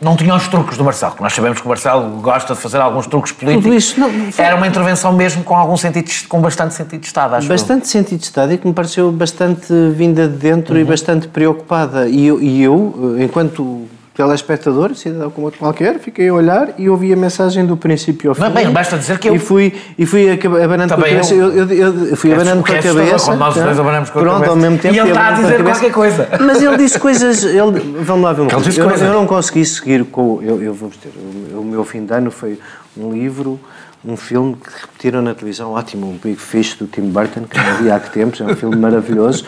não 0.00 0.16
tinha 0.16 0.34
os 0.34 0.46
truques 0.48 0.76
do 0.76 0.84
Marcelo, 0.84 1.14
nós 1.20 1.32
sabemos 1.32 1.60
que 1.60 1.66
o 1.66 1.68
Marcelo 1.68 2.20
gosta 2.20 2.54
de 2.54 2.60
fazer 2.60 2.78
alguns 2.78 3.06
truques 3.06 3.32
políticos. 3.32 3.74
Isso, 3.74 4.00
não, 4.00 4.10
foi... 4.10 4.44
Era 4.44 4.56
uma 4.56 4.66
intervenção 4.66 5.12
mesmo 5.12 5.42
com 5.42 5.56
algum 5.56 5.76
sentido, 5.76 6.10
com 6.28 6.40
bastante 6.40 6.74
sentido 6.74 7.00
de 7.00 7.06
Estado, 7.06 7.34
acho 7.34 7.48
Bastante 7.48 7.82
eu. 7.82 7.86
sentido 7.86 8.18
de 8.18 8.24
Estado 8.24 8.52
e 8.52 8.58
que 8.58 8.66
me 8.66 8.74
pareceu 8.74 9.10
bastante 9.10 9.72
vinda 9.94 10.28
de 10.28 10.36
dentro 10.36 10.74
uhum. 10.74 10.80
e 10.80 10.84
bastante 10.84 11.28
preocupada. 11.28 12.08
E 12.08 12.26
eu, 12.26 12.42
e 12.42 12.62
eu, 12.62 13.16
enquanto 13.18 13.86
telespectador, 14.16 14.94
cidadão 14.94 15.30
como 15.30 15.46
outro 15.46 15.60
qualquer, 15.60 15.98
fiquei 15.98 16.28
a 16.28 16.34
olhar 16.34 16.70
e 16.78 16.88
ouvi 16.88 17.12
a 17.12 17.16
mensagem 17.16 17.66
do 17.66 17.76
princípio 17.76 18.30
ao 18.30 18.34
fim. 18.34 18.40
Não, 18.40 18.50
bem, 18.50 18.70
basta 18.70 18.96
dizer 18.96 19.18
que 19.18 19.28
eu... 19.28 19.34
E 19.34 19.38
fui, 19.38 19.74
e 19.98 20.06
fui 20.06 20.30
abanando 20.30 20.94
com 20.94 21.00
a 21.00 21.04
cabeça. 21.04 21.34
Eu, 21.34 21.52
eu, 21.52 22.06
eu, 22.06 22.16
fui 22.16 22.32
abanando 22.32 22.62
com 22.62 22.72
a 22.72 22.76
cabeça. 22.76 23.26
Quando 23.26 23.38
nós 23.38 23.54
dois 23.54 23.78
abanamos 23.78 24.08
com 24.08 24.18
a 24.18 24.22
pronto, 24.22 24.34
cabeça. 24.36 24.50
ao 24.52 24.56
mesmo 24.56 24.78
tempo. 24.78 24.94
E 24.94 24.98
ele 24.98 25.08
está 25.10 25.28
a 25.28 25.32
dizer 25.32 25.62
qualquer 25.62 25.92
coisa. 25.92 26.28
Mas 26.40 26.62
ele 26.62 26.76
disse 26.78 26.98
coisas... 26.98 27.44
Ele, 27.44 28.02
vamos 28.02 28.24
lá 28.24 28.32
ver 28.32 28.40
uma 28.40 28.50
coisa. 28.50 28.80
Eu, 28.80 28.88
eu, 28.88 29.12
não 29.12 29.26
consegui 29.26 29.66
seguir 29.66 30.04
com... 30.06 30.40
Eu, 30.42 30.62
eu 30.62 30.72
vou 30.72 30.88
ter... 30.90 31.12
O 31.54 31.62
meu 31.62 31.84
fim 31.84 32.06
de 32.06 32.14
ano 32.14 32.30
foi 32.30 32.58
um 32.96 33.12
livro 33.12 33.60
um 34.06 34.16
filme 34.16 34.54
que 34.54 34.70
repetiram 34.82 35.20
na 35.20 35.34
televisão, 35.34 35.72
ótimo, 35.72 36.06
um 36.06 36.16
Big 36.16 36.36
Fish 36.36 36.74
do 36.74 36.86
Tim 36.86 37.10
Burton, 37.10 37.42
que 37.42 37.58
não 37.58 37.82
vi 37.82 37.90
há 37.90 37.98
que 37.98 38.10
tempos, 38.10 38.40
é 38.40 38.44
um 38.44 38.54
filme 38.54 38.76
maravilhoso, 38.76 39.44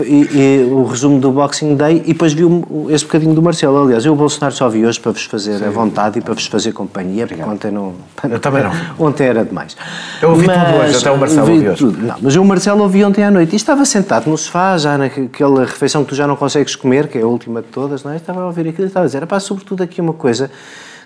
e, 0.00 0.28
e, 0.32 0.68
o 0.70 0.84
resumo 0.84 1.20
do 1.20 1.30
Boxing 1.30 1.76
Day, 1.76 2.02
e 2.04 2.12
depois 2.12 2.32
vi 2.32 2.42
esse 2.88 3.04
bocadinho 3.04 3.34
do 3.34 3.40
Marcelo. 3.40 3.84
Aliás, 3.84 4.04
eu 4.04 4.12
o 4.12 4.16
Bolsonaro 4.16 4.52
só 4.52 4.68
vi 4.68 4.84
hoje 4.84 4.98
para 4.98 5.12
vos 5.12 5.24
fazer 5.24 5.58
Sim. 5.58 5.66
a 5.66 5.70
vontade 5.70 6.18
e 6.18 6.22
para 6.22 6.34
vos 6.34 6.44
fazer 6.46 6.72
companhia, 6.72 7.26
porque 7.26 7.42
ontem 7.42 7.70
não... 7.70 7.94
Eu 8.28 8.40
também 8.40 8.64
não. 8.64 8.72
Ontem 8.98 9.28
era 9.28 9.44
demais. 9.44 9.76
Eu 10.20 10.30
ouvi 10.30 10.46
mas, 10.46 10.58
tudo 10.58 10.78
hoje, 10.80 10.96
até 10.96 11.10
o 11.10 11.18
Marcelo 11.18 11.52
ouvi 11.52 11.68
hoje. 11.68 11.78
Tudo. 11.78 12.06
Não, 12.06 12.16
mas 12.20 12.36
o 12.36 12.44
Marcelo 12.44 12.82
ouvi 12.82 13.04
ontem 13.04 13.24
à 13.24 13.30
noite, 13.30 13.52
e 13.52 13.56
estava 13.56 13.84
sentado 13.84 14.28
no 14.28 14.36
sofá, 14.36 14.76
já 14.76 14.98
naquela 14.98 15.64
refeição 15.64 16.02
que 16.02 16.10
tu 16.10 16.14
já 16.14 16.26
não 16.26 16.36
consegues 16.36 16.74
comer, 16.74 17.08
que 17.08 17.16
é 17.16 17.22
a 17.22 17.26
última 17.26 17.62
de 17.62 17.68
todas, 17.68 18.02
não 18.02 18.12
é? 18.12 18.16
Estava 18.16 18.42
a 18.42 18.46
ouvir 18.46 18.68
aquilo 18.68 18.84
e 18.84 18.88
estava 18.88 19.04
a 19.04 19.06
dizer, 19.06 19.24
pá, 19.26 19.38
sobretudo 19.38 19.82
aqui 19.82 20.00
uma 20.00 20.12
coisa 20.12 20.50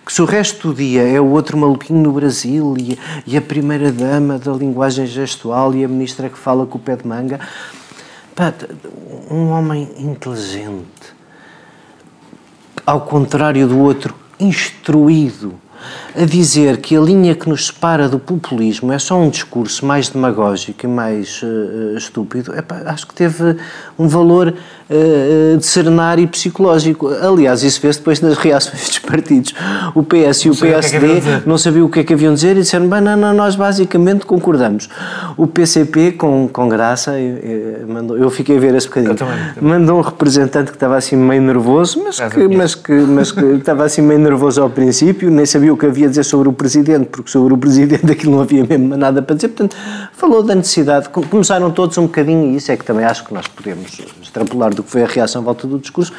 que 0.04 0.12
se 0.12 0.20
o 0.20 0.24
resto 0.26 0.68
do 0.68 0.74
dia 0.74 1.02
é 1.02 1.20
o 1.20 1.30
outro 1.30 1.56
maluquinho 1.56 2.02
no 2.02 2.12
Brasil 2.12 2.74
e, 2.78 2.98
e 3.26 3.36
a 3.36 3.42
primeira-dama 3.42 4.38
da 4.38 4.52
linguagem 4.52 5.06
gestual 5.06 5.74
e 5.74 5.84
a 5.84 5.88
ministra 5.88 6.28
que 6.28 6.38
fala 6.38 6.66
com 6.66 6.76
o 6.76 6.80
pé 6.80 6.96
de 6.96 7.06
manga. 7.06 7.40
Pá, 8.34 8.52
um 9.30 9.48
homem 9.50 9.88
inteligente, 9.96 11.14
ao 12.84 13.00
contrário 13.02 13.66
do 13.66 13.78
outro, 13.78 14.14
instruído, 14.38 15.54
a 16.16 16.24
dizer 16.24 16.78
que 16.78 16.96
a 16.96 17.00
linha 17.00 17.34
que 17.34 17.48
nos 17.48 17.66
separa 17.66 18.08
do 18.08 18.18
populismo 18.18 18.92
é 18.92 18.98
só 18.98 19.18
um 19.18 19.28
discurso 19.28 19.84
mais 19.84 20.08
demagógico 20.08 20.86
e 20.86 20.88
mais 20.88 21.42
uh, 21.42 21.96
estúpido, 21.96 22.56
epá, 22.56 22.82
acho 22.86 23.06
que 23.06 23.14
teve 23.14 23.56
um 23.98 24.06
valor 24.06 24.48
uh, 24.48 25.56
de 25.58 26.22
e 26.22 26.26
psicológico. 26.26 27.08
Aliás, 27.08 27.62
isso 27.62 27.80
vê-se 27.80 27.98
depois 27.98 28.20
nas 28.20 28.36
reações 28.36 28.88
dos 28.88 28.98
partidos. 29.00 29.54
O 29.94 30.02
PS 30.02 30.44
e 30.44 30.50
o 30.50 30.56
PSD 30.56 31.06
o 31.06 31.10
é 31.10 31.42
não 31.46 31.58
sabiam 31.58 31.86
o 31.86 31.88
que 31.88 32.00
é 32.00 32.04
que 32.04 32.12
haviam 32.12 32.32
de 32.32 32.40
dizer 32.40 32.56
e 32.56 32.60
disseram, 32.60 32.88
bem, 32.88 33.00
não, 33.00 33.16
não, 33.16 33.34
nós 33.34 33.56
basicamente 33.56 34.26
concordamos. 34.26 34.88
O 35.36 35.46
PCP, 35.46 36.12
com, 36.12 36.48
com 36.48 36.68
graça, 36.68 37.18
eu, 37.18 37.86
mandou, 37.88 38.16
eu 38.16 38.30
fiquei 38.30 38.56
a 38.56 38.60
ver 38.60 38.74
esse 38.74 38.86
bocadinho, 38.86 39.14
também, 39.14 39.34
também. 39.54 39.70
mandou 39.70 39.98
um 39.98 40.00
representante 40.00 40.70
que 40.70 40.76
estava 40.76 40.96
assim 40.96 41.16
meio 41.16 41.42
nervoso, 41.42 42.02
mas 42.02 42.20
que, 42.20 42.48
mas 42.48 42.74
que, 42.74 42.92
mas 42.92 43.32
que 43.32 43.44
estava 43.44 43.84
assim 43.84 44.02
meio 44.02 44.20
nervoso 44.20 44.62
ao 44.62 44.70
princípio, 44.70 45.30
nem 45.30 45.46
sabia 45.46 45.72
o 45.74 45.76
que 45.76 45.86
havia 45.86 46.06
a 46.06 46.08
dizer 46.08 46.24
sobre 46.24 46.48
o 46.48 46.52
Presidente, 46.52 47.06
porque 47.06 47.30
sobre 47.30 47.52
o 47.52 47.58
Presidente 47.58 48.10
aquilo 48.12 48.32
não 48.32 48.40
havia 48.40 48.64
mesmo 48.64 48.96
nada 48.96 49.20
para 49.22 49.36
dizer, 49.36 49.48
portanto, 49.48 49.76
falou 50.12 50.42
da 50.42 50.54
necessidade, 50.54 51.08
começaram 51.08 51.70
todos 51.70 51.98
um 51.98 52.06
bocadinho, 52.06 52.52
e 52.52 52.56
isso 52.56 52.72
é 52.72 52.76
que 52.76 52.84
também 52.84 53.04
acho 53.04 53.24
que 53.24 53.34
nós 53.34 53.46
podemos 53.46 54.00
extrapolar 54.22 54.74
do 54.74 54.82
que 54.82 54.90
foi 54.90 55.02
a 55.02 55.06
reação 55.06 55.42
à 55.42 55.44
volta 55.44 55.66
do 55.66 55.78
discurso, 55.78 56.12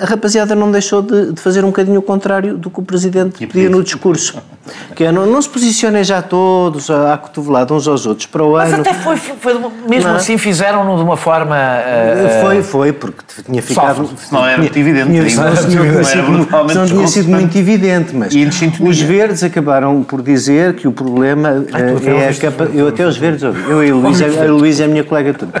a 0.00 0.04
rapaziada 0.04 0.54
não 0.54 0.70
deixou 0.70 1.02
de, 1.02 1.32
de, 1.32 1.40
fazer 1.40 1.64
um 1.64 1.68
bocadinho 1.68 1.98
o 1.98 2.02
contrário 2.02 2.56
do 2.56 2.70
que 2.70 2.80
o 2.80 2.82
Presidente 2.82 3.46
pedia 3.46 3.68
no 3.68 3.82
discurso. 3.82 4.40
Que 4.94 5.04
é, 5.04 5.12
não, 5.12 5.26
não 5.26 5.40
se 5.40 5.48
posicionem 5.48 6.02
já 6.04 6.22
todos 6.22 6.90
à 6.90 7.16
cotovelada 7.16 7.72
uns 7.74 7.86
aos 7.86 8.06
outros 8.06 8.26
para 8.26 8.44
o 8.44 8.52
Mas 8.52 8.72
ano. 8.72 8.84
Mas 8.84 8.86
até 8.86 9.02
foi, 9.02 9.16
foi 9.16 9.54
mesmo 9.88 10.10
não. 10.10 10.16
assim 10.16 10.38
fizeram-no 10.38 10.96
de 10.96 11.02
uma 11.02 11.16
forma... 11.16 11.56
Uh, 11.56 12.40
foi, 12.40 12.62
foi, 12.62 12.92
porque 12.92 13.22
tinha 13.44 13.62
ficado... 13.62 14.08
Não 14.30 14.46
era 14.46 14.58
muito 14.58 14.78
evidente. 14.78 15.08
Tinha, 15.08 15.22
não, 15.22 16.64
não, 16.64 16.74
não 16.74 16.86
tinha 16.86 17.06
sido 17.06 17.28
muito 17.28 17.56
evidente, 17.56 18.14
mas 18.14 18.32
os 18.80 19.00
verdes 19.00 19.42
acabaram 19.42 20.02
por 20.02 20.22
dizer 20.22 20.74
que 20.74 20.86
o 20.86 20.92
problema 20.92 21.64
ah, 21.72 22.10
é 22.10 22.28
a 22.28 22.34
capa... 22.34 22.64
Eu 22.74 22.88
até 22.88 23.06
os 23.06 23.16
verdes 23.16 23.42
ouvi. 23.42 23.62
Eu 23.62 23.84
e 23.84 23.90
a 23.90 23.94
Luísa, 23.94 24.26
a 24.26 24.52
Luísa 24.52 24.82
é 24.82 24.86
a 24.86 24.88
minha 24.88 25.04
colega 25.04 25.34
tudo. 25.34 25.52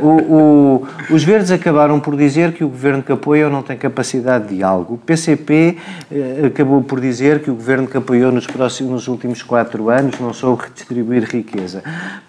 O, 0.00 0.08
o, 0.08 0.86
os 1.10 1.22
verdes 1.22 1.50
acabaram 1.50 2.00
por 2.00 2.16
dizer 2.16 2.52
que 2.52 2.64
o 2.64 2.68
governo 2.68 3.02
que 3.02 3.12
apoia 3.12 3.48
não 3.48 3.62
tem 3.62 3.76
capacidade 3.76 4.48
de 4.48 4.56
diálogo. 4.56 4.94
O 4.94 4.98
PCP 4.98 5.76
eh, 6.10 6.46
acabou 6.46 6.82
por 6.82 7.00
dizer 7.00 7.40
que 7.40 7.50
o 7.50 7.54
governo 7.54 7.86
que 7.86 7.96
apoiou 7.96 8.29
nos, 8.30 8.46
próximos, 8.46 8.92
nos 8.92 9.08
últimos 9.08 9.42
quatro 9.42 9.90
anos 9.90 10.18
não 10.18 10.32
soube 10.32 10.64
redistribuir 10.64 11.24
riqueza. 11.24 11.82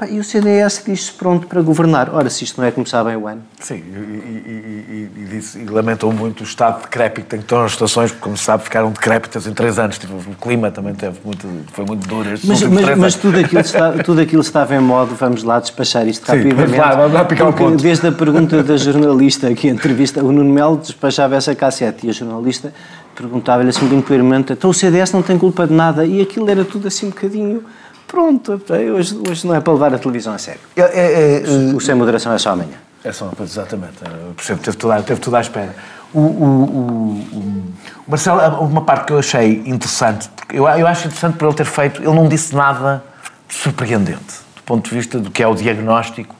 E 0.10 0.20
o 0.20 0.24
CDS 0.24 0.84
diz-se 0.86 1.12
pronto 1.12 1.48
para 1.48 1.62
governar. 1.62 2.14
Ora, 2.14 2.30
se 2.30 2.44
isto 2.44 2.60
não 2.60 2.68
é 2.68 2.72
começar 2.72 3.04
bem 3.04 3.16
o 3.16 3.28
ano. 3.28 3.42
Sim, 3.60 3.76
e, 3.76 3.80
e, 3.80 5.12
e, 5.16 5.26
disse, 5.26 5.60
e 5.60 5.66
lamentou 5.66 6.12
muito 6.12 6.42
o 6.42 6.44
estado 6.44 6.82
decrépito. 6.82 7.28
Tem 7.28 7.42
todas 7.42 7.66
as 7.66 7.72
estações, 7.74 8.12
como 8.12 8.36
se 8.38 8.44
sabe, 8.44 8.64
ficaram 8.64 8.92
decrépitas 8.92 9.48
em 9.48 9.54
três 9.54 9.78
anos. 9.78 9.98
Tipo, 9.98 10.16
o 10.16 10.36
clima 10.36 10.72
também 10.72 10.94
teve 10.94 11.20
muito, 11.24 11.48
foi 11.72 11.86
muito 11.86 12.08
duro. 12.08 12.30
Mas, 12.44 12.64
mas, 12.64 12.98
mas 12.98 13.16
tudo, 13.16 13.40
aquilo 13.40 13.62
está, 13.62 13.92
tudo 14.04 14.22
aquilo 14.22 14.42
estava 14.42 14.76
em 14.76 14.80
modo, 14.80 15.16
vamos 15.16 15.44
lá 15.44 15.60
despachar 15.60 16.08
isto 16.08 16.26
Sim, 16.26 16.38
rapidamente. 16.38 16.78
Lá, 16.78 16.96
vamos 16.96 17.14
lá 17.14 17.26
picar 17.26 17.50
o 17.50 17.54
ponto. 17.54 17.82
Desde 17.82 18.08
a 18.08 18.12
pergunta 18.12 18.64
da 18.64 18.78
jornalista 18.78 19.54
que 19.54 19.68
entrevista, 19.68 20.24
o 20.24 20.32
Nuno 20.32 20.52
Melo 20.54 20.78
despachava 20.78 21.36
essa 21.36 21.54
cassete 21.56 22.08
e 22.08 22.10
a 22.10 22.14
jornalista 22.14 22.74
perguntava-lhe 23.16 23.70
assim 23.70 23.88
bem 23.88 24.02
claramente, 24.02 24.54
então 24.54 24.70
o 24.70 24.74
CDS 24.74 25.12
não 25.12 25.22
tem 25.22 25.38
culpa 25.38 25.68
de 25.68 25.74
nada 25.74 26.06
e 26.06 26.22
aquilo 26.22 26.50
era 26.50 26.64
tudo 26.66 26.88
assim 26.88 27.08
um 27.08 27.10
bocadinho 27.10 27.64
pronto, 28.08 28.62
hoje, 28.96 29.18
hoje 29.30 29.48
não 29.48 29.56
é 29.56 29.62
para 29.62 29.72
levar 29.74 29.94
a 29.94 29.98
televisão 29.98 30.34
a 30.34 30.38
sério. 30.38 30.60
É, 30.76 30.82
é, 30.82 31.44
é, 31.44 31.74
o 31.76 31.80
Sem 31.80 31.96
Moderação 31.96 32.34
é 32.34 32.38
só 32.38 32.52
amanhã. 32.52 32.76
É 33.04 33.12
só, 33.12 33.32
exatamente. 33.42 33.94
Eu 34.04 34.34
percebo, 34.36 34.62
teve 34.62 34.78
tudo, 34.78 34.92
à- 34.92 35.02
teve 35.02 35.20
tudo 35.22 35.36
à 35.38 35.42
espera. 35.42 35.74
O, 36.14 36.20
o, 36.20 36.24
o- 36.24 37.38
o- 37.38 37.64
Marcelo, 38.08 38.42
uma 38.66 38.82
parte 38.82 39.06
que 39.06 39.14
eu 39.14 39.20
achei 39.20 39.64
interessante, 39.66 40.30
porque 40.36 40.58
eu, 40.60 40.68
eu 40.68 40.86
acho 40.86 41.08
interessante 41.08 41.38
por 41.38 41.46
ele 41.48 41.56
ter 41.56 41.66
feito, 41.66 42.02
ele 42.02 42.14
não 42.14 42.28
disse 42.28 42.54
nada 42.54 43.02
de 43.48 43.56
surpreendente, 43.56 44.42
do 44.58 44.62
ponto 44.66 44.90
de 44.90 44.96
vista 44.96 45.18
do 45.18 45.32
que 45.32 45.42
é 45.42 45.48
o 45.48 45.56
diagnóstico, 45.56 46.36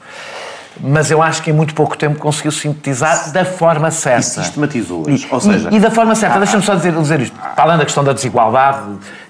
mas 0.80 1.10
eu 1.10 1.22
acho 1.22 1.42
que 1.42 1.50
em 1.50 1.52
muito 1.52 1.74
pouco 1.74 1.96
tempo 1.96 2.18
conseguiu 2.18 2.52
sintetizar 2.52 3.32
da 3.32 3.44
forma 3.44 3.90
certa. 3.90 4.20
E 4.20 4.22
sistematizou-as. 4.22 5.22
E, 5.22 5.28
Ou 5.30 5.40
seja, 5.40 5.68
e, 5.70 5.76
e 5.76 5.80
da 5.80 5.90
forma 5.90 6.14
certa, 6.14 6.38
deixa-me 6.38 6.62
só 6.62 6.74
dizer, 6.74 6.92
dizer 6.92 7.20
isto. 7.20 7.36
Para 7.38 7.64
além 7.64 7.78
da 7.78 7.84
questão 7.84 8.02
da 8.02 8.12
desigualdade 8.12 8.78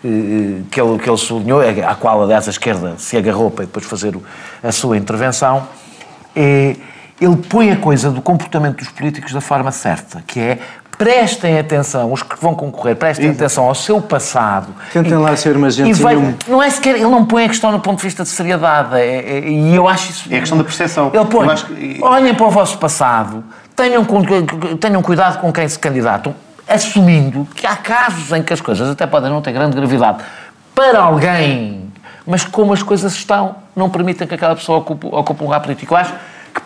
eh, 0.05 0.09
eh, 0.09 0.63
que, 0.71 0.81
ele, 0.81 0.99
que 0.99 1.09
ele 1.09 1.19
sublinhou, 1.19 1.61
à 1.61 1.95
qual, 1.95 2.23
aliás, 2.23 2.47
a 2.47 2.51
esquerda 2.51 2.95
se 2.99 3.17
agarrou 3.17 3.51
para 3.51 3.65
depois 3.65 3.85
fazer 3.85 4.17
a 4.63 4.73
sua 4.73 4.97
intervenção, 4.97 5.67
eh, 6.35 6.77
ele 7.21 7.37
põe 7.37 7.71
a 7.71 7.77
coisa 7.77 8.11
do 8.11 8.21
comportamento 8.21 8.79
dos 8.79 8.89
políticos 8.89 9.33
da 9.33 9.41
forma 9.41 9.71
certa, 9.71 10.23
que 10.27 10.41
é 10.41 10.59
prestem 11.03 11.59
atenção, 11.59 12.13
os 12.13 12.23
que 12.23 12.37
vão 12.41 12.55
concorrer, 12.55 12.95
prestem 12.95 13.31
atenção 13.31 13.65
ao 13.65 13.75
seu 13.75 14.01
passado. 14.01 14.69
Tentem 14.93 15.17
lá 15.19 15.35
ser 15.37 15.57
uma 15.57 15.69
gente 15.69 15.91
E 15.91 15.93
vai- 15.93 16.37
não 16.47 16.63
é 16.63 16.71
sequer, 16.71 16.95
ele 16.95 17.07
não 17.07 17.25
põe 17.25 17.45
a 17.47 17.49
questão 17.49 17.73
no 17.73 17.81
ponto 17.81 17.99
de 17.99 18.05
vista 18.05 18.23
de 18.23 18.29
seriedade, 18.29 18.95
é- 18.95 19.39
é- 19.39 19.49
e 19.49 19.75
eu 19.75 19.89
acho 19.89 20.11
isso... 20.13 20.29
É 20.33 20.37
a 20.37 20.41
questão 20.41 20.59
da 20.59 20.63
percepção. 20.65 21.11
Ele 21.13 21.25
põe, 21.25 21.49
que- 21.57 21.99
olhem 22.01 22.33
para 22.35 22.47
o 22.47 22.51
vosso 22.51 22.79
passado, 22.79 23.43
tenham, 23.75 24.07
tenham 24.81 25.03
cuidado 25.03 25.41
com 25.41 25.53
quem 25.53 25.67
se 25.67 25.77
candidatam, 25.77 26.35
assumindo 26.69 27.49
que 27.53 27.67
há 27.67 27.75
casos 27.75 28.31
em 28.31 28.41
que 28.43 28.53
as 28.53 28.61
coisas 28.61 28.89
até 28.89 29.05
podem 29.05 29.29
não 29.29 29.43
ter 29.43 29.51
grande 29.51 29.75
gravidade 29.75 30.19
para 30.73 31.01
alguém, 31.01 31.91
mas 32.25 32.45
como 32.45 32.73
as 32.73 32.83
coisas 32.83 33.13
estão, 33.15 33.57
não 33.75 33.91
permitem 33.91 34.29
que 34.29 34.35
aquela 34.35 34.55
pessoa 34.55 34.79
ocupe, 34.79 35.09
ocupe 35.11 35.43
um 35.43 35.47
lugar 35.47 35.61
político. 35.61 35.95
Eu 35.95 35.99
acho 35.99 36.15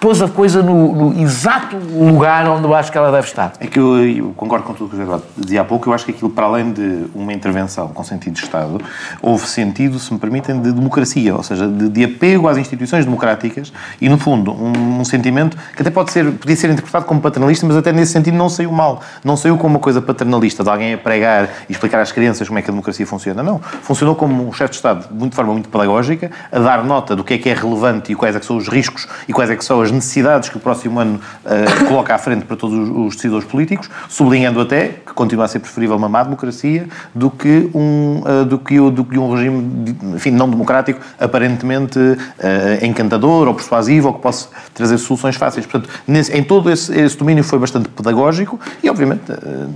pôs 0.07 0.23
a 0.23 0.29
coisa 0.29 0.63
no, 0.63 1.11
no 1.11 1.21
exato 1.21 1.77
lugar 1.77 2.47
onde 2.47 2.63
eu 2.63 2.73
acho 2.73 2.93
que 2.93 2.97
ela 2.97 3.11
deve 3.11 3.27
estar. 3.27 3.55
É 3.59 3.67
que 3.67 3.77
eu, 3.77 4.07
eu 4.07 4.33
concordo 4.37 4.65
com 4.65 4.73
tudo 4.73 4.87
o 4.87 4.91
que 4.91 4.95
o 4.95 5.03
Eduardo 5.03 5.25
dizia 5.37 5.63
há 5.63 5.65
pouco. 5.65 5.89
Eu 5.89 5.95
acho 5.95 6.05
que 6.05 6.13
aquilo, 6.13 6.31
para 6.31 6.47
além 6.47 6.71
de 6.71 7.07
uma 7.13 7.33
intervenção 7.33 7.89
com 7.89 8.05
sentido 8.05 8.35
de 8.35 8.45
Estado, 8.45 8.81
houve 9.21 9.49
sentido, 9.49 9.99
se 9.99 10.13
me 10.15 10.21
permitem, 10.21 10.63
de 10.63 10.71
democracia, 10.71 11.35
ou 11.35 11.43
seja, 11.43 11.67
de, 11.67 11.89
de 11.89 12.05
apego 12.05 12.47
às 12.47 12.57
instituições 12.57 13.05
democráticas 13.05 13.73
e, 14.01 14.09
no 14.09 14.17
fundo, 14.17 14.53
um, 14.53 15.01
um 15.01 15.05
sentimento 15.05 15.57
que 15.75 15.83
até 15.83 15.91
pode 15.91 16.13
ser, 16.13 16.31
podia 16.35 16.55
ser 16.55 16.71
interpretado 16.71 17.05
como 17.05 17.21
paternalista, 17.21 17.67
mas 17.67 17.77
até 17.77 17.91
nesse 17.91 18.13
sentido 18.13 18.37
não 18.37 18.49
saiu 18.49 18.71
mal. 18.71 19.03
Não 19.25 19.37
saiu 19.37 19.57
como 19.57 19.75
uma 19.75 19.81
coisa 19.81 20.01
paternalista 20.01 20.63
de 20.63 20.71
alguém 20.71 20.95
a 20.95 20.99
pregar 20.99 21.49
e 21.69 21.73
explicar 21.73 22.01
às 22.01 22.13
crianças 22.13 22.47
como 22.47 22.61
é 22.61 22.63
que 22.63 22.71
a 22.71 22.73
democracia 22.73 23.05
funciona. 23.05 23.43
Não. 23.43 23.59
Funcionou 23.59 24.15
como 24.15 24.47
um 24.47 24.53
chefe 24.53 24.71
de 24.71 24.77
Estado, 24.77 25.09
de 25.11 25.35
forma 25.35 25.53
muito 25.53 25.69
pedagógica, 25.69 26.31
a 26.53 26.61
dar 26.61 26.85
nota 26.85 27.17
do 27.17 27.25
que 27.25 27.35
é 27.35 27.39
que 27.39 27.49
é 27.49 27.55
relevante 27.55 28.13
e 28.13 28.15
quais 28.15 28.37
é 28.37 28.39
que 28.39 28.47
são 28.47 28.57
os 28.57 28.69
riscos 28.69 29.09
e 29.27 29.33
quais 29.33 29.51
é 29.51 29.57
que 29.57 29.65
são 29.65 29.81
as 29.81 29.96
necessidades 29.97 30.49
que 30.49 30.57
o 30.57 30.61
próximo 30.61 30.99
ano 31.01 31.21
eh, 31.45 31.65
coloca 31.87 32.15
à 32.15 32.19
frente 32.19 32.45
para 32.45 32.57
todos 32.57 32.77
os, 32.79 32.89
os 33.09 33.17
decisores 33.17 33.47
políticos, 33.47 33.91
sublinhando 34.09 34.61
até 34.61 34.89
que 34.89 35.13
continua 35.13 35.45
a 35.45 35.49
ser 35.49 35.59
preferível 35.59 35.97
uma 35.97 36.09
má 36.09 36.23
democracia 36.23 36.89
do 37.15 37.31
que 37.31 37.71
um, 37.75 38.23
eh, 38.25 38.45
do 38.45 38.59
que, 38.59 38.79
do 38.91 39.05
que 39.05 39.19
um 39.19 39.35
regime 39.35 39.97
enfim, 40.15 40.31
não 40.31 40.49
democrático 40.49 41.01
aparentemente 41.19 41.99
eh, 42.39 42.79
encantador 42.83 43.49
ou 43.49 43.55
persuasivo 43.55 44.09
ou 44.09 44.15
que 44.15 44.21
possa 44.21 44.49
trazer 44.73 44.99
soluções 44.99 45.37
fáceis. 45.37 45.67
Portanto, 45.67 45.93
nesse- 46.07 46.33
em 46.33 46.43
todo 46.43 46.71
esse, 46.71 46.97
esse 46.99 47.17
domínio 47.17 47.43
foi 47.43 47.59
bastante 47.59 47.89
pedagógico 47.89 48.59
e, 48.83 48.89
obviamente, 48.89 49.25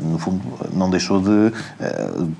no 0.02 0.18
fundo, 0.18 0.40
não 0.72 0.88
deixou 0.88 1.20
de 1.20 1.52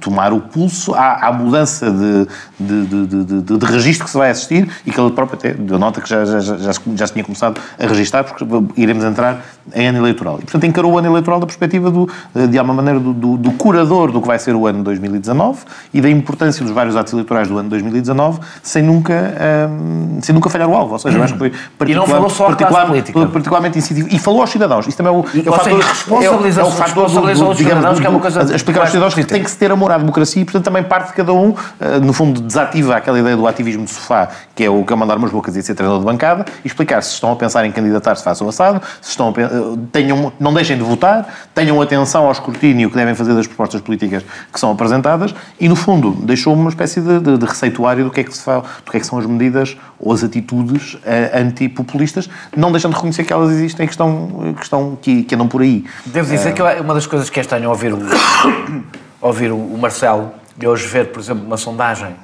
tomar 0.00 0.32
o 0.32 0.40
pulso 0.40 0.94
à, 0.94 1.28
à 1.28 1.32
mudança 1.32 1.90
de, 1.90 2.26
de, 2.58 3.06
de, 3.06 3.58
de, 3.58 3.66
registro 3.66 4.04
que 4.04 4.10
se 4.10 4.16
vai 4.16 4.30
assistir 4.30 4.68
e 4.84 4.90
que 4.90 5.00
ele 5.00 5.10
próprio 5.10 5.38
até 5.38 5.52
deu 5.52 5.78
nota 5.78 6.00
que 6.00 6.08
já, 6.08 6.24
já, 6.24 6.40
já, 6.40 6.72
já 6.72 7.06
se 7.06 7.12
tinha 7.12 7.24
começado 7.24 7.59
a 7.78 7.86
registar 7.86 8.24
porque 8.24 8.44
iremos 8.76 9.04
entrar 9.04 9.42
em 9.74 9.86
ano 9.88 9.98
eleitoral. 9.98 10.36
E, 10.38 10.42
portanto, 10.42 10.64
encarou 10.66 10.92
o 10.92 10.98
ano 10.98 11.08
eleitoral 11.08 11.38
da 11.38 11.46
perspectiva, 11.46 11.90
do, 11.90 12.08
eh, 12.34 12.46
de 12.46 12.58
alguma 12.58 12.74
maneira, 12.74 12.98
do, 12.98 13.12
do, 13.12 13.36
do 13.36 13.50
curador 13.52 14.10
do 14.10 14.20
que 14.20 14.26
vai 14.26 14.38
ser 14.38 14.54
o 14.54 14.66
ano 14.66 14.78
de 14.78 14.84
2019 14.84 15.58
e 15.94 16.00
da 16.00 16.10
importância 16.10 16.64
dos 16.64 16.72
vários 16.74 16.96
atos 16.96 17.12
eleitorais 17.12 17.46
do 17.48 17.54
ano 17.54 17.64
de 17.64 17.70
2019 17.70 18.40
sem 18.62 18.82
nunca, 18.82 19.12
ehm, 19.14 20.20
sem 20.22 20.34
nunca 20.34 20.48
falhar 20.50 20.68
o 20.68 20.74
alvo. 20.74 20.94
Ou 20.94 20.98
seja, 20.98 21.18
eu 21.18 21.22
acho 21.22 21.34
que 21.34 21.38
foi 21.38 21.52
E 21.88 21.94
não 21.94 22.06
falou 22.06 22.28
só 22.30 22.46
particular- 22.46 22.86
política. 22.86 23.26
particularmente 23.26 23.78
incisivo. 23.78 24.08
E 24.10 24.18
falou 24.18 24.40
aos 24.40 24.50
cidadãos. 24.50 24.86
Isso 24.86 24.96
também 24.96 25.12
é 25.12 25.16
o, 25.16 25.20
é 25.20 25.50
o 25.50 25.52
fator... 25.52 25.78
responsabiliza- 25.78 26.60
é 26.60 26.64
é 26.64 26.66
o 26.66 26.70
fator 26.70 26.94
do- 26.94 27.00
responsabiliza 27.02 27.44
do- 27.44 27.54
digamos, 27.54 27.78
cidadãos, 27.78 28.00
que 28.00 28.06
é 28.06 28.08
uma 28.08 28.18
do- 28.18 28.22
coisa 28.22 28.54
explicar 28.56 28.80
aos 28.80 28.90
cidadãos 28.90 29.14
que 29.14 29.24
tem 29.24 29.42
que 29.42 29.50
se 29.50 29.56
ter 29.56 29.70
amor 29.70 29.92
à 29.92 29.98
democracia 29.98 30.42
e, 30.42 30.44
portanto, 30.44 30.64
também 30.64 30.82
parte 30.82 31.08
de 31.08 31.12
cada 31.14 31.32
um, 31.32 31.54
eh, 31.80 31.98
no 32.00 32.12
fundo, 32.12 32.40
desativa 32.40 32.96
aquela 32.96 33.18
ideia 33.18 33.36
do 33.36 33.46
ativismo 33.46 33.84
de 33.84 33.90
sofá, 33.90 34.28
que 34.54 34.64
é 34.64 34.70
o 34.70 34.84
que 34.84 34.92
é 34.92 34.96
mandar 34.96 35.16
umas 35.16 35.30
bocas 35.30 35.54
e 35.56 35.62
ser 35.62 35.74
treinador 35.74 36.00
de 36.00 36.06
bancada, 36.06 36.44
e 36.64 36.66
explicar 36.68 37.02
se 37.02 37.12
estão 37.14 37.32
a 37.32 37.36
pensar 37.36 37.49
em 37.66 37.72
candidatar-se, 37.72 38.22
façam 38.22 38.48
assado, 38.48 38.80
se 39.00 39.10
estão 39.10 39.28
a, 39.28 39.40
eh, 39.40 39.46
tenham, 39.92 40.32
não 40.38 40.52
deixem 40.54 40.76
de 40.76 40.82
votar, 40.82 41.26
tenham 41.54 41.80
atenção 41.80 42.26
ao 42.26 42.32
escrutínio 42.32 42.88
que 42.90 42.96
devem 42.96 43.14
fazer 43.14 43.34
das 43.34 43.46
propostas 43.46 43.80
políticas 43.80 44.24
que 44.52 44.58
são 44.60 44.70
apresentadas 44.72 45.34
e, 45.58 45.68
no 45.68 45.76
fundo, 45.76 46.12
deixou 46.22 46.54
uma 46.54 46.68
espécie 46.70 47.00
de, 47.00 47.20
de- 47.20 47.38
de 47.38 47.46
receituário 47.46 48.04
do 48.04 48.10
que, 48.10 48.20
é 48.20 48.24
que 48.24 48.36
se 48.36 48.42
fa, 48.42 48.62
do 48.84 48.90
que 48.90 48.96
é 48.96 49.00
que 49.00 49.06
são 49.06 49.18
as 49.18 49.26
medidas 49.26 49.76
ou 49.98 50.12
as 50.12 50.22
atitudes 50.24 50.96
eh, 51.04 51.30
antipopulistas, 51.34 52.28
não 52.56 52.70
deixando 52.72 52.92
de 52.92 52.96
reconhecer 52.96 53.24
que 53.24 53.32
elas 53.32 53.50
existem 53.50 53.84
e 53.84 53.86
que, 53.86 53.92
estão, 53.94 54.54
que, 54.56 54.62
estão, 54.62 54.98
que, 55.00 55.22
que 55.24 55.34
andam 55.34 55.48
por 55.48 55.62
aí. 55.62 55.84
Devo 56.06 56.30
dizer 56.30 56.54
que 56.54 56.62
eu- 56.62 56.82
uma 56.82 56.94
das 56.94 57.06
coisas 57.06 57.28
que 57.30 57.38
é 57.38 57.42
estranho 57.42 57.68
ouvir 57.68 57.92
o, 57.92 57.98
ouvir 59.20 59.50
o, 59.52 59.56
o 59.56 59.78
Marcelo 59.78 60.30
e 60.60 60.66
hoje 60.66 60.86
ver, 60.86 61.06
por 61.12 61.20
exemplo, 61.20 61.44
uma 61.46 61.56
sondagem 61.56 62.14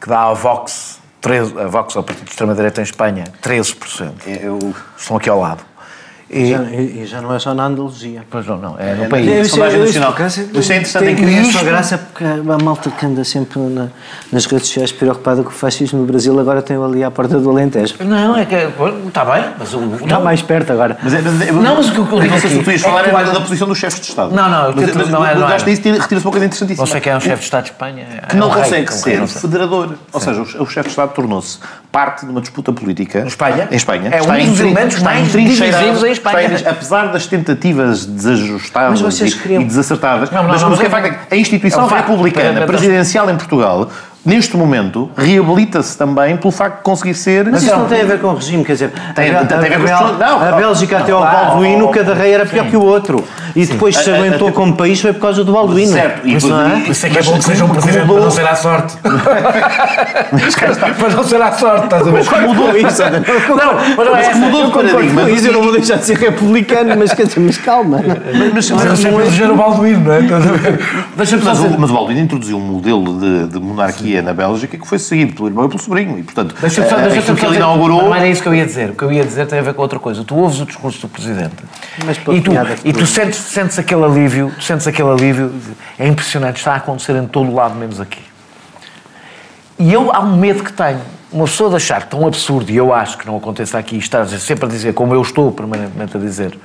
que 0.00 0.08
dá 0.08 0.24
à 0.28 0.32
Vox, 0.34 0.95
13, 1.26 1.58
a 1.58 1.66
Vox, 1.66 1.96
ao 1.96 2.04
Partido 2.04 2.26
de 2.26 2.30
Extrema-Direita 2.30 2.80
em 2.80 2.84
Espanha, 2.84 3.24
13%. 3.42 4.12
Eu, 4.28 4.72
Estão 4.96 5.16
aqui 5.16 5.28
ao 5.28 5.40
lado. 5.40 5.64
E, 6.28 6.50
Já, 6.50 6.58
e 6.64 7.06
já 7.06 7.20
não 7.22 7.32
é 7.32 7.38
só 7.38 7.54
na 7.54 7.66
Andaluzia. 7.66 8.24
pois 8.28 8.44
não, 8.46 8.56
não, 8.58 8.76
é 8.78 8.94
no 8.96 9.04
É, 9.04 9.08
país. 9.08 9.28
é, 9.28 9.40
Isso, 9.42 9.50
sondagem 9.50 9.84
isso, 9.84 9.98
Isso 10.58 10.72
é 10.72 10.76
interessante, 10.76 11.04
tem 11.04 11.14
é 11.14 11.42
que 11.44 11.52
sua 11.52 11.62
graça 11.62 11.98
porque 11.98 12.24
a 12.24 12.58
malta 12.64 12.90
que 12.90 13.06
anda 13.06 13.22
sempre 13.22 13.60
na- 13.60 13.86
nas 14.32 14.44
redes 14.46 14.66
sociais 14.66 14.90
preocupada 14.90 15.44
com 15.44 15.50
o 15.50 15.52
fascismo 15.52 16.00
no 16.00 16.04
Brasil 16.06 16.36
agora 16.40 16.60
tem 16.62 16.76
ali 16.82 17.04
à 17.04 17.12
porta 17.12 17.38
do 17.38 17.48
Alentejo. 17.48 17.94
Não, 18.00 18.36
é 18.36 18.44
que 18.44 18.56
está 19.06 19.24
bem, 19.24 19.44
mas 19.56 19.72
o, 19.72 19.94
Está 20.02 20.18
mais 20.18 20.42
perto 20.42 20.72
agora. 20.72 20.98
Mas, 21.00 21.14
é- 21.14 21.22
mas 21.22 21.40
é- 21.48 21.52
Não, 21.52 21.76
mas 21.76 21.88
o 21.90 21.92
que 21.92 21.98
eu 21.98 22.04
não 22.04 22.18
digo 22.20 22.34
aqui 22.34 22.48
que 22.48 22.64
tu 22.64 22.70
ias 22.72 22.80
é 22.80 22.84
que 22.84 22.90
falar 22.90 23.14
olhas- 23.14 23.32
da 23.32 23.40
posição 23.40 23.68
dos 23.68 23.78
chefes 23.78 24.00
de 24.00 24.06
Estado. 24.08 24.34
Não, 24.34 24.48
não, 24.50 24.74
mas, 24.74 24.94
mas, 24.96 25.08
não 25.08 25.24
é- 25.24 25.28
mas 25.30 25.38
não 25.40 25.46
acho 25.46 25.56
é. 25.62 25.64
que 25.64 25.70
isso 25.70 25.82
tira- 25.82 26.00
retira-se 26.02 26.26
uma 26.26 26.32
coisa 26.32 26.46
interessantíssima. 26.46 26.84
não 26.86 26.90
sei 26.92 27.00
quem 27.00 27.12
é 27.12 27.16
o 27.16 27.20
chefe 27.20 27.36
de 27.38 27.44
Estado 27.44 27.64
de 27.64 27.70
Espanha. 27.70 28.04
que 28.28 28.36
não 28.36 28.48
é 28.48 28.50
um 28.50 28.54
consegue 28.54 28.86
que 28.86 28.92
é 28.92 28.94
um 28.96 28.98
ser 28.98 29.18
não 29.20 29.28
federador. 29.28 29.94
Ou 30.12 30.20
seja, 30.20 30.40
o 30.42 30.66
chefe 30.66 30.88
de 30.88 30.88
Estado 30.88 31.12
tornou-se 31.14 31.58
parte 31.96 32.26
de 32.26 32.30
uma 32.30 32.42
disputa 32.42 32.74
política. 32.74 33.20
Em 33.20 33.26
Espanha? 33.26 33.68
Em 33.70 33.74
Espanha. 33.76 34.10
É 34.12 34.16
um 34.16 34.20
Está 34.20 34.34
dos 34.34 34.42
entrin- 34.48 34.64
elementos 34.70 35.02
mais 35.02 35.32
divisivos 35.32 36.04
em 36.04 36.10
Espanha. 36.12 36.52
está 36.52 36.70
apesar 36.70 37.06
das 37.10 37.26
tentativas 37.26 38.04
desajustadas 38.04 39.00
Mas 39.00 39.18
e, 39.18 39.32
queriam- 39.38 39.62
e 39.62 39.64
desacertadas, 39.64 40.30
Não, 40.30 40.42
não, 40.42 40.50
mas, 40.50 40.60
não, 40.60 40.68
mas 40.68 40.78
o 40.78 40.80
que 40.82 40.86
é 40.86 40.90
facto 40.90 41.06
é 41.06 41.10
que 41.12 41.34
a 41.34 41.38
instituição 41.38 41.80
é 41.80 41.84
um 41.84 41.88
republicana, 41.88 42.50
Mas- 42.50 42.58
mas- 42.60 42.66
presidencial 42.66 43.30
em 43.30 43.36
Portugal, 43.36 43.90
neste 44.26 44.56
momento, 44.56 45.08
reabilita-se 45.16 45.96
também 45.96 46.36
pelo 46.36 46.50
facto 46.50 46.78
de 46.78 46.82
conseguir 46.82 47.14
ser... 47.14 47.46
Mas 47.50 47.62
isso 47.62 47.74
não 47.76 47.86
tem 47.86 48.02
a 48.02 48.04
ver 48.04 48.20
com 48.20 48.26
o 48.28 48.34
regime, 48.34 48.64
quer 48.64 48.72
dizer, 48.72 48.92
Tem- 49.14 49.34
a, 49.34 49.44
tem 49.44 49.56
a 49.56 49.60
ver 49.60 49.78
com 49.78 49.84
Bel- 49.84 50.14
não, 50.18 50.40
a 50.42 50.50
não. 50.50 50.58
Bélgica 50.58 50.98
até 50.98 51.12
ao 51.12 51.20
Claro. 51.20 51.36
Balduíno, 51.48 51.88
cada 51.88 52.12
rei 52.14 52.32
era 52.34 52.44
pior 52.44 52.66
que 52.66 52.76
o 52.76 52.82
outro. 52.82 53.24
E 53.54 53.64
depois 53.64 53.96
se 53.96 54.10
A- 54.10 54.14
a- 54.14 54.16
aguentou 54.18 54.48
a- 54.48 54.52
como 54.52 54.74
país 54.76 55.00
foi 55.00 55.12
por 55.14 55.20
causa 55.20 55.42
do 55.44 55.52
Balduíno. 55.52 55.92
Certo, 55.92 56.26
e 56.26 56.34
Isso 56.34 56.48
não 56.48 56.60
é? 56.60 56.78
Isso 56.80 57.06
é 57.06 57.08
que 57.10 57.18
é 57.18 57.22
bom 57.22 57.38
que 57.38 57.44
seja 57.44 57.64
um 57.64 57.68
presidente 57.70 58.06
para 58.06 58.20
não 58.20 58.30
ser 58.30 58.46
à 58.46 58.54
sorte. 58.56 58.96
para 60.98 61.08
não 61.14 61.24
ser 61.24 61.40
à 61.42 61.52
sorte, 61.52 61.84
estás 61.84 62.06
a 62.06 62.10
ver? 62.10 62.24
Mudou 62.46 62.76
isso. 62.76 63.02
Não, 63.02 63.74
mas 63.96 64.06
não 64.06 64.16
é 64.16 64.26
Mas 64.26 64.36
mudou 64.36 64.66
de 64.66 64.72
paradigma. 64.72 65.22
eu 65.22 65.52
não 65.52 65.62
vou 65.62 65.72
deixar 65.72 65.96
de 65.96 66.04
ser 66.04 66.16
republicano, 66.18 66.94
mas, 66.98 67.12
quer 67.12 67.26
dizer, 67.26 67.40
mas 67.40 67.58
calma. 67.58 68.00
Mas, 68.54 68.70
Mas 68.70 68.98
sempre 68.98 69.22
eleger 69.22 69.50
o 69.50 69.56
Balduíno, 69.56 70.04
não 70.04 70.12
é? 70.12 70.18
A 70.18 70.20
Mas 71.16 71.32
o, 71.32 71.78
mas 71.78 71.90
Balduino 71.90 72.20
introduziu 72.20 72.56
um 72.58 72.60
modelo 72.60 73.18
de, 73.18 73.46
de 73.48 73.58
monarquia 74.16 74.22
na 74.22 74.32
Bélgica 74.32 74.76
que 74.78 74.86
foi 74.86 74.98
seguido 74.98 75.34
pelo 75.34 75.48
irmão 75.48 75.64
e 75.64 75.68
pelo 75.68 75.80
sobrinho. 75.80 76.18
E, 76.18 76.22
portanto, 76.22 76.54
Deixa-me 76.60 76.88
só, 76.88 76.96
eh, 76.98 77.02
deixa-me 77.02 77.18
aquilo 77.22 77.36
que 77.36 77.46
ele 77.46 77.56
inaugurou... 77.56 78.02
Não 78.02 78.14
era 78.14 78.26
isso 78.28 78.42
que 78.42 78.48
eu 78.48 78.54
ia 78.54 78.64
dizer. 78.66 78.90
O 78.90 78.94
que 78.94 79.02
eu 79.04 79.12
ia 79.12 79.24
dizer 79.24 79.46
tem 79.46 79.58
a 79.58 79.62
ver 79.62 79.74
com 79.74 79.82
outra 79.82 79.98
coisa. 79.98 80.24
Tu 80.24 80.34
ouves 80.36 80.60
o 80.60 80.66
discurso 80.66 81.00
do 81.02 81.08
Presidente 81.08 81.54
Mas 82.04 82.16
e 82.16 82.40
tu, 82.40 82.52
e 82.84 82.92
tu- 82.92 83.06
sentes, 83.06 83.38
sentes 83.38 83.78
aquele 83.78 84.04
alívio, 84.04 84.52
sentes 84.60 84.86
aquele 84.86 85.10
alívio, 85.10 85.52
é 85.98 86.06
impressionante, 86.06 86.56
está 86.56 86.72
a 86.72 86.76
acontecer 86.76 87.14
em 87.16 87.26
todo 87.26 87.50
o 87.50 87.54
lado, 87.54 87.74
menos 87.74 88.00
aqui. 88.00 88.20
E 89.78 89.92
eu, 89.92 90.10
há 90.12 90.20
um 90.20 90.36
medo 90.36 90.64
que 90.64 90.72
tenho. 90.72 91.00
Uma 91.30 91.44
pessoa 91.44 91.68
de 91.68 91.76
achar 91.76 92.04
tão 92.04 92.26
absurdo, 92.26 92.70
e 92.70 92.76
eu 92.76 92.94
acho 92.94 93.18
que 93.18 93.26
não 93.26 93.36
aconteça 93.36 93.76
aqui, 93.78 93.96
estar 93.98 94.24
dizer- 94.24 94.38
sempre 94.38 94.64
a 94.64 94.68
dizer, 94.68 94.94
como 94.94 95.12
eu 95.12 95.20
estou 95.20 95.50
permanentemente 95.52 96.16
a 96.16 96.20
dizer, 96.20 96.58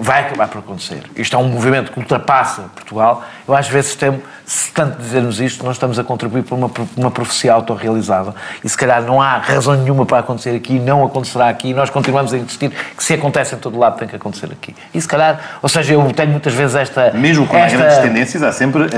vai 0.00 0.20
acabar 0.20 0.48
por 0.48 0.58
acontecer. 0.58 1.02
Isto 1.16 1.36
é 1.36 1.38
um 1.38 1.48
movimento 1.48 1.92
que 1.92 1.98
ultrapassa 1.98 2.62
Portugal. 2.74 3.24
Eu 3.46 3.54
às 3.54 3.68
vezes 3.68 3.94
temo, 3.94 4.22
se 4.44 4.70
tanto 4.72 4.98
dizermos 4.98 5.40
isto, 5.40 5.64
nós 5.64 5.76
estamos 5.76 5.98
a 5.98 6.04
contribuir 6.04 6.42
para 6.42 6.54
uma, 6.54 6.70
uma 6.96 7.10
profecia 7.10 7.52
autorrealizada 7.52 8.34
e 8.62 8.68
se 8.68 8.76
calhar 8.76 9.02
não 9.02 9.20
há 9.20 9.38
razão 9.38 9.74
nenhuma 9.74 10.06
para 10.06 10.18
acontecer 10.18 10.54
aqui, 10.54 10.78
não 10.78 11.04
acontecerá 11.04 11.48
aqui 11.48 11.68
e 11.68 11.74
nós 11.74 11.90
continuamos 11.90 12.32
a 12.32 12.38
insistir 12.38 12.70
que 12.96 13.02
se 13.02 13.14
acontece 13.14 13.54
em 13.54 13.58
todo 13.58 13.78
lado 13.78 13.98
tem 13.98 14.08
que 14.08 14.16
acontecer 14.16 14.46
aqui. 14.46 14.74
E 14.94 15.00
se 15.00 15.08
calhar, 15.08 15.58
ou 15.62 15.68
seja, 15.68 15.94
eu 15.94 16.12
tenho 16.12 16.30
muitas 16.30 16.54
vezes 16.54 16.76
esta... 16.76 17.10
Mesmo 17.12 17.46
com 17.46 17.56
esta... 17.56 17.76
grandes 17.76 17.98
tendências, 17.98 18.42
há 18.42 18.52
sempre... 18.52 18.82
Uh, 18.82 18.88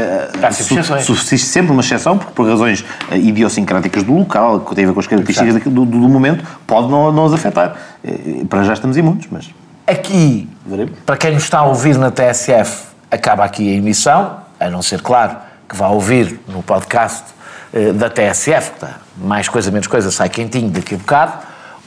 há 0.42 0.50
sempre 0.50 0.80
exceções. 0.80 1.04
Subsiste 1.04 1.46
sempre 1.46 1.72
uma 1.72 1.80
exceção, 1.80 2.18
porque 2.18 2.32
por 2.32 2.48
razões 2.48 2.80
uh, 2.80 3.14
idiosincráticas 3.14 4.02
do 4.02 4.16
local, 4.16 4.60
que 4.60 4.74
tem 4.74 4.84
a 4.84 4.88
ver 4.88 4.94
com 4.94 5.00
as 5.00 5.06
características 5.06 5.72
do, 5.72 5.84
do, 5.84 6.00
do, 6.00 6.08
momento, 6.08 6.44
pode 6.66 6.88
não, 6.88 7.12
não 7.12 7.26
as 7.26 7.32
afetar. 7.32 7.76
Uh, 8.04 8.46
para 8.46 8.62
já 8.64 8.72
estamos 8.72 8.96
imundos, 8.96 9.26
mas... 9.30 9.50
Aqui, 9.86 10.48
Veremos. 10.64 10.98
para 11.04 11.16
quem 11.16 11.32
nos 11.32 11.42
está 11.44 11.58
a 11.58 11.64
ouvir 11.64 11.98
na 11.98 12.10
TSF, 12.10 12.86
acaba 13.10 13.44
aqui 13.44 13.74
a 13.74 13.76
emissão, 13.76 14.38
a 14.58 14.70
não 14.70 14.82
ser, 14.82 15.02
claro, 15.02 15.36
que 15.68 15.76
vá 15.76 15.88
ouvir 15.88 16.40
no 16.48 16.62
podcast 16.62 17.24
uh, 17.72 17.92
da 17.92 18.08
TSF, 18.08 18.70
que 18.70 18.76
está 18.76 18.96
mais 19.16 19.48
coisa, 19.48 19.70
menos 19.70 19.86
coisa, 19.86 20.10
sai 20.10 20.28
quentinho 20.28 20.70
daqui 20.70 20.94
a 20.94 20.98
bocado, 20.98 21.32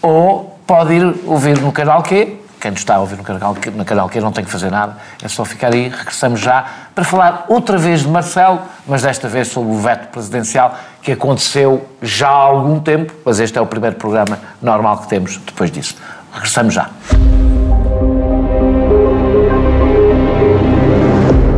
ou 0.02 0.60
pode 0.66 0.94
ir 0.94 1.16
ouvir 1.26 1.60
no 1.60 1.72
canal 1.72 2.04
Q. 2.04 2.38
Quem 2.60 2.72
nos 2.72 2.80
está 2.80 2.96
a 2.96 3.00
ouvir 3.00 3.18
no 3.18 3.24
canal, 3.24 3.56
no 3.76 3.86
canal 3.86 4.10
Q 4.10 4.20
não 4.20 4.32
tem 4.32 4.44
que 4.44 4.50
fazer 4.50 4.72
nada, 4.72 4.98
é 5.22 5.28
só 5.28 5.46
ficar 5.46 5.74
aí. 5.74 5.90
Regressamos 5.90 6.40
já 6.40 6.66
para 6.94 7.04
falar 7.04 7.46
outra 7.48 7.78
vez 7.78 8.02
de 8.02 8.08
Marcelo, 8.08 8.60
mas 8.88 9.04
desta 9.04 9.28
vez 9.28 9.48
sobre 9.50 9.72
o 9.72 9.78
veto 9.78 10.08
presidencial 10.08 10.76
que 11.02 11.12
aconteceu 11.12 11.88
já 12.02 12.30
há 12.30 12.32
algum 12.32 12.80
tempo, 12.80 13.14
mas 13.24 13.40
este 13.40 13.58
é 13.58 13.62
o 13.62 13.68
primeiro 13.68 13.96
programa 13.96 14.40
normal 14.62 14.98
que 15.00 15.08
temos 15.08 15.38
depois 15.38 15.70
disso. 15.70 15.96
Regressamos 16.34 16.74
já. 16.74 16.90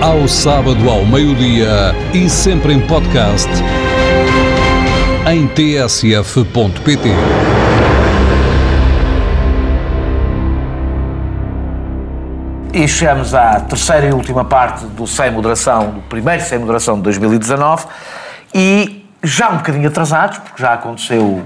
ao 0.00 0.28
sábado 0.28 0.90
ao 0.90 1.04
meio-dia 1.06 1.94
e 2.12 2.28
sempre 2.28 2.72
em 2.74 2.80
podcast 2.80 3.48
em 5.26 5.46
tsf.pt. 5.48 7.08
E 12.72 12.86
chegamos 12.86 13.34
à 13.34 13.60
terceira 13.60 14.06
e 14.06 14.12
última 14.12 14.44
parte 14.44 14.84
do 14.84 15.06
Sem 15.06 15.30
Moderação, 15.30 15.90
do 15.90 16.00
primeiro 16.02 16.42
Sem 16.42 16.58
Moderação 16.58 16.96
de 16.96 17.02
2019, 17.02 17.86
e 18.54 19.06
já 19.22 19.48
um 19.48 19.56
bocadinho 19.56 19.88
atrasados, 19.88 20.38
porque 20.38 20.62
já 20.62 20.74
aconteceu 20.74 21.42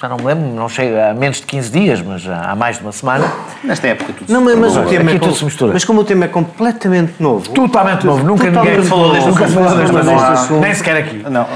já 0.00 0.08
não 0.08 0.16
me 0.16 0.24
lembro, 0.24 0.46
não 0.54 0.68
chega 0.68 1.10
a 1.10 1.14
menos 1.14 1.38
de 1.38 1.46
15 1.46 1.70
dias, 1.70 2.00
mas 2.00 2.26
há 2.26 2.56
mais 2.56 2.78
de 2.78 2.82
uma 2.82 2.92
semana. 2.92 3.30
Nesta 3.62 3.88
época 3.88 4.14
tudo 4.14 4.32
não, 4.32 4.48
se 4.48 4.56
mas, 4.56 4.76
o 4.76 4.82
tema 4.86 5.10
é 5.10 5.18
tudo 5.18 5.34
se 5.34 5.44
mistura. 5.44 5.72
Mas 5.74 5.84
como 5.84 6.00
o 6.00 6.04
tema 6.04 6.24
é 6.24 6.28
completamente 6.28 7.14
novo. 7.20 7.50
Totalmente 7.50 8.06
novo, 8.06 8.24
nunca 8.24 8.46
totalmente 8.46 8.76
ninguém 8.76 8.88
falou 8.88 9.12
deste 9.12 9.28
nunca 9.28 9.46
falou 9.46 9.76
deste 9.76 9.96
assunto. 9.96 10.60
Nem 10.60 10.74
sequer 10.74 10.96
aqui. 10.96 11.18
Não. 11.28 11.42
Uh, 11.42 11.46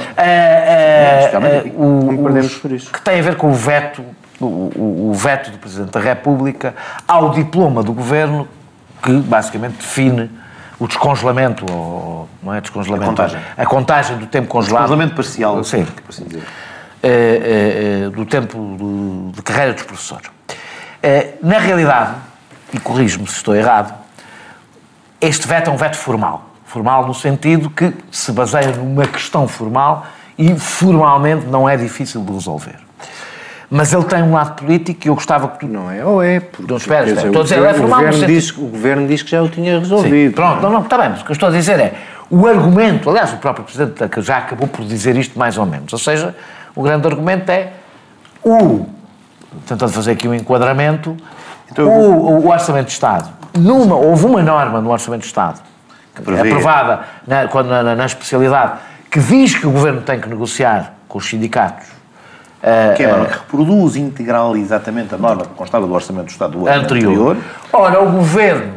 uh, 1.41 1.83
uh, 1.83 2.13
não 2.13 2.23
perdemos 2.25 2.55
por 2.57 2.71
isso. 2.71 2.93
Que 2.93 3.01
tem 3.01 3.19
a 3.19 3.23
ver 3.23 3.37
com 3.37 3.51
o 3.51 3.55
veto, 3.55 4.05
o, 4.39 5.13
veto 5.15 5.51
do 5.51 5.59
Presidente 5.59 5.93
da 5.93 6.01
República 6.01 6.75
ao 7.09 7.31
diploma 7.31 7.83
do 7.83 7.95
Governo 7.95 8.47
que 9.03 9.13
basicamente 9.13 9.77
define 9.77 10.31
o 10.79 10.87
descongelamento, 10.87 11.65
ou 11.71 12.29
não 12.43 12.53
é 12.53 12.61
descongelamento, 12.61 13.05
a 13.05 13.15
contagem, 13.15 13.41
a 13.57 13.67
contagem 13.67 14.19
do 14.19 14.27
tempo 14.27 14.49
congelado. 14.49 14.83
Descongelamento 14.83 15.15
parcial, 15.15 15.65
sim, 15.65 15.85
por 15.85 16.11
assim 16.11 16.25
dizer. 16.25 16.43
Eh, 17.07 18.07
eh, 18.07 18.11
do 18.11 18.25
tempo 18.25 18.79
de 19.35 19.43
carreira 19.43 19.75
dos 19.75 19.83
professores. 19.83 20.31
Na 21.43 21.59
realidade, 21.59 22.15
e 22.73 22.79
corrijo-me 22.79 23.27
se 23.27 23.35
estou 23.35 23.55
errado, 23.55 23.93
este 25.21 25.47
veto 25.47 25.69
é 25.69 25.73
um 25.73 25.77
veto 25.77 25.99
formal. 25.99 26.51
Formal 26.65 27.07
no 27.07 27.13
sentido 27.13 27.69
que 27.69 27.93
se 28.11 28.33
baseia 28.33 28.69
numa 28.69 29.07
questão 29.07 29.47
formal 29.47 30.07
e 30.39 30.59
formalmente 30.59 31.45
não 31.47 31.69
é 31.69 31.77
difícil 31.77 32.23
de 32.23 32.33
resolver. 32.33 32.77
Mas 33.71 33.93
ele 33.93 34.05
tem 34.05 34.23
um 34.23 34.33
lado 34.33 34.55
político 34.55 35.07
e 35.07 35.09
eu 35.09 35.15
gostava 35.15 35.49
que 35.49 35.59
tu. 35.59 35.67
Não 35.67 35.91
é, 35.91 36.03
ou 36.05 36.23
é. 36.23 36.41
Porque, 36.41 36.71
não, 36.71 36.79
espera, 36.79 37.07
espera. 37.07 37.27
Estou 37.27 37.43
a 37.43 37.45
dizer, 37.45 37.63
é 37.63 37.75
formal. 37.75 38.01
O 38.01 38.05
governo, 38.05 38.27
diz, 38.27 38.51
o 38.51 38.67
governo 38.67 39.07
diz 39.07 39.23
que 39.23 39.31
já 39.31 39.43
o 39.43 39.49
tinha 39.49 39.79
resolvido. 39.79 40.29
Sim, 40.29 40.31
pronto, 40.31 40.63
não, 40.63 40.71
não, 40.71 40.81
está 40.81 40.97
bem, 40.97 41.11
mas 41.11 41.21
o 41.21 41.25
que 41.25 41.33
eu 41.33 41.35
estou 41.35 41.51
a 41.51 41.53
dizer 41.53 41.79
é 41.79 41.95
o 42.31 42.47
argumento, 42.47 43.11
aliás, 43.11 43.33
o 43.33 43.37
próprio 43.37 43.65
Presidente 43.65 44.23
já 44.23 44.39
acabou 44.39 44.67
por 44.67 44.85
dizer 44.85 45.17
isto 45.17 45.39
mais 45.39 45.59
ou 45.59 45.67
menos, 45.67 45.93
ou 45.93 45.99
seja, 45.99 46.35
o 46.75 46.83
grande 46.83 47.07
argumento 47.07 47.51
é 47.51 47.73
o, 48.43 48.87
tentando 49.67 49.93
fazer 49.93 50.13
aqui 50.13 50.29
um 50.29 50.35
enquadramento, 50.35 51.17
então, 51.71 51.87
o, 51.89 52.45
o, 52.45 52.51
Orçamento 52.51 52.87
de 52.87 52.93
Estado. 52.93 53.29
Numa, 53.59 53.97
houve 53.97 54.27
uma 54.27 54.43
norma 54.43 54.81
no 54.81 54.91
Orçamento 54.91 55.23
de 55.23 55.29
Estado, 55.29 55.61
aprovada 56.17 57.01
na, 57.27 57.49
quando, 57.49 57.69
na, 57.69 57.95
na 57.95 58.07
especialidade, 58.07 58.81
que 59.11 59.21
diz 59.21 59.55
que 59.55 59.67
o 59.67 59.71
Governo 59.71 60.03
tem 60.03 60.21
que 60.21 60.29
negociar 60.29 60.95
com 61.09 61.19
os 61.19 61.29
sindicatos 61.29 61.95
que 62.97 63.03
é 63.03 63.07
a 63.07 63.11
norma 63.11 63.27
que 63.27 63.33
reproduz 63.33 63.97
integral 63.97 64.57
exatamente 64.57 65.15
a 65.15 65.19
norma 65.19 65.43
que 65.43 65.55
constava 65.55 65.87
do 65.87 65.93
Orçamento 65.93 66.27
do 66.27 66.31
Estado 66.31 66.59
do 66.59 66.67
ano 66.67 66.83
anterior. 66.83 67.13
anterior. 67.13 67.37
Ora, 67.73 68.03
o 68.03 68.11
Governo 68.11 68.73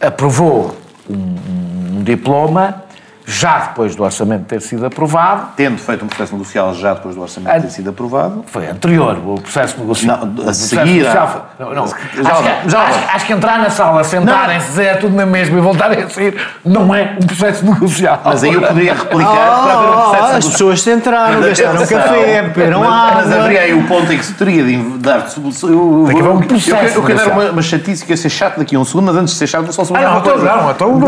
aprovou 0.00 0.76
um, 1.08 1.14
um, 1.14 1.98
um 1.98 2.02
diploma 2.02 2.83
já 3.26 3.58
depois 3.58 3.96
do 3.96 4.02
orçamento 4.02 4.44
ter 4.44 4.60
sido 4.60 4.84
aprovado. 4.84 5.48
Tendo 5.56 5.78
feito 5.78 6.04
um 6.04 6.08
processo 6.08 6.32
negocial 6.32 6.74
já 6.74 6.94
depois 6.94 7.14
do 7.14 7.22
orçamento 7.22 7.62
ter 7.62 7.70
sido 7.70 7.90
aprovado. 7.90 8.44
Foi 8.46 8.66
anterior, 8.66 9.18
o 9.24 9.40
processo 9.40 9.78
negocial. 9.78 10.26
Não, 10.26 10.48
a 10.48 10.52
seguir. 10.52 11.02
Negocial, 11.02 11.50
não, 11.58 11.74
não, 11.74 11.86
já, 11.86 11.94
acho, 11.94 12.68
já, 12.68 12.82
acho, 12.82 12.98
acho, 13.14 13.26
que 13.26 13.32
entrar 13.32 13.58
na 13.58 13.70
sala, 13.70 14.04
sentarem-se, 14.04 14.68
dizer 14.68 14.84
é 14.84 14.94
tudo 14.94 15.16
na 15.16 15.26
mesma 15.26 15.58
e 15.58 15.60
voltarem 15.60 16.02
a 16.02 16.08
sair, 16.08 16.36
não 16.64 16.94
é 16.94 17.16
um 17.20 17.26
processo 17.26 17.64
negocial. 17.64 18.20
Mas 18.24 18.44
aí 18.44 18.52
eu 18.52 18.60
poderia 18.60 18.94
replicar 18.94 19.60
oh, 19.60 19.64
para 19.64 19.80
ver 19.80 19.88
um 19.88 19.92
processo 19.92 20.32
oh, 20.32 20.36
As 20.36 20.48
pessoas 20.48 20.82
se 20.82 20.92
entraram, 20.92 21.40
gastaram 21.40 21.82
um 21.82 21.86
café, 21.86 22.42
beberam 22.42 22.82
água. 22.82 23.22
Mas 23.22 23.32
haveria 23.32 23.60
aí 23.60 23.74
o 23.74 23.86
ponto 23.86 24.12
em 24.12 24.18
que 24.18 24.24
se 24.24 24.34
teria 24.34 24.64
de 24.64 24.76
dar. 24.98 25.26
Eu, 25.62 25.70
eu, 25.70 26.10
eu, 26.10 26.38
processo 26.42 26.98
eu, 26.98 27.02
eu 27.02 27.04
quero 27.04 27.18
dar 27.18 27.28
uma, 27.28 27.50
uma 27.50 27.62
chatice 27.62 28.04
que 28.04 28.12
ia 28.12 28.16
ser 28.16 28.28
chato 28.28 28.58
daqui 28.58 28.76
a 28.76 28.78
um 28.78 28.84
segundo, 28.84 29.06
mas 29.06 29.16
antes 29.16 29.34
de 29.34 29.38
ser 29.38 29.46
chato, 29.46 29.64
vou 29.64 29.72
só 29.72 29.84
sobre 29.84 30.02
ah, 30.02 30.10
não, 30.10 30.18
então, 30.18 30.38
não, 30.38 30.70
então, 30.70 31.00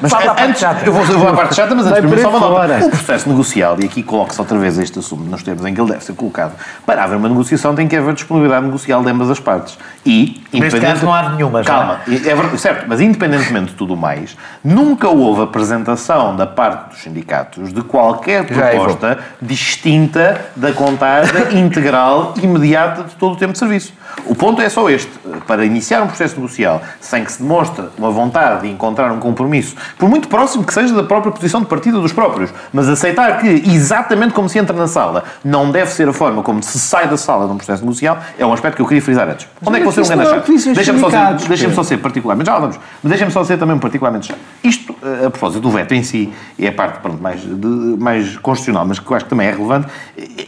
mas, 0.00 0.12
antes, 0.40 0.62
eu 0.84 0.92
vou, 0.92 1.28
à 1.28 1.32
parte 1.32 1.54
chata, 1.54 1.63
mas 1.74 1.86
antes 1.86 1.98
primeiro 2.00 2.22
só 2.22 2.30
uma 2.30 2.86
o 2.86 2.90
processo 2.90 3.28
negocial, 3.28 3.76
e 3.80 3.84
aqui 3.84 4.02
coloca-se 4.02 4.40
outra 4.40 4.58
vez 4.58 4.78
este 4.78 4.98
assunto 4.98 5.22
nos 5.22 5.42
termos 5.42 5.64
em 5.64 5.74
que 5.74 5.80
ele 5.80 5.90
deve 5.90 6.04
ser 6.04 6.14
colocado, 6.14 6.52
para 6.84 7.04
haver 7.04 7.16
uma 7.16 7.28
negociação 7.28 7.74
tem 7.74 7.86
que 7.86 7.96
haver 7.96 8.14
disponibilidade 8.14 8.66
negocial 8.66 9.02
de 9.02 9.10
ambas 9.10 9.30
as 9.30 9.38
partes. 9.38 9.78
E, 10.04 10.42
Neste 10.52 10.80
caso 10.80 11.04
não 11.04 11.14
há 11.14 11.30
nenhuma, 11.30 11.62
Calma, 11.62 12.00
é? 12.08 12.14
é 12.14 12.56
certo, 12.56 12.86
mas 12.88 13.00
independentemente 13.00 13.72
de 13.72 13.74
tudo 13.74 13.96
mais, 13.96 14.36
nunca 14.62 15.08
houve 15.08 15.42
apresentação 15.42 16.36
da 16.36 16.46
parte 16.46 16.90
dos 16.90 17.02
sindicatos 17.02 17.72
de 17.72 17.82
qualquer 17.82 18.46
proposta 18.46 19.18
distinta 19.40 20.40
da 20.56 20.72
contagem 20.72 21.58
integral 21.60 22.34
imediata 22.42 23.04
de 23.04 23.14
todo 23.14 23.34
o 23.34 23.36
tempo 23.36 23.52
de 23.52 23.58
serviço. 23.58 23.92
O 24.26 24.34
ponto 24.34 24.60
é 24.60 24.68
só 24.68 24.88
este. 24.88 25.10
Para 25.46 25.64
iniciar 25.64 26.02
um 26.02 26.06
processo 26.06 26.36
negocial 26.36 26.82
sem 27.00 27.24
que 27.24 27.32
se 27.32 27.42
demonstre 27.42 27.84
uma 27.98 28.10
vontade 28.10 28.62
de 28.62 28.68
encontrar 28.68 29.12
um 29.12 29.18
compromisso, 29.18 29.76
por 29.98 30.08
muito 30.08 30.28
próximo 30.28 30.64
que 30.64 30.72
seja 30.72 30.94
da 30.94 31.02
própria 31.02 31.32
posição 31.32 31.60
de 31.60 31.66
partida 31.66 31.98
dos 31.98 32.12
próprios, 32.12 32.50
mas 32.72 32.88
aceitar 32.88 33.38
que, 33.40 33.48
exatamente 33.48 34.32
como 34.32 34.48
se 34.48 34.58
entra 34.58 34.74
na 34.74 34.86
sala, 34.86 35.24
não 35.44 35.70
deve 35.70 35.90
ser 35.90 36.08
a 36.08 36.12
forma 36.12 36.42
como 36.42 36.62
se 36.62 36.78
sai 36.78 37.08
da 37.08 37.16
sala 37.16 37.46
de 37.46 37.52
um 37.52 37.56
processo 37.56 37.82
negocial, 37.82 38.18
é 38.38 38.46
um 38.46 38.52
aspecto 38.52 38.76
que 38.76 38.82
eu 38.82 38.86
queria 38.86 39.02
frisar 39.02 39.28
antes. 39.28 39.46
Mas 39.60 39.68
Onde 39.68 39.76
é 39.76 39.80
que 39.80 39.86
você 39.86 40.00
é 40.00 40.16
grande 40.16 40.30
chato? 40.30 40.74
Deixa-me 40.74 41.00
só, 41.00 41.10
ser, 41.10 41.48
deixa 41.48 41.72
só 41.72 41.82
ser 41.82 41.96
particularmente, 41.98 42.46
já 42.46 42.54
lá 42.54 42.60
vamos, 42.60 42.78
mas 43.02 43.10
deixa-me 43.10 43.32
só 43.32 43.44
ser 43.44 43.58
também 43.58 43.78
particularmente 43.78 44.28
chato. 44.28 44.38
Isto, 44.62 44.94
eh, 45.02 45.26
a 45.26 45.30
propósito 45.30 45.60
do 45.60 45.70
veto 45.70 45.92
em 45.94 46.02
si, 46.02 46.32
é 46.58 46.68
a 46.68 46.72
parte 46.72 47.00
pronto, 47.00 47.22
mais, 47.22 47.40
de, 47.40 47.66
mais 47.98 48.36
constitucional, 48.38 48.86
mas 48.86 48.98
que 48.98 49.10
eu 49.10 49.16
acho 49.16 49.26
que 49.26 49.30
também 49.30 49.48
é 49.48 49.50
relevante, 49.50 49.88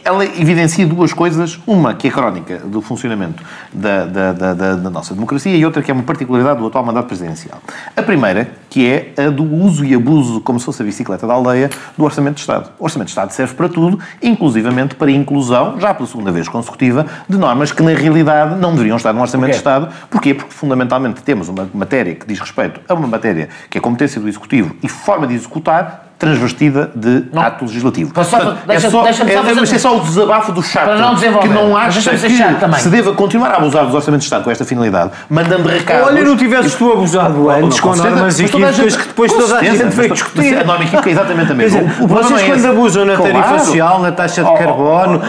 ela 0.03 0.25
evidencia 0.25 0.85
duas 0.85 1.13
coisas. 1.13 1.59
Uma, 1.67 1.93
que 1.93 2.07
é 2.07 2.11
crónica 2.11 2.57
do 2.59 2.81
funcionamento 2.81 3.43
da, 3.73 4.05
da, 4.05 4.33
da, 4.33 4.53
da, 4.53 4.89
nossa 4.89 5.13
democracia 5.13 5.55
e 5.55 5.65
outra 5.65 5.81
que 5.81 5.91
é 5.91 5.93
uma 5.93 6.03
particularidade 6.03 6.59
do 6.59 6.67
atual 6.67 6.83
mandato 6.83 7.07
presidencial. 7.07 7.59
A 7.95 8.01
primeira, 8.01 8.51
que 8.69 8.87
é 8.87 9.13
a 9.17 9.29
do 9.29 9.43
uso 9.43 9.85
e 9.85 9.93
abuso, 9.93 10.41
como 10.41 10.59
se 10.59 10.65
fosse 10.65 10.81
a 10.81 10.85
bicicleta 10.85 11.27
da 11.27 11.33
aldeia, 11.33 11.69
do 11.97 12.03
Orçamento 12.03 12.35
de 12.35 12.41
Estado. 12.41 12.71
O 12.79 12.83
Orçamento 12.83 13.07
de 13.07 13.11
Estado 13.11 13.31
serve 13.31 13.53
para 13.53 13.69
tudo, 13.69 13.99
inclusivamente 14.21 14.95
para 14.95 15.07
a 15.07 15.11
inclusão, 15.13 15.79
já 15.79 15.93
pela 15.93 16.07
segunda 16.07 16.31
vez 16.31 16.47
consecutiva, 16.47 17.05
de 17.27 17.37
normas 17.37 17.71
que 17.71 17.83
na 17.83 17.91
realidade 17.91 18.55
não 18.55 18.71
deveriam 18.71 18.97
estar 18.97 19.13
no 19.13 19.21
Orçamento 19.21 19.51
de 19.51 19.57
Estado. 19.57 19.89
Porquê? 20.09 20.33
Porque 20.33 20.53
fundamentalmente 20.53 21.21
temos 21.21 21.49
uma 21.49 21.69
matéria 21.73 22.15
que 22.15 22.25
diz 22.25 22.39
respeito 22.39 22.79
a 22.87 22.93
uma 22.93 23.07
matéria 23.07 23.49
que 23.69 23.77
é 23.77 23.81
competência 23.81 24.19
do 24.19 24.27
Executivo 24.27 24.75
e 24.81 24.87
forma 24.87 25.27
de 25.27 25.33
executar 25.33 26.06
transvestida 26.17 26.89
de 26.95 27.25
não. 27.31 27.41
ato 27.41 27.65
legislativo. 27.65 28.11
Portanto, 28.11 28.57
deixa, 28.65 28.87
é 28.87 28.89
só, 28.89 29.03
deixa 29.03 29.23
é, 29.23 29.33
é, 29.33 29.75
é, 29.75 29.77
só 29.77 29.97
o 29.97 29.99
desabafo 29.99 30.51
do 30.51 30.63
chato 30.63 30.97
não 30.99 31.15
que 31.15 31.47
não 31.47 31.77
acha 31.77 32.09
que 32.09 32.79
se 32.79 32.89
deva 32.89 33.13
continuar 33.13 33.51
a 33.51 33.57
abusar 33.57 33.85
dos 33.85 33.93
orçamentos 33.93 34.23
de 34.23 34.27
Estado 34.27 34.43
com 34.43 34.51
esta 34.51 34.65
finalidade, 34.65 35.11
mandando 35.29 35.69
recados... 35.69 36.07
Olha, 36.07 36.23
não 36.23 36.35
tivesses 36.35 36.73
tu 36.73 36.91
abusado 36.91 37.49
antes 37.49 37.79
com 37.79 37.95
normas 37.95 38.39
equívocas 38.39 38.95
que 38.95 39.07
depois 39.07 39.31
toda 39.31 39.59
a 39.59 39.63
gente 39.63 39.95
veio 39.95 40.13
discutir. 40.13 40.57
A 40.57 40.63
norma 40.63 40.83
equívoca 40.83 41.09
é 41.09 41.11
exatamente 41.11 41.51
a 41.51 41.55
mesma. 41.55 41.81
Vocês 42.07 42.43
quando 42.43 42.65
abusam 42.65 43.05
na 43.05 43.17
tarifa 43.17 43.59
social, 43.59 44.01
na 44.01 44.11
taxa 44.11 44.43
de 44.43 44.53
carbono, 44.57 45.21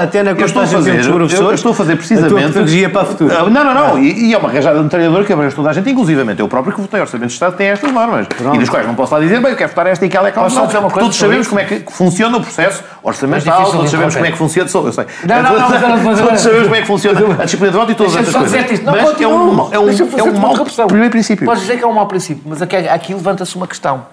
até 0.00 0.22
na 0.22 0.34
contagem 0.34 0.80
dos 0.80 1.06
professores... 1.06 1.40
Eu 1.40 1.54
estou 1.54 1.72
a 1.72 1.74
fazer 1.74 1.96
precisamente... 1.96 2.84
A 2.84 2.90
para 2.90 3.02
a 3.02 3.04
futura. 3.04 3.38
Ah, 3.38 3.50
não, 3.50 3.64
não, 3.64 3.74
não. 3.74 3.98
E 3.98 4.32
é 4.32 4.38
uma 4.38 4.50
rajada 4.50 4.82
de 4.82 4.88
treinador 4.88 5.24
que 5.24 5.32
abrange 5.32 5.54
toda 5.54 5.70
a 5.70 5.72
gente, 5.72 5.90
inclusivamente 5.90 6.40
eu 6.40 6.48
próprio 6.48 6.74
que 6.74 6.80
votei 6.80 7.00
orçamentos 7.00 7.32
de 7.32 7.36
Estado 7.36 7.56
tem 7.56 7.68
estas 7.68 7.90
normas. 7.92 8.26
E 8.54 8.58
das 8.58 8.68
quais 8.68 8.86
não 8.86 8.94
posso 8.94 9.14
lá 9.14 9.20
dizer, 9.20 9.40
bem, 9.40 9.50
eu 9.50 9.56
quero 9.56 9.70
votar 9.70 9.86
esta 9.86 10.03
e 10.04 10.06
aquela 10.06 10.28
é. 10.28 10.32
Posso 10.32 10.66
dizer 10.66 10.78
uma 10.78 10.90
coisa? 10.90 11.00
Todos 11.00 11.16
sabemos 11.16 11.48
como 11.48 11.60
é 11.60 11.64
que 11.64 11.92
funciona 11.92 12.36
o 12.36 12.40
processo 12.40 12.84
orçamental, 13.02 13.70
todos 13.70 13.90
sabemos 13.90 14.14
como 14.14 14.26
é 14.26 14.30
que 14.32 14.38
funciona. 14.38 14.70
Eu 14.72 14.92
sei. 14.92 15.06
Não, 15.24 15.42
não, 15.42 15.58
não. 15.58 16.16
Todos 16.16 16.40
sabemos 16.40 16.64
como 16.64 16.74
é 16.74 16.80
que 16.80 16.86
funciona 16.86 17.20
a 17.42 17.44
disciplina 17.44 17.72
de 17.72 17.78
voto 17.78 17.92
e 17.92 17.94
todas 17.94 18.16
as 18.16 18.32
coisas. 18.32 18.82
Mas 18.82 19.20
é 19.20 19.28
um, 19.28 19.72
é 19.72 19.78
um, 19.78 20.18
é 20.18 20.22
um 20.22 20.38
mau 20.38 20.54
primeiro 20.86 21.10
princípio. 21.10 21.46
Podes 21.46 21.62
dizer 21.62 21.78
que 21.78 21.84
é 21.84 21.86
um 21.86 21.92
mau 21.92 22.06
princípio, 22.06 22.42
mas 22.46 22.62
aqui 22.62 23.14
levanta-se 23.14 23.56
uma 23.56 23.66
questão. 23.66 24.06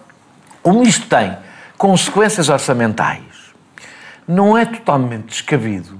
Como 0.62 0.84
isto 0.84 1.08
tem 1.08 1.38
consequências 1.78 2.50
orçamentais, 2.50 3.24
não 4.28 4.58
é 4.58 4.66
totalmente 4.66 5.26
descabido 5.28 6.00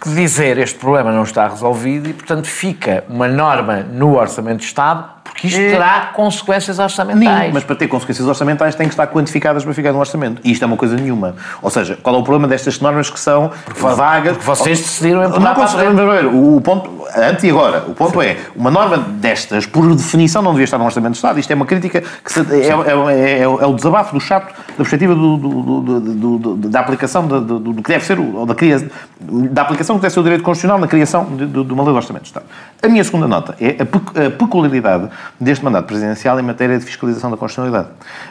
que 0.00 0.10
dizer 0.10 0.58
este 0.58 0.78
problema 0.78 1.10
não 1.10 1.22
está 1.22 1.48
resolvido 1.48 2.10
e, 2.10 2.12
portanto, 2.12 2.46
fica 2.46 3.04
uma 3.08 3.26
norma 3.26 3.80
no 3.80 4.18
Orçamento 4.18 4.58
de 4.58 4.66
Estado 4.66 5.13
porque 5.34 5.48
isto 5.48 5.58
terá 5.58 6.12
consequências 6.14 6.78
orçamentais. 6.78 7.52
mas 7.52 7.64
para 7.64 7.74
ter 7.74 7.88
consequências 7.88 8.26
orçamentais 8.26 8.76
tem 8.76 8.86
que 8.86 8.94
estar 8.94 9.08
quantificadas 9.08 9.64
para 9.64 9.74
ficar 9.74 9.92
no 9.92 9.98
orçamento. 9.98 10.40
E 10.44 10.52
isto 10.52 10.62
é 10.62 10.66
uma 10.66 10.76
coisa 10.76 10.94
nenhuma. 10.94 11.34
Ou 11.60 11.70
seja, 11.70 11.98
qual 12.00 12.14
é 12.14 12.18
o 12.18 12.22
problema 12.22 12.46
destas 12.46 12.78
normas 12.78 13.10
que 13.10 13.18
são 13.18 13.50
porque 13.64 13.80
vagas? 13.80 14.36
Porque 14.36 14.46
vocês 14.46 14.78
decidiram 14.78 15.24
empurrar 15.24 15.58
não, 15.58 15.66
para 15.66 15.92
ver, 15.92 16.26
o 16.26 16.60
ponto, 16.60 17.04
antes 17.16 17.42
e 17.42 17.50
agora, 17.50 17.84
o 17.88 17.94
ponto 17.94 18.20
Sim. 18.20 18.28
é, 18.28 18.38
uma 18.54 18.70
norma 18.70 18.96
destas, 18.96 19.66
por 19.66 19.92
definição, 19.96 20.40
não 20.40 20.52
devia 20.52 20.64
estar 20.64 20.78
no 20.78 20.84
orçamento 20.84 21.12
do 21.12 21.16
Estado. 21.16 21.40
Isto 21.40 21.50
é 21.50 21.56
uma 21.56 21.66
crítica 21.66 22.00
que 22.00 22.32
se, 22.32 22.40
é, 22.40 22.68
é, 22.68 23.40
é, 23.40 23.42
é, 23.42 23.48
o 23.48 23.74
desabafo 23.74 24.14
do 24.14 24.20
chato 24.20 24.54
da 24.54 24.76
perspectiva 24.76 25.16
do, 25.16 25.36
do, 25.36 25.90
do, 26.38 26.56
da 26.68 26.78
aplicação 26.78 27.26
do, 27.26 27.74
que 27.82 27.90
deve 27.90 28.04
ser, 28.04 28.20
ou 28.20 28.46
da, 28.46 28.54
da 29.50 29.62
aplicação 29.62 29.96
que 29.96 30.02
deve 30.02 30.14
ser 30.14 30.20
o 30.20 30.22
direito 30.22 30.44
constitucional 30.44 30.78
na 30.78 30.86
criação 30.86 31.24
de, 31.24 31.46
de 31.46 31.72
uma 31.72 31.82
lei 31.82 31.92
do 31.92 31.96
orçamento 31.96 32.22
do 32.22 32.26
Estado. 32.26 32.46
A 32.84 32.88
minha 32.88 33.02
segunda 33.02 33.26
nota 33.26 33.54
é 33.58 33.78
a 33.80 34.30
peculiaridade 34.30 35.08
deste 35.40 35.64
mandato 35.64 35.86
presidencial 35.86 36.38
em 36.38 36.42
matéria 36.42 36.78
de 36.78 36.84
fiscalização 36.84 37.30
da 37.30 37.36
constitucionalidade. 37.36 37.88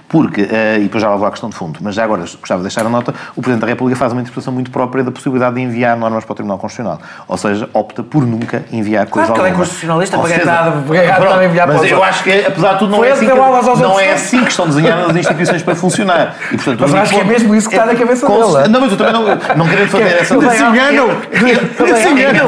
Porque, 0.08 0.43
uh, 0.43 0.78
e 0.78 0.84
depois 0.84 1.01
já 1.01 1.10
lá 1.10 1.16
vou 1.16 1.26
à 1.26 1.32
questão 1.32 1.49
de 1.49 1.56
fundo, 1.56 1.80
mas 1.82 1.95
já 1.95 2.04
agora 2.04 2.22
gostava 2.22 2.60
de 2.60 2.66
deixar 2.66 2.86
a 2.86 2.89
nota, 2.89 3.16
o 3.36 3.41
Presidente 3.41 3.62
da 3.62 3.68
República 3.68 3.97
faz 3.97 4.12
uma 4.12 4.22
interpretação 4.22 4.54
muito 4.54 4.70
própria 4.70 5.04
da 5.04 5.12
possibilidade 5.12 5.56
de 5.56 5.62
enviar 5.62 5.97
normas 5.97 6.24
para 6.24 6.34
o 6.34 6.36
Tribunal 6.36 6.60
Constitucional. 6.60 7.01
Ou 7.28 7.36
seja, 7.36 7.68
opta 7.74 8.04
por 8.04 8.28
nunca 8.28 8.64
enviar 8.72 9.08
claro 9.08 9.28
coisa 9.28 9.34
que 9.34 9.39
ele 9.39 9.56
é 9.56 9.58
constitucionalista, 9.58 10.20
para 10.20 10.36
estava 10.36 11.39
a 11.39 11.45
enviar 11.45 11.68
Mas 11.68 11.78
para 11.78 11.88
eu 11.88 12.04
acho 12.04 12.24
que, 12.24 12.45
apesar 12.45 12.74
de 12.74 12.80
tudo, 12.80 12.91
não, 12.91 13.04
é 13.04 13.12
assim, 13.12 13.26
que, 13.26 13.34
não 13.34 13.99
é 13.99 14.12
assim 14.14 14.43
que 14.43 14.51
estão 14.51 14.68
desenhadas 14.68 15.10
as 15.10 15.16
instituições 15.16 15.64
para 15.64 15.76
funcionar. 15.76 16.36
E, 16.51 16.58
portanto, 16.58 16.80
mas 16.80 16.93
acho 16.93 17.14
que 17.16 17.20
é 17.20 17.24
mesmo 17.24 17.56
isso 17.56 17.68
que 17.68 17.76
está 17.76 17.88
na 17.88 17.95
cabeça 17.95 18.28
dele. 18.28 18.68
Não, 18.70 18.82
mas 18.82 18.91
eu 18.91 18.97
também 18.97 19.14
não, 19.14 19.24
não 19.56 19.68
querendo 19.68 19.89
fazer 19.89 20.04
essa... 20.04 20.36
Eles 20.36 20.54
se 20.54 20.64
enganam! 20.64 21.10
Eles 21.32 21.97
se 21.97 22.10
enganam! 22.10 22.45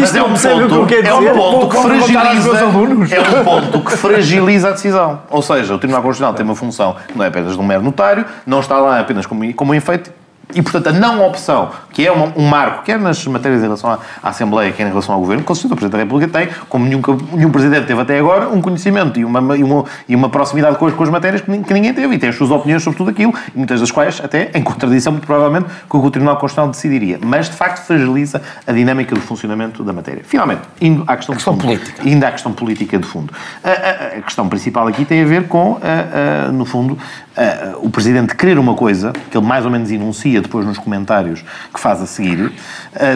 Mas 0.00 0.14
é 0.16 0.22
um 0.22 0.36
ponto, 0.48 0.94
é 0.94 1.14
um 1.14 1.34
ponto 1.34 1.68
que 1.68 1.82
fragiliza... 1.82 2.58
É 2.58 3.40
um 3.40 3.44
ponto 3.44 3.80
que 3.80 3.96
fragiliza 3.96 4.68
a 4.68 4.70
decisão. 4.72 5.20
Ou 5.30 5.42
seja, 5.42 5.74
o 5.74 5.78
Tribunal 5.78 6.02
Constitucional 6.02 6.34
tem 6.34 6.44
uma 6.44 6.56
função 6.56 6.96
que 7.06 7.16
não 7.16 7.24
é 7.24 7.28
apenas 7.28 7.54
de 7.54 7.60
um 7.60 7.64
mero 7.64 7.82
notário, 7.82 8.24
não 8.46 8.60
está 8.60 8.78
lá 8.78 9.00
apenas 9.00 9.26
como, 9.26 9.52
como 9.54 9.74
enfeite, 9.74 10.10
e, 10.54 10.62
portanto, 10.62 10.86
a 10.88 10.92
não 10.92 11.26
opção, 11.26 11.70
que 11.98 12.06
é 12.06 12.12
uma, 12.12 12.32
um 12.36 12.46
marco, 12.46 12.84
quer 12.84 12.96
nas 12.96 13.26
matérias 13.26 13.60
em 13.60 13.64
relação 13.64 13.90
à, 13.90 13.98
à, 14.22 14.28
Assembleia, 14.28 14.70
quer 14.70 14.86
em 14.86 14.90
relação 14.90 15.12
ao 15.12 15.20
Governo, 15.20 15.42
certeza 15.42 15.74
o 15.74 15.76
Presidente 15.76 15.90
da 15.90 15.98
República 15.98 16.38
tem, 16.38 16.48
como 16.68 16.84
nenhum, 16.84 17.02
nenhum 17.32 17.50
Presidente 17.50 17.88
teve 17.88 18.00
até 18.00 18.16
agora, 18.16 18.48
um 18.48 18.60
conhecimento 18.60 19.18
e 19.18 19.24
uma, 19.24 19.56
e 19.56 19.64
uma, 19.64 19.84
e 20.08 20.14
uma 20.14 20.28
proximidade 20.28 20.78
com 20.78 20.86
as, 20.86 20.94
com 20.94 21.02
as 21.02 21.10
matérias 21.10 21.40
que, 21.40 21.58
que, 21.58 21.74
ninguém 21.74 21.92
teve, 21.92 22.14
e 22.14 22.18
tem 22.18 22.28
as 22.28 22.36
suas 22.36 22.52
opiniões 22.52 22.84
sobre 22.84 22.98
tudo 22.98 23.10
aquilo, 23.10 23.34
e 23.52 23.58
muitas 23.58 23.80
das 23.80 23.90
quais 23.90 24.20
até 24.22 24.48
em 24.54 24.62
contradição, 24.62 25.10
muito 25.10 25.26
provavelmente, 25.26 25.66
com 25.88 25.98
o 25.98 26.00
que 26.00 26.06
o 26.06 26.10
Tribunal 26.12 26.36
Constitucional 26.36 26.70
decidiria. 26.70 27.18
Mas, 27.20 27.46
de 27.46 27.56
facto, 27.56 27.84
fragiliza 27.84 28.40
a 28.64 28.70
dinâmica 28.70 29.16
do 29.16 29.20
funcionamento 29.20 29.82
da 29.82 29.92
matéria. 29.92 30.22
Finalmente, 30.24 30.62
indo 30.80 31.02
à 31.04 31.16
questão, 31.16 31.34
questão 31.34 31.54
fundo, 31.54 31.64
política. 31.64 32.08
Indo 32.08 32.24
à 32.24 32.30
questão 32.30 32.52
política 32.52 32.96
de 32.96 33.08
fundo. 33.08 33.34
A, 33.64 33.70
a, 33.70 34.18
a 34.18 34.22
questão 34.22 34.48
principal 34.48 34.86
aqui 34.86 35.04
tem 35.04 35.20
a 35.20 35.26
ver 35.26 35.48
com, 35.48 35.80
a, 35.82 36.52
no 36.52 36.64
fundo, 36.64 36.96
o 37.82 37.90
Presidente 37.90 38.36
querer 38.36 38.56
uma 38.56 38.74
coisa, 38.74 39.12
que 39.30 39.36
ele 39.36 39.46
mais 39.46 39.64
ou 39.64 39.70
menos 39.70 39.90
enuncia 39.90 40.40
depois 40.40 40.64
nos 40.64 40.78
comentários 40.78 41.08
comentários 41.08 41.44
que 41.72 41.80
faz 41.80 41.87
a 41.92 42.06
seguir, 42.06 42.40
uh, 42.40 42.52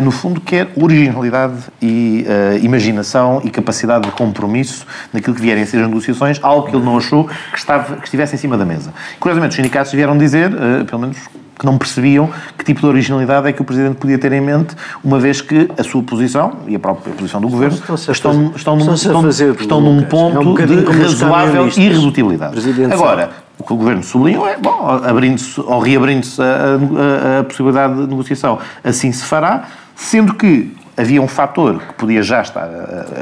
no 0.02 0.10
fundo 0.10 0.40
quer 0.40 0.70
originalidade 0.76 1.54
e 1.80 2.24
uh, 2.26 2.64
imaginação 2.64 3.40
e 3.44 3.50
capacidade 3.50 4.06
de 4.06 4.12
compromisso 4.12 4.86
naquilo 5.12 5.34
que 5.34 5.42
vierem 5.42 5.62
a 5.62 5.66
ser 5.66 5.78
as 5.78 5.88
negociações, 5.88 6.38
algo 6.42 6.68
que 6.68 6.74
ele 6.74 6.84
não 6.84 6.96
achou 6.96 7.28
que, 7.28 7.58
estava, 7.58 7.96
que 7.96 8.04
estivesse 8.04 8.34
em 8.34 8.38
cima 8.38 8.56
da 8.56 8.64
mesa. 8.64 8.92
Curiosamente, 9.20 9.50
os 9.50 9.56
sindicatos 9.56 9.92
vieram 9.92 10.16
dizer, 10.16 10.50
uh, 10.52 10.84
pelo 10.84 11.00
menos 11.00 11.18
que 11.58 11.66
não 11.66 11.78
percebiam 11.78 12.28
que 12.58 12.64
tipo 12.64 12.80
de 12.80 12.86
originalidade 12.86 13.48
é 13.48 13.52
que 13.52 13.62
o 13.62 13.64
Presidente 13.64 13.96
podia 13.96 14.18
ter 14.18 14.32
em 14.32 14.40
mente, 14.40 14.74
uma 15.02 15.18
vez 15.20 15.40
que 15.40 15.68
a 15.78 15.84
sua 15.84 16.02
posição 16.02 16.58
e 16.66 16.74
a 16.74 16.78
própria 16.78 17.14
posição 17.14 17.40
do 17.40 17.48
Governo 17.48 17.76
estão, 17.76 17.94
estão, 17.94 18.52
estão, 18.56 18.76
num, 18.76 18.94
estão, 18.94 19.28
estão 19.28 19.80
num 19.80 20.02
ponto 20.02 20.36
é 20.36 20.40
um 20.40 20.54
de 20.54 20.84
razoável 20.84 21.68
irredutibilidade. 21.68 22.56
Agora, 22.92 23.30
o 23.62 23.64
que 23.64 23.72
o 23.72 23.76
Governo 23.76 24.02
sublinhou 24.02 24.46
é, 24.48 24.56
bom, 24.56 24.88
abrindo-se 24.88 25.60
ou 25.60 25.78
reabrindo-se 25.78 26.42
a, 26.42 27.36
a, 27.36 27.40
a, 27.40 27.44
possibilidade 27.44 27.94
de 27.94 28.06
negociação, 28.08 28.58
assim 28.82 29.12
se 29.12 29.24
fará, 29.24 29.68
sendo 29.94 30.34
que 30.34 30.76
havia 30.96 31.22
um 31.22 31.28
fator 31.28 31.80
que 31.80 31.94
podia 31.94 32.22
já 32.22 32.42
estar, 32.42 32.68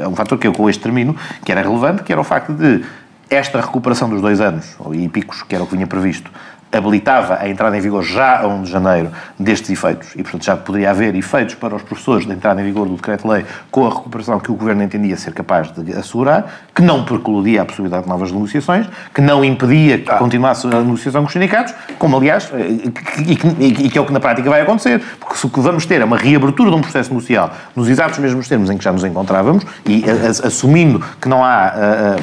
é 0.01 0.07
um 0.07 0.15
fator 0.15 0.37
que 0.37 0.47
eu 0.47 0.51
com 0.51 0.67
este 0.69 0.81
termino, 0.81 1.15
que 1.45 1.51
era 1.51 1.61
relevante, 1.61 2.03
que 2.03 2.11
era 2.11 2.19
o 2.19 2.23
facto 2.23 2.53
de 2.53 2.83
esta 3.29 3.61
recuperação 3.61 4.09
dos 4.09 4.19
dois 4.19 4.41
anos, 4.41 4.75
e 4.93 5.07
picos, 5.07 5.43
que 5.43 5.55
era 5.55 5.63
o 5.63 5.67
que 5.67 5.75
vinha 5.75 5.87
previsto, 5.87 6.29
habilitava 6.71 7.37
a 7.39 7.49
entrada 7.49 7.77
em 7.77 7.81
vigor 7.81 8.03
já 8.03 8.41
a 8.41 8.47
1 8.47 8.63
de 8.63 8.71
janeiro 8.71 9.11
destes 9.37 9.69
efeitos 9.69 10.13
e, 10.15 10.23
portanto, 10.23 10.45
já 10.45 10.55
poderia 10.55 10.91
haver 10.91 11.15
efeitos 11.15 11.55
para 11.55 11.75
os 11.75 11.81
professores 11.81 12.25
de 12.25 12.31
entrada 12.31 12.61
em 12.61 12.65
vigor 12.65 12.87
do 12.87 12.95
decreto-lei 12.95 13.45
com 13.69 13.85
a 13.85 13.89
recuperação 13.89 14.39
que 14.39 14.51
o 14.51 14.55
Governo 14.55 14.83
entendia 14.83 15.17
ser 15.17 15.33
capaz 15.33 15.71
de 15.71 15.93
assegurar, 15.93 16.45
que 16.73 16.81
não 16.81 17.03
precludia 17.03 17.61
a 17.61 17.65
possibilidade 17.65 18.03
de 18.03 18.09
novas 18.09 18.31
negociações, 18.31 18.87
que 19.13 19.21
não 19.21 19.43
impedia 19.43 19.97
que 19.99 20.11
ah. 20.11 20.17
continuasse 20.17 20.67
a 20.67 20.81
negociação 20.81 21.21
com 21.21 21.27
os 21.27 21.33
sindicatos, 21.33 21.73
como, 21.97 22.17
aliás, 22.17 22.49
eh, 22.53 22.91
e 23.27 23.35
que, 23.35 23.47
e 23.85 23.89
que 23.89 23.97
é 23.97 24.01
o 24.01 24.05
que 24.05 24.13
na 24.13 24.19
prática 24.19 24.49
vai 24.49 24.61
acontecer, 24.61 25.01
porque 25.19 25.35
se 25.35 25.45
o 25.45 25.49
que 25.49 25.59
vamos 25.59 25.85
ter 25.85 26.01
é 26.01 26.05
uma 26.05 26.17
reabertura 26.17 26.69
de 26.69 26.75
um 26.75 26.81
processo 26.81 27.09
negocial 27.09 27.51
nos 27.75 27.89
exatos 27.89 28.19
mesmos 28.19 28.47
termos 28.47 28.69
em 28.69 28.77
que 28.77 28.83
já 28.83 28.91
nos 28.91 29.03
encontrávamos 29.03 29.65
e 29.85 30.03
assumindo 30.45 31.03
que 31.19 31.27
não 31.27 31.43
há 31.43 31.47
a, 31.49 32.15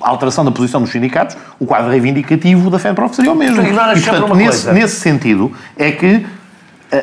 a, 0.00 0.08
alteração 0.08 0.44
da 0.44 0.50
posição 0.50 0.80
dos 0.80 0.90
sindicatos, 0.90 1.36
o 1.58 1.66
quadro 1.66 1.90
reivindicativo 1.90 2.70
da 2.70 2.78
FEMPROF 2.78 3.16
seria 3.16 3.32
o 3.32 3.36
mesmo 3.36 3.62
e, 3.96 4.00
portanto, 4.00 4.34
nesse, 4.34 4.70
nesse 4.72 5.00
sentido, 5.00 5.52
é 5.76 5.90
que 5.90 6.24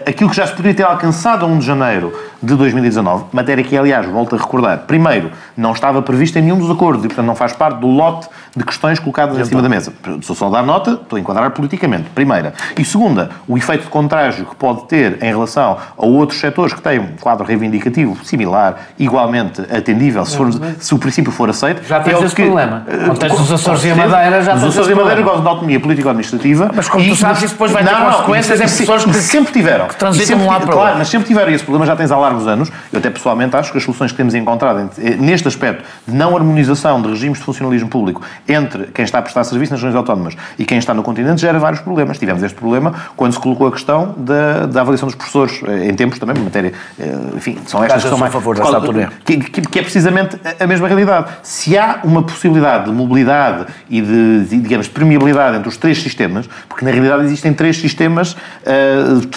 aquilo 0.06 0.30
que 0.30 0.36
já 0.36 0.46
se 0.46 0.54
poderia 0.54 0.76
ter 0.76 0.84
alcançado 0.84 1.44
a 1.44 1.48
1 1.48 1.60
de 1.60 1.66
janeiro 1.66 2.14
de 2.42 2.56
2019, 2.56 3.26
matéria 3.34 3.64
que, 3.64 3.76
aliás, 3.76 4.06
volto 4.06 4.36
a 4.36 4.40
recordar, 4.40 4.80
primeiro, 4.80 5.32
não 5.58 5.74
estava 5.74 6.02
prevista 6.02 6.40
em 6.40 6.44
nenhum 6.44 6.58
dos 6.58 6.70
acordos 6.70 7.04
e, 7.04 7.08
portanto, 7.08 7.26
não 7.26 7.36
faz 7.36 7.54
parte 7.54 7.80
do 7.80 7.88
lote 7.88 8.28
de 8.56 8.64
questões 8.64 9.00
colocadas 9.00 9.38
em 9.38 9.46
cima 9.46 9.62
da 9.62 9.70
mesa. 9.70 9.92
Sou 10.22 10.36
só 10.36 10.50
dar 10.50 10.64
nota, 10.64 10.92
estou 10.92 11.18
a 11.18 11.20
enquadrar 11.20 11.52
politicamente, 11.52 12.10
primeira. 12.16 12.54
E 12.78 12.86
segunda, 12.86 13.30
o 13.48 13.58
efeito 13.58 13.84
de 13.84 13.90
contrágio 13.90 14.46
que 14.46 14.56
pode 14.56 14.86
ter 14.86 15.22
em 15.22 15.28
relação 15.28 15.78
a 15.98 16.06
outros 16.06 16.40
setores 16.40 16.74
que 16.74 16.82
têm 16.82 17.00
um 17.00 17.16
quadro 17.20 17.46
reivindicativo 17.46 18.24
similar, 18.24 18.88
igualmente 18.98 19.62
atendível, 19.62 20.26
se, 20.26 20.38
for, 20.38 20.50
se 20.80 20.94
o 20.94 20.98
princípio 20.98 21.32
for 21.32 21.50
aceito. 21.50 21.86
Já 21.88 22.00
tens 22.00 22.22
é 22.22 22.26
esse 22.26 22.36
que, 22.36 22.44
problema. 22.44 22.86
Eh, 22.88 23.08
contexto 23.08 23.38
dos 23.38 23.52
Açores 23.52 23.84
e 23.84 23.92
a 23.92 23.96
Madeira 23.96 24.42
já 24.42 24.56
Os 24.56 24.64
Açores 24.64 24.90
e 24.90 24.94
a 24.94 24.96
Madeira 24.96 25.22
gozam 25.22 25.42
de 25.42 25.48
autonomia 25.48 25.80
político-administrativa. 25.80 26.72
Mas 26.74 26.88
como 26.88 27.06
tu 27.06 27.16
sabes, 27.16 27.44
isso 27.44 27.54
depois 27.54 27.72
vai 27.72 27.84
ter 27.84 27.96
consequências 27.96 28.60
em 28.62 28.64
pessoas 28.64 29.06
que... 29.06 29.20
Sempre 29.20 29.52
tiveram 29.54 29.79
tiveram. 29.84 29.88
Que 29.90 29.96
transitam 29.96 30.28
sempre, 30.28 30.44
um 30.46 30.48
lado 30.48 30.66
para 30.66 30.74
Claro, 30.74 30.98
mas 30.98 31.08
sempre 31.08 31.28
tiveram 31.28 31.52
esse 31.52 31.64
problema, 31.64 31.86
já 31.86 31.96
tens 31.96 32.12
há 32.12 32.18
largos 32.18 32.48
anos. 32.48 32.72
Eu 32.92 33.00
até 33.00 33.10
pessoalmente 33.10 33.56
acho 33.56 33.72
que 33.72 33.78
as 33.78 33.84
soluções 33.84 34.12
que 34.12 34.18
temos 34.18 34.34
encontrado 34.36 34.90
eh, 34.98 35.16
neste 35.18 35.48
aspecto 35.48 35.84
de 36.08 36.16
não 36.16 36.36
harmonização 36.36 37.02
de 37.02 37.10
regimes 37.10 37.40
de 37.40 37.44
funcionalismo 37.46 37.90
público 37.90 38.22
entre 38.48 38.86
quem 38.94 39.04
está 39.06 39.20
a 39.20 39.22
prestar 39.22 39.44
serviço 39.44 39.72
nas 39.74 39.82
regiões 39.82 39.96
autónomas 39.96 40.36
e 40.58 40.66
quem 40.66 40.78
está 40.78 40.94
no 40.94 41.04
continente 41.04 41.42
gera 41.42 41.60
vários 41.60 41.82
problemas. 41.82 42.18
Tivemos 42.18 42.44
este 42.44 42.56
problema 42.56 42.94
quando 43.16 43.34
se 43.34 43.40
colocou 43.40 43.68
a 43.68 43.72
questão 43.72 44.14
da, 44.18 44.66
da 44.66 44.82
avaliação 44.82 45.08
dos 45.08 45.16
professores 45.16 45.62
eh, 45.68 45.88
em 45.90 45.94
tempos 45.96 46.20
também, 46.20 46.38
em 46.38 46.44
matéria, 46.44 46.74
eh, 47.00 47.06
enfim, 47.36 47.58
são 47.66 47.84
estas 47.84 48.04
que 48.04 48.10
são 48.10 48.18
mais... 48.18 48.32
a 48.32 48.34
favor 48.34 48.56
dessa 48.56 48.76
autonomia. 48.76 49.10
Que, 49.26 49.38
que- 49.38 49.62
que 49.62 49.80
é 49.80 49.82
precisamente 49.82 50.38
a- 50.60 50.68
mesma 50.68 50.88
realidade. 50.88 51.28
Se 51.44 51.78
há 51.78 52.00
uma 52.04 52.24
possibilidade 52.24 52.86
de 52.86 52.92
mobilidade 52.92 53.66
e 53.90 54.02
de, 54.02 54.46
de, 54.46 54.58
digamos, 54.58 54.88
de 54.88 54.92
permeabilidade 54.92 55.58
entre 55.58 55.68
os 55.70 55.78
três 55.78 56.02
sistemas, 56.02 56.48
porque 56.68 56.84
na 56.86 56.92
realidade 56.92 57.24
existem 57.24 57.54
três 57.54 57.78
sistemas 57.78 58.36
ah, 58.66 59.20
de 59.20 59.28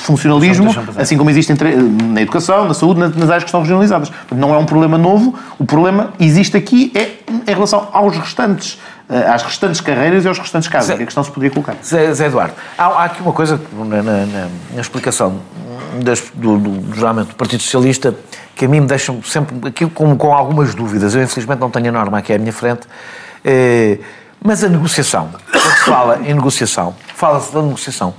funcionalismo, 0.41 0.93
assim 1.01 1.17
como 1.17 1.31
existem 1.31 1.55
tre- 1.57 1.75
na 1.77 2.21
educação, 2.23 2.67
na 2.67 2.75
saúde, 2.75 3.01
nas, 3.01 3.29
áreas 3.29 3.43
que 3.45 3.49
estão 3.49 3.61
regionalizadas. 3.61 4.11
Não 4.31 4.55
é 4.55 4.59
um 4.59 4.67
problema 4.67 4.97
novo, 4.99 5.35
o 5.59 5.65
problema 5.65 6.13
existe 6.21 6.57
aqui 6.57 6.93
é 6.95 7.19
em 7.47 7.55
relação 7.55 7.89
aos 7.93 8.17
restantes, 8.17 8.79
ah, 9.09 9.35
às 9.35 9.43
restantes 9.43 9.81
carreiras 9.81 10.25
e 10.25 10.29
aos 10.29 10.39
restantes 10.39 10.69
casos. 10.69 10.89
Zé- 10.89 10.97
que 10.97 11.03
a 11.03 11.07
questão 11.07 11.23
se 11.25 11.31
poderia 11.31 11.51
colocar. 11.53 11.77
Zé, 11.85 12.13
Zé 12.15 12.27
Eduardo, 12.27 12.55
há, 12.79 12.85
há 12.87 13.05
aqui 13.05 13.21
uma 13.23 13.33
coisa 13.33 13.61
na, 13.73 13.85
na- 13.85 14.03
na- 14.03 14.49
na 14.75 14.81
explicação 14.81 15.37
das- 16.03 16.31
do, 16.35 16.59
do, 16.59 16.95
geralmente, 16.95 17.29
do 17.29 17.35
Partido 17.35 17.63
Socialista 17.63 18.15
que 18.55 18.67
a 18.67 18.69
mim 18.69 18.81
me 18.81 18.87
deixa 18.87 19.15
sempre 19.25 19.69
aqui 19.69 19.87
com, 19.87 20.15
com 20.17 20.33
algumas 20.33 20.75
dúvidas. 20.75 21.15
Eu, 21.15 21.23
infelizmente, 21.23 21.59
não 21.59 21.71
tenho 21.71 21.89
a 21.89 21.93
norma 21.93 22.19
aqui 22.19 22.33
à 22.35 22.39
minha 22.39 22.53
frente. 22.53 22.83
Eh, 23.45 23.99
mas 24.45 24.63
a 24.63 24.69
negociação, 24.69 25.31
quando 25.51 25.63
se 25.75 25.85
fala 25.85 26.19
em 26.23 26.35
negociação, 26.35 26.95
fala-se 27.15 27.53
da 27.53 27.63
negociação 27.63 28.13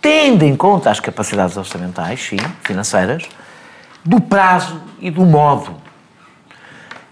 tendo 0.00 0.44
em 0.44 0.56
conta 0.56 0.90
as 0.90 1.00
capacidades 1.00 1.56
orçamentais, 1.56 2.20
sim, 2.22 2.38
financeiras, 2.62 3.28
do 4.04 4.20
prazo 4.20 4.80
e 4.98 5.10
do 5.10 5.24
modo. 5.24 5.76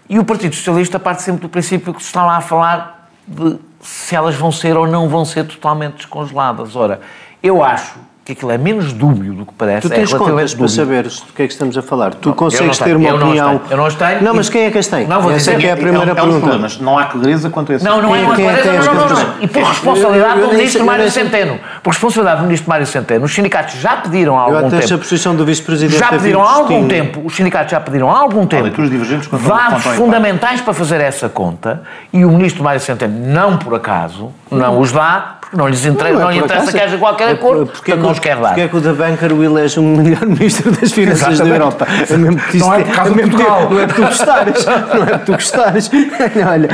E 0.09 0.17
o 0.17 0.25
Partido 0.25 0.55
Socialista 0.55 0.99
parte 0.99 1.21
sempre 1.21 1.41
do 1.41 1.49
princípio 1.49 1.93
que 1.93 2.01
se 2.01 2.07
está 2.07 2.25
lá 2.25 2.37
a 2.37 2.41
falar 2.41 3.09
de 3.27 3.59
se 3.79 4.15
elas 4.15 4.35
vão 4.35 4.51
ser 4.51 4.75
ou 4.75 4.87
não 4.87 5.07
vão 5.07 5.23
ser 5.23 5.45
totalmente 5.45 5.97
descongeladas. 5.97 6.75
Ora, 6.75 6.99
eu 7.43 7.63
acho 7.63 7.99
que 8.29 8.33
aquilo 8.33 8.51
é 8.51 8.57
menos 8.59 8.93
dúbio 8.93 9.33
do 9.33 9.45
que 9.45 9.53
parece. 9.57 9.81
Tu 9.81 9.89
tens 9.89 10.13
é 10.13 10.17
contas 10.17 10.53
para 10.53 10.67
saberes 10.67 11.19
do 11.21 11.33
que 11.33 11.41
é 11.41 11.47
que 11.47 11.53
estamos 11.53 11.75
a 11.77 11.81
falar. 11.81 12.13
Tu 12.13 12.29
eu 12.29 12.35
consegues 12.35 12.79
não 12.79 12.85
ter 12.87 12.93
tenho, 12.95 12.99
uma 12.99 13.09
eu 13.09 13.17
não 13.17 13.25
opinião. 13.27 13.47
tenho, 13.57 13.61
eu 13.71 13.77
não 13.77 13.85
as 13.87 13.95
tenho. 13.95 14.21
Não, 14.23 14.33
mas 14.35 14.49
quem 14.49 14.65
é 14.65 14.71
que 14.71 14.77
as 14.77 14.87
tem? 14.87 15.07
Não, 15.07 15.19
vou 15.21 15.31
Essa 15.31 15.39
dizer 15.39 15.53
é 15.53 15.57
que 15.57 15.67
é 15.67 15.71
a 15.71 15.77
primeira 15.77 16.07
é, 16.07 16.11
é 16.11 16.15
pergunta. 16.15 16.39
problemas. 16.39 16.79
Não 16.79 16.97
há 16.99 17.05
clareza 17.05 17.49
quanto 17.49 17.71
a 17.71 17.75
esse. 17.75 17.85
Não, 17.85 18.01
não 18.01 18.15
é 18.15 18.19
Quem- 18.19 18.25
uma 18.27 18.35
quem 18.35 18.47
é 18.49 18.53
que 18.55 18.61
clareza, 18.61 18.85
não, 18.93 18.93
não, 18.93 19.09
não, 19.09 19.15
não. 19.23 19.33
E 19.41 19.47
por 19.47 19.63
responsabilidade 19.63 20.35
Eu- 20.39 20.43
eu 20.45 20.47
do 20.49 20.55
Ministro 20.55 20.81
eu 20.81 20.85
Mário 20.85 21.11
Centeno. 21.11 21.59
Por 21.81 21.89
responsabilidade 21.89 22.41
do 22.41 22.45
Ministro 22.45 22.69
Mário 22.69 22.85
Centeno. 22.85 23.25
Os 23.25 23.33
sindicatos 23.33 23.75
já 23.75 23.95
pediram 23.97 24.37
há 24.37 24.47
Eu 24.49 24.55
algum 24.55 24.67
até 24.67 24.77
acho 24.77 24.85
a 24.85 24.89
tempo. 24.89 24.99
posição 25.01 25.35
do 25.35 25.45
Vice-Presidente 25.45 25.97
Já 25.99 26.07
é 26.07 26.09
pediram 26.09 26.43
há 26.43 26.51
algum 26.51 26.87
tempo, 26.87 27.21
os 27.25 27.35
sindicatos 27.35 27.71
já 27.71 27.79
pediram 27.79 28.11
há 28.11 28.19
algum 28.19 28.45
tempo 28.45 28.63
leituras 28.63 28.89
divergentes 28.91 29.27
dados 29.29 29.83
fundamentais 29.95 30.61
para 30.61 30.73
fazer 30.73 31.01
essa 31.01 31.27
conta 31.27 31.81
e 32.13 32.23
o 32.23 32.29
Ministro 32.29 32.63
Mário 32.63 32.79
Centeno, 32.79 33.27
não 33.27 33.57
por 33.57 33.73
acaso, 33.73 34.31
não 34.51 34.79
os 34.79 34.91
dá, 34.91 35.37
porque 35.41 35.57
não 35.57 35.67
lhes 35.67 35.83
interessa, 35.85 36.13
Não, 36.13 36.21
é 36.21 36.23
não, 36.25 36.31
lhe 36.31 36.37
interessa 36.39 36.71
que 36.71 36.79
haja 36.79 36.97
qualquer 36.97 37.29
É 37.29 37.31
acordo, 37.31 37.65
porque 37.67 37.91
portanto 38.19 38.19
não 38.19 38.19
os 38.19 38.21
quer 38.21 38.35
dar. 38.35 38.49
Porque 38.49 38.61
é 38.61 38.67
que 38.67 38.77
o 38.77 38.81
da 38.81 38.93
Banker 38.93 39.33
o 39.33 39.43
elege 39.43 39.79
o 39.79 39.83
melhor 39.83 40.25
Ministro 40.27 40.71
das 40.71 40.91
Finanças 40.91 41.39
da 41.39 41.45
Exatamente. 41.45 41.53
Europa? 41.53 41.87
É 42.09 42.17
mesmo 42.17 42.39
que 42.39 42.57
Não 42.57 42.73
é 42.73 42.79
isto 42.79 42.87
por 42.89 42.95
causa 42.95 43.11
é 43.11 43.15
mesmo 43.15 43.31
Portugal. 43.31 43.69
Não 43.69 43.79
é 43.79 43.87
que 43.87 43.93
tu 43.93 44.01
gostares. 44.01 44.65
Não 44.65 45.03
é 45.03 45.19
que 45.19 45.25
tu 45.25 45.31
gostares. 45.31 45.91
Olha, 46.49 46.69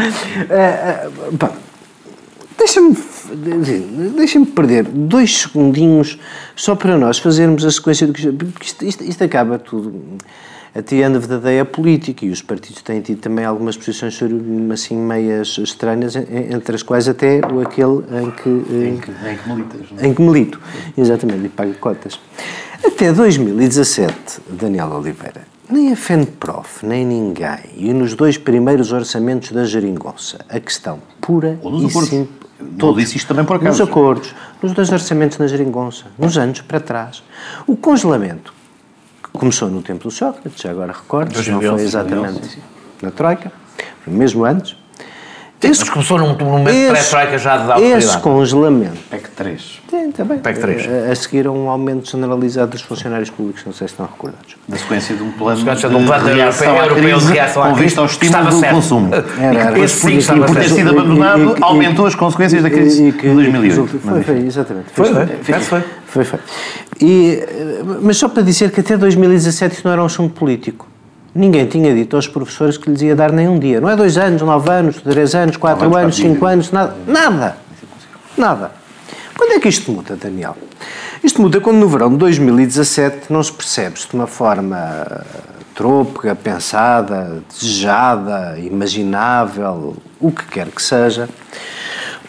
eh, 0.50 1.10
pá, 1.38 1.52
deixa-me 2.58 2.98
deixa-me 4.16 4.46
perder 4.46 4.84
dois 4.84 5.39
segundinhos 5.39 6.20
só 6.56 6.76
para 6.76 6.98
nós 6.98 7.18
fazermos 7.18 7.66
a 7.66 7.72
sequência 7.72 8.06
do 8.06 8.14
que 8.14 8.32
porque 8.32 8.66
isto, 8.66 8.86
isto, 8.86 9.04
isto 9.04 9.24
acaba 9.24 9.58
tudo 9.58 10.18
a 10.76 10.82
the 10.82 10.98
end 10.98 11.18
of 11.18 11.28
the 11.28 11.38
day 11.38 11.60
a 11.60 11.66
política 11.66 12.26
e 12.26 12.30
os 12.30 12.42
partidos 12.42 12.82
têm 12.82 13.00
tido 13.02 13.20
também 13.22 13.46
algumas 13.46 13.78
posições 13.78 14.20
assim 14.74 14.98
meias 14.98 15.58
estranhas 15.58 16.16
en- 16.16 16.54
entre 16.54 16.76
as 16.76 16.84
quais 16.84 17.08
até 17.08 17.40
o 17.52 17.62
aquele 17.62 18.04
em 18.22 18.32
que, 18.32 18.50
em 18.50 18.98
que 18.98 19.12
Em 19.12 19.38
que 19.38 19.50
militas. 19.50 19.82
não 19.92 20.00
é? 20.04 20.08
em 20.08 20.14
que 20.14 20.22
milito, 20.22 20.62
exatamente, 20.98 21.46
e 21.46 21.50
pago 21.50 21.74
cotas. 21.76 22.20
Até 22.84 23.12
2017, 23.14 24.42
Daniel 24.50 24.92
Oliveira, 24.92 25.42
nem 25.70 25.92
a 25.92 25.96
FENPROF, 25.96 26.86
nem 26.86 27.06
ninguém, 27.06 27.58
e 27.76 27.94
nos 27.94 28.14
dois 28.14 28.38
primeiros 28.38 28.92
orçamentos 28.92 29.52
da 29.52 29.64
Geringonça, 29.64 30.40
a 30.50 30.60
questão 30.60 31.00
pura 31.22 31.58
e 31.64 31.90
simples. 31.90 32.28
Não 32.78 32.94
disse 32.94 33.18
isto 33.18 33.28
também 33.28 33.44
por 33.44 33.58
acaso. 33.58 33.80
Nos 33.82 33.90
acordos, 33.90 34.34
nos 34.62 34.72
dois 34.74 34.90
orçamentos 34.92 35.38
na 35.38 35.48
Geringonça, 35.48 36.06
nos 36.18 36.38
anos 36.38 36.62
para 36.62 36.80
trás. 36.80 37.22
O 37.68 37.76
congelamento, 37.76 38.54
começou 39.38 39.70
no 39.70 39.82
tempo 39.82 40.04
do 40.04 40.12
Sócrates, 40.12 40.62
já 40.62 40.72
agora 40.72 40.92
recordo, 40.92 41.30
não 41.30 41.44
foi 41.44 41.52
2011, 41.54 41.84
exatamente 41.84 42.60
na 43.02 43.12
Troika, 43.12 43.52
mesmo 44.08 44.46
antes. 44.46 44.76
Mas 45.68 45.89
começou 45.89 46.18
num, 46.18 46.36
num 46.36 46.45
momento 46.45 46.70
esse- 46.76 46.89
pré-troika 46.91 47.38
já 47.38 47.57
de 47.57 47.63
Esse 47.63 47.72
autoridade. 47.74 48.22
congelamento 48.22 48.97
PEC 49.09 49.30
3. 49.36 49.82
Sim, 49.89 50.11
também. 50.11 50.39
PEC 50.39 50.59
três. 50.59 50.88
A, 51.07 51.11
a 51.11 51.16
seguir 51.16 51.47
a 51.47 51.51
um 51.51 51.70
aumento 51.70 52.09
generalizado 52.09 52.72
dos 52.72 52.82
funcionários 52.82 53.30
públicos, 53.30 53.63
não 53.66 53.72
sei 53.74 53.88
se 53.88 53.93
estão 53.93 54.05
recordados. 54.05 54.55
Na 54.68 54.78
sequência 54.78 55.16
de 55.16 55.24
um 55.24 55.32
plano 55.32 55.59
sequência 55.59 55.88
de 55.89 55.95
um 55.95 56.05
plano 56.05 56.26
reação 56.28 56.68
europeu- 56.68 56.82
à 56.82 56.86
europeu 56.99 57.20
de 57.20 57.34
reação 57.34 57.63
à 57.63 57.66
com 57.68 57.72
crise, 57.74 57.84
vista 57.86 57.99
ao 58.01 58.05
estímulo 58.07 58.45
do 58.45 58.59
certo. 58.59 58.76
consumo. 58.76 59.09
Era, 59.13 59.24
e 59.24 59.43
era. 59.45 59.55
que 59.55 59.66
depois, 59.68 59.91
Esse 59.91 60.01
por, 60.01 60.09
sim 60.11 60.18
estava 60.18 60.45
por 60.45 60.55
ter 60.55 60.70
sido 60.70 60.89
abandonado, 60.89 61.55
e- 61.55 61.59
e- 61.59 61.63
aumentou 61.63 62.05
as 62.05 62.16
consequências 62.16 62.61
da 62.63 62.70
crise 62.70 63.07
E 63.07 63.11
que- 63.13 63.28
de 63.30 63.34
2008. 63.36 63.99
Foi, 63.99 64.24
foi, 64.24 64.38
exatamente. 64.39 64.86
Foi, 64.93 65.05
foi, 65.13 65.59
foi. 65.59 65.84
Foi, 66.07 66.24
foi. 66.26 66.39
E, 67.01 67.43
eh, 67.47 67.82
mas 68.01 68.18
só 68.18 68.28
para 68.30 68.41
dizer 68.43 68.72
que 68.72 68.80
até 68.80 68.95
2017 68.97 69.74
isso 69.76 69.82
não 69.86 69.91
era 69.93 70.01
um 70.01 70.05
assunto 70.05 70.34
político. 70.34 70.88
Ninguém 71.36 71.66
tinha 71.66 71.94
dito 71.94 72.16
aos 72.16 72.30
professores 72.30 72.78
que 72.78 72.90
lhes 72.90 73.02
ia 73.02 73.14
dar 73.14 73.34
nem 73.34 73.46
um 73.50 73.60
dia. 73.60 73.82
Não 73.82 73.90
é 73.90 73.96
dois 73.98 74.18
anos, 74.18 74.42
nove 74.42 74.70
anos, 74.70 75.02
três 75.02 75.36
anos, 75.36 75.58
quatro 75.58 75.94
anos, 75.94 76.16
cinco 76.16 76.40
quatro 76.40 76.54
anos, 76.54 76.72
nada. 76.72 76.96
Nada. 77.06 77.58
Nada. 78.38 78.72
Quando 79.38 79.52
é 79.52 79.60
que 79.60 79.68
isto 79.68 79.92
muda, 79.92 80.16
Daniel? 80.16 80.56
Isto 81.22 81.42
muda 81.42 81.60
quando 81.60 81.78
no 81.78 81.90
verão 81.90 82.10
de 82.10 82.16
2017 82.18 83.34
não 83.34 83.44
se 83.44 83.52
percebe 83.52 84.00
se 84.00 84.08
de 84.08 84.14
uma 84.14 84.28
forma 84.28 84.78
eh, 84.78 85.24
trôpega, 85.74 86.34
pensada, 86.36 87.44
desejada, 87.50 88.58
imaginável, 88.58 89.98
o 90.22 90.32
que 90.32 90.46
quer 90.46 90.68
que 90.68 90.82
seja, 90.82 91.28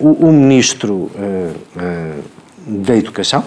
o, 0.01 0.27
o 0.27 0.33
Ministro 0.33 1.13
eh, 1.15 1.53
eh, 1.79 2.19
da 2.67 2.97
Educação, 2.97 3.45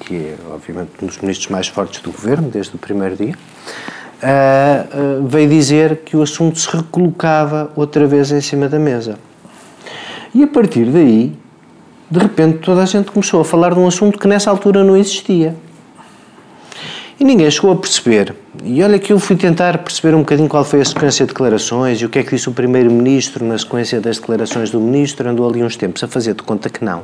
que 0.00 0.16
é 0.16 0.36
obviamente 0.52 0.90
um 1.00 1.06
dos 1.06 1.18
ministros 1.18 1.48
mais 1.48 1.68
fortes 1.68 2.00
do 2.00 2.10
Governo 2.10 2.50
desde 2.50 2.74
o 2.74 2.78
primeiro 2.78 3.14
dia, 3.14 3.36
eh, 4.22 4.84
veio 5.26 5.48
dizer 5.48 5.98
que 6.04 6.16
o 6.16 6.22
assunto 6.22 6.58
se 6.58 6.68
recolocava 6.76 7.70
outra 7.76 8.06
vez 8.06 8.32
em 8.32 8.40
cima 8.40 8.68
da 8.68 8.78
mesa. 8.78 9.18
E 10.34 10.42
a 10.42 10.46
partir 10.46 10.86
daí, 10.86 11.32
de 12.10 12.18
repente, 12.18 12.58
toda 12.58 12.82
a 12.82 12.86
gente 12.86 13.10
começou 13.10 13.40
a 13.40 13.44
falar 13.44 13.74
de 13.74 13.78
um 13.78 13.86
assunto 13.86 14.18
que 14.18 14.26
nessa 14.26 14.50
altura 14.50 14.82
não 14.82 14.96
existia. 14.96 15.54
E 17.20 17.24
ninguém 17.24 17.50
chegou 17.50 17.72
a 17.72 17.76
perceber. 17.76 18.34
E 18.64 18.82
olha 18.82 18.98
que 18.98 19.12
eu 19.12 19.18
fui 19.18 19.36
tentar 19.36 19.78
perceber 19.78 20.14
um 20.14 20.20
bocadinho 20.20 20.48
qual 20.48 20.64
foi 20.64 20.80
a 20.80 20.84
sequência 20.84 21.26
de 21.26 21.32
declarações 21.32 22.00
e 22.00 22.04
o 22.04 22.08
que 22.08 22.20
é 22.20 22.22
que 22.22 22.30
disse 22.30 22.48
o 22.48 22.52
Primeiro-Ministro 22.52 23.44
na 23.44 23.58
sequência 23.58 24.00
das 24.00 24.18
declarações 24.18 24.70
do 24.70 24.80
Ministro. 24.80 25.28
Andou 25.28 25.48
ali 25.48 25.62
uns 25.62 25.76
tempos 25.76 26.02
a 26.02 26.08
fazer 26.08 26.34
de 26.34 26.42
conta 26.42 26.70
que 26.70 26.84
não. 26.84 27.02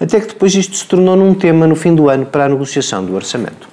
Até 0.00 0.20
que 0.20 0.26
depois 0.28 0.54
isto 0.54 0.76
se 0.76 0.84
tornou 0.86 1.16
num 1.16 1.34
tema 1.34 1.66
no 1.66 1.76
fim 1.76 1.94
do 1.94 2.08
ano 2.08 2.26
para 2.26 2.46
a 2.46 2.48
negociação 2.48 3.04
do 3.04 3.14
orçamento. 3.14 3.71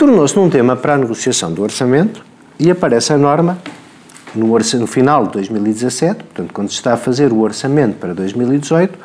Tornou-se 0.00 0.34
num 0.34 0.48
tema 0.48 0.76
para 0.76 0.94
a 0.94 0.96
negociação 0.96 1.52
do 1.52 1.62
orçamento 1.62 2.24
e 2.58 2.70
aparece 2.70 3.12
a 3.12 3.18
norma 3.18 3.58
no, 4.34 4.46
no 4.46 4.86
final 4.86 5.26
de 5.26 5.32
2017, 5.32 6.24
portanto, 6.24 6.54
quando 6.54 6.70
se 6.70 6.76
está 6.76 6.94
a 6.94 6.96
fazer 6.96 7.30
o 7.34 7.40
orçamento 7.40 7.98
para 7.98 8.14
2018, 8.14 8.98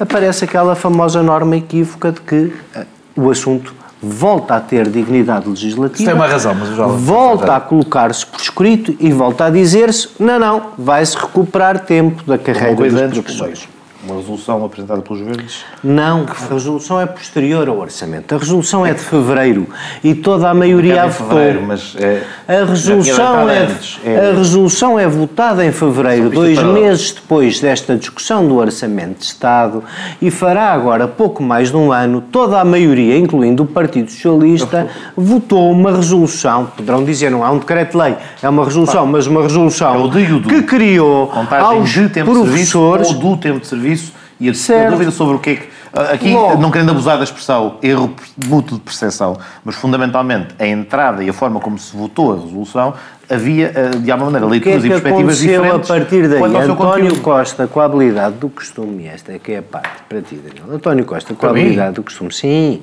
aparece 0.00 0.44
aquela 0.44 0.74
famosa 0.74 1.22
norma 1.22 1.56
equívoca 1.56 2.10
de 2.10 2.20
que 2.22 2.52
eh, 2.74 2.84
o 3.14 3.30
assunto 3.30 3.72
volta 4.02 4.56
a 4.56 4.60
ter 4.60 4.88
dignidade 4.88 5.48
legislativa. 5.48 5.94
Isso 6.02 6.04
tem 6.04 6.14
uma 6.14 6.26
razão, 6.26 6.52
mas 6.52 6.74
já- 6.74 6.84
Volta 6.84 7.54
a 7.54 7.60
colocar-se 7.60 8.26
por 8.26 8.40
escrito 8.40 8.96
e 8.98 9.12
volta 9.12 9.44
a 9.44 9.50
dizer-se: 9.50 10.08
não, 10.18 10.36
não, 10.40 10.62
vai-se 10.76 11.16
recuperar 11.16 11.78
tempo 11.84 12.24
da 12.24 12.36
carreira 12.36 13.06
dos 13.06 13.20
professores. 13.20 13.68
Uma 14.02 14.16
resolução 14.16 14.64
apresentada 14.64 15.02
pelos 15.02 15.20
verdes. 15.20 15.64
Não, 15.84 16.24
a 16.26 16.52
resolução 16.52 16.98
é 16.98 17.04
posterior 17.04 17.68
ao 17.68 17.78
orçamento. 17.78 18.34
A 18.34 18.38
resolução 18.38 18.86
é 18.86 18.94
de 18.94 19.00
fevereiro 19.00 19.66
e 20.02 20.14
toda 20.14 20.48
a 20.48 20.54
maioria 20.54 21.02
a 21.02 21.06
votou. 21.08 21.62
mas 21.66 21.94
é, 21.98 22.22
A 22.48 22.64
resolução, 22.64 23.48
é, 23.50 23.58
antes. 23.64 24.00
É- 24.04 24.30
a 24.30 24.34
resolução 24.36 24.98
é 24.98 25.06
votada 25.06 25.64
em 25.66 25.70
fevereiro, 25.70 26.30
dois 26.30 26.52
isto 26.52 26.62
para- 26.64 26.72
meses 26.72 27.12
depois 27.12 27.60
desta 27.60 27.94
discussão 27.96 28.48
do 28.48 28.56
Orçamento 28.56 29.18
de 29.18 29.24
Estado, 29.26 29.84
e 30.22 30.30
fará 30.30 30.72
agora 30.72 31.06
pouco 31.06 31.42
mais 31.42 31.70
de 31.70 31.76
um 31.76 31.92
ano, 31.92 32.22
toda 32.22 32.58
a 32.58 32.64
maioria, 32.64 33.18
incluindo 33.18 33.64
o 33.64 33.66
Partido 33.66 34.10
Socialista, 34.10 34.88
votou 35.14 35.70
uma 35.70 35.92
resolução, 35.94 36.66
poderão 36.74 37.04
dizer, 37.04 37.30
não 37.30 37.44
é 37.44 37.50
um 37.50 37.58
decreto-lei, 37.58 38.16
é 38.42 38.48
uma 38.48 38.64
resolução, 38.64 39.06
mas 39.06 39.26
uma 39.26 39.42
resolução 39.42 39.94
É 39.94 40.08
que 40.48 40.62
criou 40.62 41.30
aos 41.60 41.90
de 41.90 42.08
serviço 42.08 42.32
professores 42.32 43.08
ou 43.08 43.14
do 43.14 43.36
tempo 43.36 43.60
de 43.60 43.66
serviço 43.66 43.89
e 44.38 44.48
a, 44.48 44.54
Certo. 44.54 44.90
dúvida 44.90 45.10
sobre 45.10 45.36
o 45.36 45.38
que 45.38 45.50
é 45.50 45.56
que 45.56 45.68
Aqui, 45.92 46.32
Logo. 46.32 46.60
não 46.62 46.70
querendo 46.70 46.92
abusar 46.92 47.18
da 47.18 47.24
expressão 47.24 47.76
erro 47.82 48.14
mútuo 48.46 48.78
de 48.78 48.84
percepção, 48.84 49.36
mas 49.64 49.74
fundamentalmente 49.74 50.54
a 50.56 50.64
entrada 50.64 51.24
e 51.24 51.28
a 51.28 51.32
forma 51.32 51.58
como 51.58 51.76
se 51.80 51.96
votou 51.96 52.32
a 52.32 52.36
resolução 52.36 52.94
havia, 53.28 53.72
eh, 53.74 53.88
de 53.96 54.10
alguma 54.10 54.30
maneira, 54.30 54.46
leituras 54.46 54.82
que 54.82 54.86
é 54.86 54.90
que 54.90 54.98
e 54.98 55.00
perspectivas 55.00 55.38
diferentes. 55.38 55.90
a 55.90 55.94
partir 55.94 56.28
daí? 56.28 56.42
António 56.42 57.16
Costa, 57.20 57.66
com 57.66 57.80
a 57.80 57.84
habilidade 57.86 58.36
do 58.36 58.48
costume, 58.48 59.06
esta 59.08 59.32
é 59.32 59.38
que 59.40 59.50
é 59.52 59.58
a 59.58 59.62
parte 59.62 60.02
para 60.08 60.22
ti, 60.22 60.36
Daniel. 60.36 60.76
António 60.76 61.04
Costa, 61.04 61.34
com 61.34 61.46
a 61.46 61.50
habilidade 61.50 61.94
do 61.94 62.04
costume, 62.04 62.32
sim, 62.32 62.82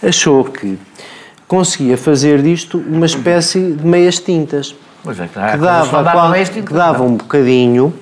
achou 0.00 0.44
que 0.44 0.78
conseguia 1.48 1.98
fazer 1.98 2.42
disto 2.42 2.78
uma 2.78 3.06
espécie 3.06 3.72
de 3.72 3.84
meias 3.84 4.20
tintas. 4.20 4.72
Pois 5.02 5.18
é, 5.18 5.26
que, 5.26 5.34
dava, 5.56 6.04
qual, 6.04 6.32
que 6.32 6.72
dava 6.72 7.02
um 7.02 7.16
bocadinho 7.16 7.92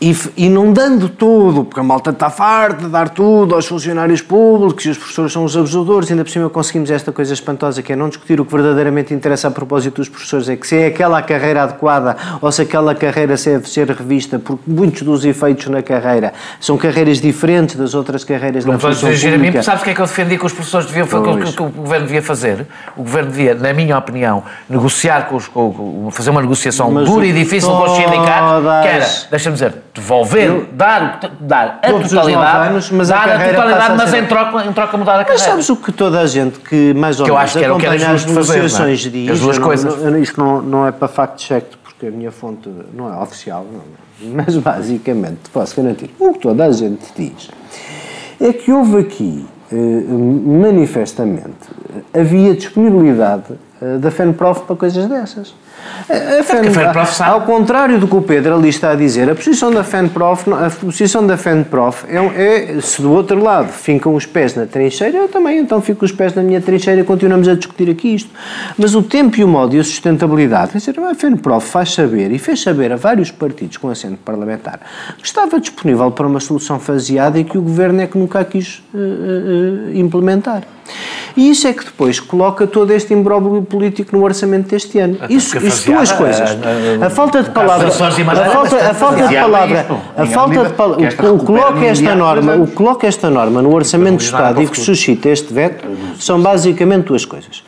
e, 0.00 0.16
e 0.34 0.48
não 0.48 0.72
dando 0.72 1.10
tudo, 1.10 1.64
porque 1.64 1.78
a 1.78 1.82
malta 1.82 2.08
está 2.08 2.30
farta 2.30 2.84
de 2.84 2.88
dar 2.88 3.10
tudo 3.10 3.54
aos 3.54 3.66
funcionários 3.66 4.22
públicos 4.22 4.82
e 4.86 4.90
os 4.90 4.96
professores 4.96 5.30
são 5.30 5.44
os 5.44 5.54
abusadores, 5.54 6.10
ainda 6.10 6.24
por 6.24 6.30
cima 6.30 6.48
conseguimos 6.48 6.90
esta 6.90 7.12
coisa 7.12 7.34
espantosa 7.34 7.82
que 7.82 7.92
é 7.92 7.96
não 7.96 8.08
discutir 8.08 8.40
o 8.40 8.44
que 8.46 8.52
verdadeiramente 8.52 9.12
interessa 9.12 9.48
a 9.48 9.50
propósito 9.50 9.96
dos 9.96 10.08
professores, 10.08 10.48
é 10.48 10.56
que 10.56 10.66
se 10.66 10.76
é 10.76 10.86
aquela 10.86 11.20
carreira 11.20 11.64
adequada 11.64 12.16
ou 12.40 12.50
se 12.50 12.62
aquela 12.62 12.94
carreira 12.94 13.36
deve 13.36 13.68
ser 13.68 13.90
revista, 13.90 14.38
porque 14.38 14.62
muitos 14.66 15.02
dos 15.02 15.22
efeitos 15.24 15.66
na 15.66 15.82
carreira 15.82 16.32
são 16.58 16.78
carreiras 16.78 17.20
diferentes 17.20 17.76
das 17.76 17.92
outras 17.92 18.24
carreiras 18.24 18.64
não 18.64 18.74
na 18.74 18.78
função 18.78 19.10
pública. 19.10 19.34
A 19.34 19.38
mim, 19.38 19.62
sabes 19.62 19.82
o 19.82 19.84
que 19.84 19.90
é 19.90 19.94
que 19.94 20.00
eu 20.00 20.06
defendi 20.06 20.38
que 20.38 20.46
os 20.46 20.52
professores 20.52 20.86
deviam 20.86 21.06
fazer, 21.06 21.44
que, 21.44 21.52
que, 21.52 21.62
o 21.62 21.68
governo 21.68 22.06
devia 22.06 22.22
fazer? 22.22 22.66
O 22.96 23.02
governo 23.02 23.30
devia, 23.30 23.54
na 23.54 23.74
minha 23.74 23.98
opinião, 23.98 24.42
negociar 24.68 25.28
com 25.28 25.36
os, 25.36 25.46
com, 25.46 26.08
fazer 26.10 26.30
uma 26.30 26.40
negociação 26.40 26.90
Mas 26.90 27.06
dura 27.06 27.26
e 27.26 27.32
difícil 27.34 27.68
com 27.68 27.82
os 27.82 27.96
sindicatos, 27.96 28.62
que 28.82 28.88
era, 28.88 29.06
deixa-me 29.30 29.54
dizer, 29.54 29.74
devolver, 29.94 30.48
eu, 30.48 30.66
dar, 30.72 31.20
dar 31.40 31.80
a 31.82 31.90
totalidade, 31.90 32.68
anos, 32.68 32.90
mas 32.90 33.08
dar 33.08 33.28
a, 33.28 33.34
a 33.34 33.48
totalidade, 33.48 33.96
mas 33.96 34.14
em 34.14 34.26
troca, 34.26 34.64
em 34.64 34.72
troca 34.72 34.96
mudar 34.96 35.20
a 35.20 35.24
carreira. 35.24 35.32
Mas 35.32 35.42
sabes 35.42 35.68
o 35.68 35.76
que 35.76 35.92
toda 35.92 36.20
a 36.20 36.26
gente 36.26 36.58
que 36.60 36.94
mais 36.94 37.18
ou 37.18 37.26
que 37.26 37.32
menos 37.32 37.56
acompanha 37.56 38.10
as 38.10 38.24
negociações 38.24 39.04
fazer, 39.04 39.28
é? 39.28 39.32
As 39.32 39.40
duas 39.40 39.58
coisas. 39.58 40.02
Não, 40.02 40.18
isto 40.18 40.40
não, 40.40 40.62
não 40.62 40.86
é 40.86 40.92
para 40.92 41.08
fact-check, 41.08 41.64
porque 41.82 42.06
a 42.06 42.10
minha 42.10 42.30
fonte 42.30 42.70
não 42.94 43.12
é 43.12 43.22
oficial, 43.22 43.66
não, 43.70 43.82
mas 44.32 44.56
basicamente 44.56 45.38
te 45.44 45.50
posso 45.50 45.76
garantir, 45.76 46.14
o 46.18 46.32
que 46.34 46.40
toda 46.40 46.64
a 46.64 46.72
gente 46.72 47.04
diz 47.16 47.50
é 48.40 48.52
que 48.52 48.72
houve 48.72 48.98
aqui, 48.98 49.46
eh, 49.70 49.76
manifestamente, 49.76 51.68
havia 52.14 52.54
disponibilidade 52.54 53.54
eh, 53.82 53.98
da 53.98 54.10
FENPROF 54.10 54.62
para 54.62 54.76
coisas 54.76 55.06
dessas. 55.06 55.54
A 56.08 56.42
FENPROF, 56.42 57.22
ao 57.22 57.42
contrário 57.42 57.98
do 57.98 58.08
que 58.08 58.16
o 58.16 58.22
Pedro 58.22 58.54
ali 58.54 58.68
está 58.68 58.90
a 58.90 58.94
dizer, 58.96 59.30
a 59.30 59.34
posição 59.34 59.70
da 59.70 59.84
FENPROF, 59.84 60.50
a 60.52 60.68
posição 60.68 61.24
da 61.24 61.36
FENPROF 61.36 62.04
é, 62.08 62.76
é, 62.76 62.80
se 62.80 63.00
do 63.00 63.12
outro 63.12 63.40
lado 63.40 63.68
ficam 63.68 64.14
os 64.14 64.26
pés 64.26 64.56
na 64.56 64.66
trincheira, 64.66 65.16
eu 65.16 65.28
também 65.28 65.58
então 65.58 65.80
fico 65.80 66.04
os 66.04 66.10
pés 66.10 66.34
na 66.34 66.42
minha 66.42 66.60
trincheira 66.60 67.00
e 67.00 67.04
continuamos 67.04 67.46
a 67.46 67.54
discutir 67.54 67.88
aqui 67.88 68.14
isto. 68.14 68.30
Mas 68.76 68.94
o 68.94 69.02
tempo 69.02 69.38
e 69.38 69.44
o 69.44 69.48
modo 69.48 69.76
e 69.76 69.78
a 69.78 69.84
sustentabilidade, 69.84 70.72
dizer, 70.72 70.98
a 70.98 71.14
FENPROF 71.14 71.68
faz 71.68 71.94
saber 71.94 72.32
e 72.32 72.38
fez 72.38 72.60
saber 72.60 72.92
a 72.92 72.96
vários 72.96 73.30
partidos 73.30 73.76
com 73.76 73.88
assento 73.88 74.18
parlamentar 74.24 74.80
que 75.16 75.26
estava 75.26 75.60
disponível 75.60 76.10
para 76.10 76.26
uma 76.26 76.40
solução 76.40 76.80
faseada 76.80 77.38
e 77.38 77.44
que 77.44 77.56
o 77.56 77.62
governo 77.62 78.00
é 78.00 78.06
que 78.06 78.18
nunca 78.18 78.44
quis 78.44 78.82
uh, 78.92 78.98
uh, 78.98 79.96
implementar. 79.96 80.64
E 81.36 81.50
isso 81.50 81.66
é 81.66 81.72
que 81.72 81.84
depois 81.84 82.18
coloca 82.18 82.66
todo 82.66 82.90
este 82.92 83.14
imbróglio 83.14 83.62
político 83.62 84.16
no 84.16 84.24
orçamento 84.24 84.68
deste 84.68 84.98
ano. 84.98 85.18
Isso, 85.28 85.56
isso 85.64 85.90
duas 85.90 86.12
coisas. 86.12 86.56
A 87.00 87.10
falta 87.10 87.42
de 87.42 87.50
palavra, 87.50 87.88
a 87.88 87.90
falta, 87.90 88.90
a 88.90 88.94
falta 88.94 89.28
de 89.28 89.34
palavra, 89.34 89.86
a 90.16 90.26
falta 90.26 90.64
de 90.64 90.72
palavra, 90.74 91.06
o 91.06 91.38
que 91.38 91.46
coloca 91.46 91.84
esta 91.84 92.14
norma, 92.14 92.54
o 92.56 92.66
coloca 92.66 93.06
esta 93.06 93.30
norma 93.30 93.62
no 93.62 93.74
orçamento 93.74 94.18
do 94.18 94.22
Estado 94.22 94.62
e 94.62 94.66
que 94.66 94.78
suscita 94.78 95.28
este 95.28 95.52
veto 95.52 95.86
são 96.18 96.40
basicamente 96.40 97.06
duas 97.06 97.24
coisas. 97.24 97.62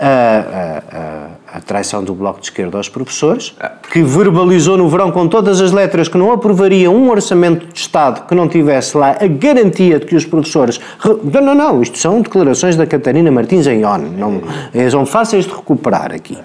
A, 0.00 0.82
a, 0.92 1.37
a 1.52 1.60
traição 1.60 2.04
do 2.04 2.14
Bloco 2.14 2.40
de 2.40 2.46
Esquerda 2.46 2.76
aos 2.76 2.88
professores, 2.88 3.54
que 3.90 4.02
verbalizou 4.02 4.76
no 4.76 4.88
verão 4.88 5.10
com 5.10 5.26
todas 5.26 5.60
as 5.60 5.72
letras 5.72 6.08
que 6.08 6.18
não 6.18 6.32
aprovaria 6.32 6.90
um 6.90 7.10
orçamento 7.10 7.66
de 7.72 7.80
Estado 7.80 8.26
que 8.26 8.34
não 8.34 8.48
tivesse 8.48 8.96
lá 8.96 9.16
a 9.20 9.26
garantia 9.26 9.98
de 9.98 10.06
que 10.06 10.14
os 10.14 10.24
professores. 10.24 10.80
Não, 11.04 11.40
não, 11.40 11.54
não, 11.54 11.82
isto 11.82 11.98
são 11.98 12.20
declarações 12.20 12.76
da 12.76 12.86
Catarina 12.86 13.30
Martins 13.30 13.66
em 13.66 13.84
ON, 13.84 13.98
não, 13.98 14.42
são 14.90 15.06
fáceis 15.06 15.46
de 15.46 15.52
recuperar 15.52 16.12
aqui. 16.12 16.36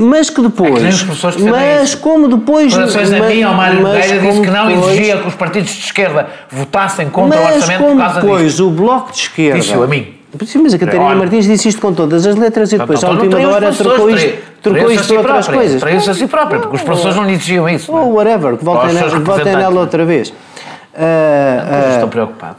Mas 0.00 0.28
que 0.28 0.42
depois. 0.42 0.84
É 0.84 1.32
que 1.32 1.42
mas 1.44 1.94
como 1.94 2.28
depois. 2.28 2.66
Declarações 2.72 3.10
da 3.10 3.20
minha, 3.26 3.50
o 3.50 3.54
Mário 3.54 3.80
Nogueira 3.80 4.18
disse 4.18 4.40
que 4.42 4.50
não 4.50 4.66
depois, 4.66 4.92
exigia 4.92 5.18
que 5.18 5.28
os 5.28 5.34
partidos 5.34 5.70
de 5.70 5.84
esquerda 5.84 6.28
votassem 6.50 7.08
contra 7.08 7.40
o 7.40 7.44
orçamento 7.44 7.84
por 7.84 7.96
causa 7.96 8.20
depois 8.20 8.38
depois 8.38 8.60
o 8.60 8.70
Bloco 8.70 9.12
de 9.12 9.18
Esquerda. 9.18 9.58
Disse 9.58 9.72
a 9.72 9.86
mim 9.86 10.17
Sim, 10.44 10.58
mas 10.62 10.74
a 10.74 10.78
Catarina 10.78 11.14
Martins 11.14 11.46
disse 11.46 11.68
isto 11.68 11.80
com 11.80 11.92
todas 11.94 12.26
as 12.26 12.36
letras 12.36 12.70
e 12.70 12.74
então, 12.74 12.86
depois, 12.86 13.02
à 13.02 13.12
então, 13.12 13.24
última 13.24 13.48
hora, 13.48 13.72
trocou 13.72 14.10
isto, 14.10 14.38
trocou 14.62 14.90
isto 14.90 15.06
por 15.06 15.16
outras 15.16 15.46
própria, 15.46 15.58
coisas. 15.58 15.80
Para 15.80 15.92
isso 15.92 16.10
a 16.10 16.14
si 16.14 16.26
próprio, 16.26 16.60
porque 16.60 16.76
as 16.76 16.82
pessoas 16.82 17.16
não 17.16 17.24
lhe 17.24 17.32
exigiam 17.32 17.68
isso. 17.68 17.90
Ou 17.90 18.12
whatever, 18.14 18.58
que 18.58 18.64
votem, 18.64 18.92
nela, 18.92 19.18
votem 19.20 19.56
nela 19.56 19.80
outra 19.80 20.04
vez. 20.04 20.28
Uh, 20.28 20.34
uh, 20.34 21.94
estou 21.94 22.08
preocupado. 22.08 22.56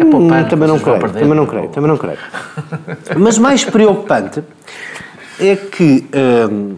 É 0.00 0.04
poupar, 0.04 0.48
também 0.48 0.68
não 0.68 0.78
creio, 0.78 1.00
também 1.00 1.34
não 1.34 1.46
creio, 1.46 1.68
também 1.68 1.90
não 1.90 1.96
creio. 1.96 2.18
Mas 3.18 3.38
mais 3.38 3.64
preocupante 3.64 4.44
é 5.40 5.56
que 5.56 6.06
um, 6.14 6.76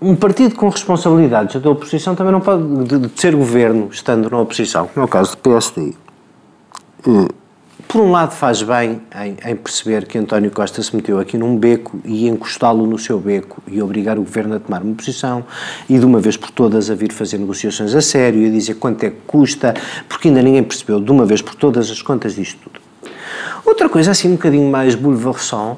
um 0.00 0.14
partido 0.14 0.54
com 0.54 0.68
responsabilidades 0.68 1.60
da 1.60 1.70
oposição 1.70 2.14
também 2.14 2.32
não 2.32 2.40
pode 2.40 2.62
de, 2.84 2.98
de 2.98 3.20
ser 3.20 3.34
governo 3.34 3.88
estando 3.90 4.30
na 4.30 4.38
oposição, 4.38 4.88
como 4.92 5.06
é 5.06 5.08
caso 5.08 5.32
do 5.32 5.38
PSD. 5.38 5.94
Uh, 7.06 7.43
por 7.94 8.00
um 8.00 8.10
lado 8.10 8.32
faz 8.32 8.60
bem 8.60 9.00
em, 9.14 9.36
em, 9.52 9.54
perceber 9.54 10.04
que 10.04 10.18
António 10.18 10.50
Costa 10.50 10.82
se 10.82 10.96
meteu 10.96 11.20
aqui 11.20 11.38
num 11.38 11.56
beco 11.56 12.00
e 12.04 12.26
encostá-lo 12.26 12.88
no 12.88 12.98
seu 12.98 13.20
beco 13.20 13.62
e 13.68 13.80
obrigar 13.80 14.18
o 14.18 14.22
governo 14.22 14.56
a 14.56 14.58
tomar 14.58 14.82
uma 14.82 14.96
posição 14.96 15.44
e 15.88 15.96
de 15.96 16.04
uma 16.04 16.18
vez 16.18 16.36
por 16.36 16.50
todas 16.50 16.90
a 16.90 16.94
vir 16.96 17.12
fazer 17.12 17.38
negociações 17.38 17.94
a 17.94 18.00
sério 18.00 18.40
e 18.42 18.48
a 18.48 18.50
dizer 18.50 18.74
quanto 18.74 19.04
é 19.04 19.10
que 19.10 19.18
custa, 19.28 19.74
porque 20.08 20.26
ainda 20.26 20.42
ninguém 20.42 20.64
percebeu 20.64 21.00
de 21.00 21.08
uma 21.08 21.24
vez 21.24 21.40
por 21.40 21.54
todas 21.54 21.88
as 21.88 22.02
contas 22.02 22.34
disto 22.34 22.58
tudo. 22.64 22.80
Outra 23.64 23.88
coisa 23.88 24.10
assim 24.10 24.26
um 24.26 24.32
bocadinho 24.32 24.68
mais 24.68 24.96
bouleversant 24.96 25.76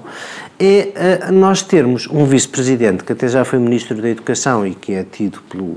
é 0.58 1.28
uh, 1.28 1.32
nós 1.34 1.60
termos 1.60 2.06
um 2.06 2.24
vice-presidente 2.24 3.04
que 3.04 3.12
até 3.12 3.28
já 3.28 3.44
foi 3.44 3.58
ministro 3.58 3.94
da 4.00 4.08
Educação 4.08 4.66
e 4.66 4.74
que 4.74 4.94
é 4.94 5.04
tido 5.04 5.42
pelo 5.50 5.76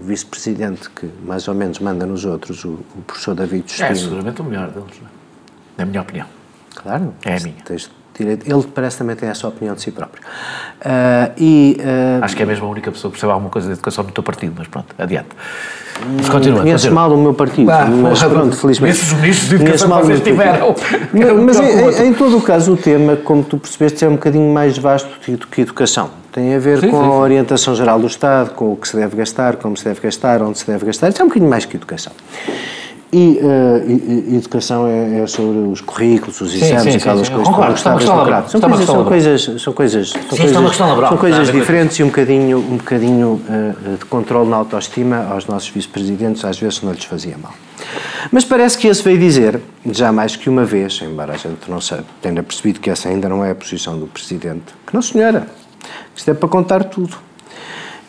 vice-presidente 0.00 0.88
que 0.88 1.10
mais 1.26 1.48
ou 1.48 1.54
menos 1.56 1.80
manda 1.80 2.06
nos 2.06 2.24
outros, 2.24 2.64
o, 2.64 2.78
o 2.96 3.02
professor 3.04 3.34
David 3.34 3.64
Justino. 3.66 3.88
É 3.88 3.94
seguramente 3.96 4.40
o 4.40 4.44
melhor 4.44 4.68
deles, 4.68 4.94
não 5.02 5.08
é? 5.08 5.19
Na 5.80 5.86
minha 5.86 6.02
opinião. 6.02 6.26
Claro. 6.74 7.14
É 7.24 7.36
a 7.36 7.40
minha. 7.40 7.54
Tens 7.64 7.90
direito. 8.16 8.50
Ele 8.50 8.62
parece 8.74 8.98
também 8.98 9.16
ter 9.16 9.26
essa 9.26 9.48
opinião 9.48 9.74
de 9.74 9.80
si 9.80 9.90
próprio. 9.90 10.22
Uh, 10.22 11.32
e, 11.38 11.76
uh, 11.80 12.24
Acho 12.24 12.36
que 12.36 12.42
é 12.42 12.46
mesmo 12.46 12.66
a 12.66 12.70
única 12.70 12.92
pessoa 12.92 13.10
que 13.10 13.14
percebe 13.16 13.32
alguma 13.32 13.50
coisa 13.50 13.68
de 13.68 13.74
educação 13.74 14.04
do 14.04 14.12
teu 14.12 14.22
partido, 14.22 14.54
mas 14.56 14.68
pronto, 14.68 14.94
adiante. 14.98 15.28
Mas 16.16 16.28
continua. 16.28 16.60
Conheces 16.60 16.82
continua. 16.82 17.08
mal 17.08 17.18
o 17.18 17.22
meu 17.22 17.34
partido, 17.34 17.70
mas 18.02 18.22
pronto, 18.22 18.56
felizmente. 18.56 18.96
Esses 18.96 19.12
ministros 19.12 19.48
de 19.48 19.54
educação 19.56 20.00
que 20.00 20.06
vocês 20.06 20.20
tiveram. 20.20 20.74
Mas, 21.12 21.58
mas 21.58 21.98
em, 21.98 22.06
em, 22.06 22.14
todo 22.14 22.38
o 22.38 22.42
caso, 22.42 22.72
o 22.72 22.76
tema, 22.76 23.16
como 23.16 23.42
tu 23.42 23.58
percebeste, 23.58 24.04
é 24.04 24.08
um 24.08 24.12
bocadinho 24.12 24.52
mais 24.52 24.78
vasto 24.78 25.08
do 25.30 25.46
que 25.46 25.60
educação. 25.60 26.10
Tem 26.32 26.54
a 26.54 26.58
ver 26.58 26.80
sim, 26.80 26.90
com 26.90 27.02
sim, 27.02 27.08
a 27.08 27.12
orientação 27.12 27.74
geral 27.74 27.98
do 27.98 28.06
Estado, 28.06 28.50
com 28.50 28.72
o 28.72 28.76
que 28.76 28.88
se 28.88 28.96
deve 28.96 29.16
gastar, 29.16 29.56
como 29.56 29.76
se 29.76 29.84
deve 29.84 30.00
gastar, 30.00 30.40
onde 30.42 30.58
se 30.58 30.66
deve 30.66 30.86
gastar. 30.86 31.08
Isso 31.08 31.20
é 31.20 31.24
um 31.24 31.28
bocadinho 31.28 31.50
mais 31.50 31.64
que 31.64 31.76
educação. 31.76 32.12
E, 33.12 33.40
uh, 33.42 34.36
educação 34.36 34.86
é, 34.86 35.22
é, 35.22 35.26
sobre 35.26 35.58
os 35.58 35.80
currículos, 35.80 36.40
os 36.40 36.54
exames, 36.54 36.82
sim, 36.84 36.90
sim, 36.92 36.96
aquelas 36.98 37.26
sim, 37.26 37.32
coisas 37.32 37.48
concordo, 37.48 37.78
São, 37.80 37.92
coisas, 37.92 38.86
são, 38.86 39.04
coisas, 39.04 39.42
são 39.42 39.72
coisas, 39.72 40.10
são 40.10 40.28
coisas, 40.36 40.76
são 40.76 41.16
coisas 41.16 41.50
diferentes 41.50 41.98
e 41.98 42.04
um 42.04 42.06
bocadinho, 42.06 42.58
um 42.58 42.76
bocadinho 42.76 43.42
uh, 43.48 43.96
de 43.96 44.04
controle 44.04 44.48
na 44.48 44.58
autoestima 44.58 45.26
aos 45.28 45.46
nossos 45.46 45.70
vice-presidentes, 45.70 46.44
às 46.44 46.60
vezes 46.60 46.82
não 46.82 46.92
lhes 46.92 47.02
fazia 47.02 47.36
mal. 47.36 47.52
Mas 48.30 48.44
parece 48.44 48.78
que 48.78 48.86
esse 48.86 49.02
veio 49.02 49.18
dizer, 49.18 49.60
já 49.86 50.12
mais 50.12 50.36
que 50.36 50.48
uma 50.48 50.64
vez, 50.64 51.00
embora 51.02 51.32
a 51.32 51.36
gente 51.36 51.68
não 51.68 51.80
tenha 52.22 52.42
percebido 52.44 52.78
que 52.78 52.90
essa 52.90 53.08
ainda 53.08 53.28
não 53.28 53.44
é 53.44 53.50
a 53.50 53.54
posição 53.56 53.98
do 53.98 54.06
presidente, 54.06 54.72
que 54.86 54.94
não 54.94 55.02
senhora, 55.02 55.48
isto 56.14 56.30
é 56.30 56.34
para 56.34 56.48
contar 56.48 56.84
tudo. 56.84 57.16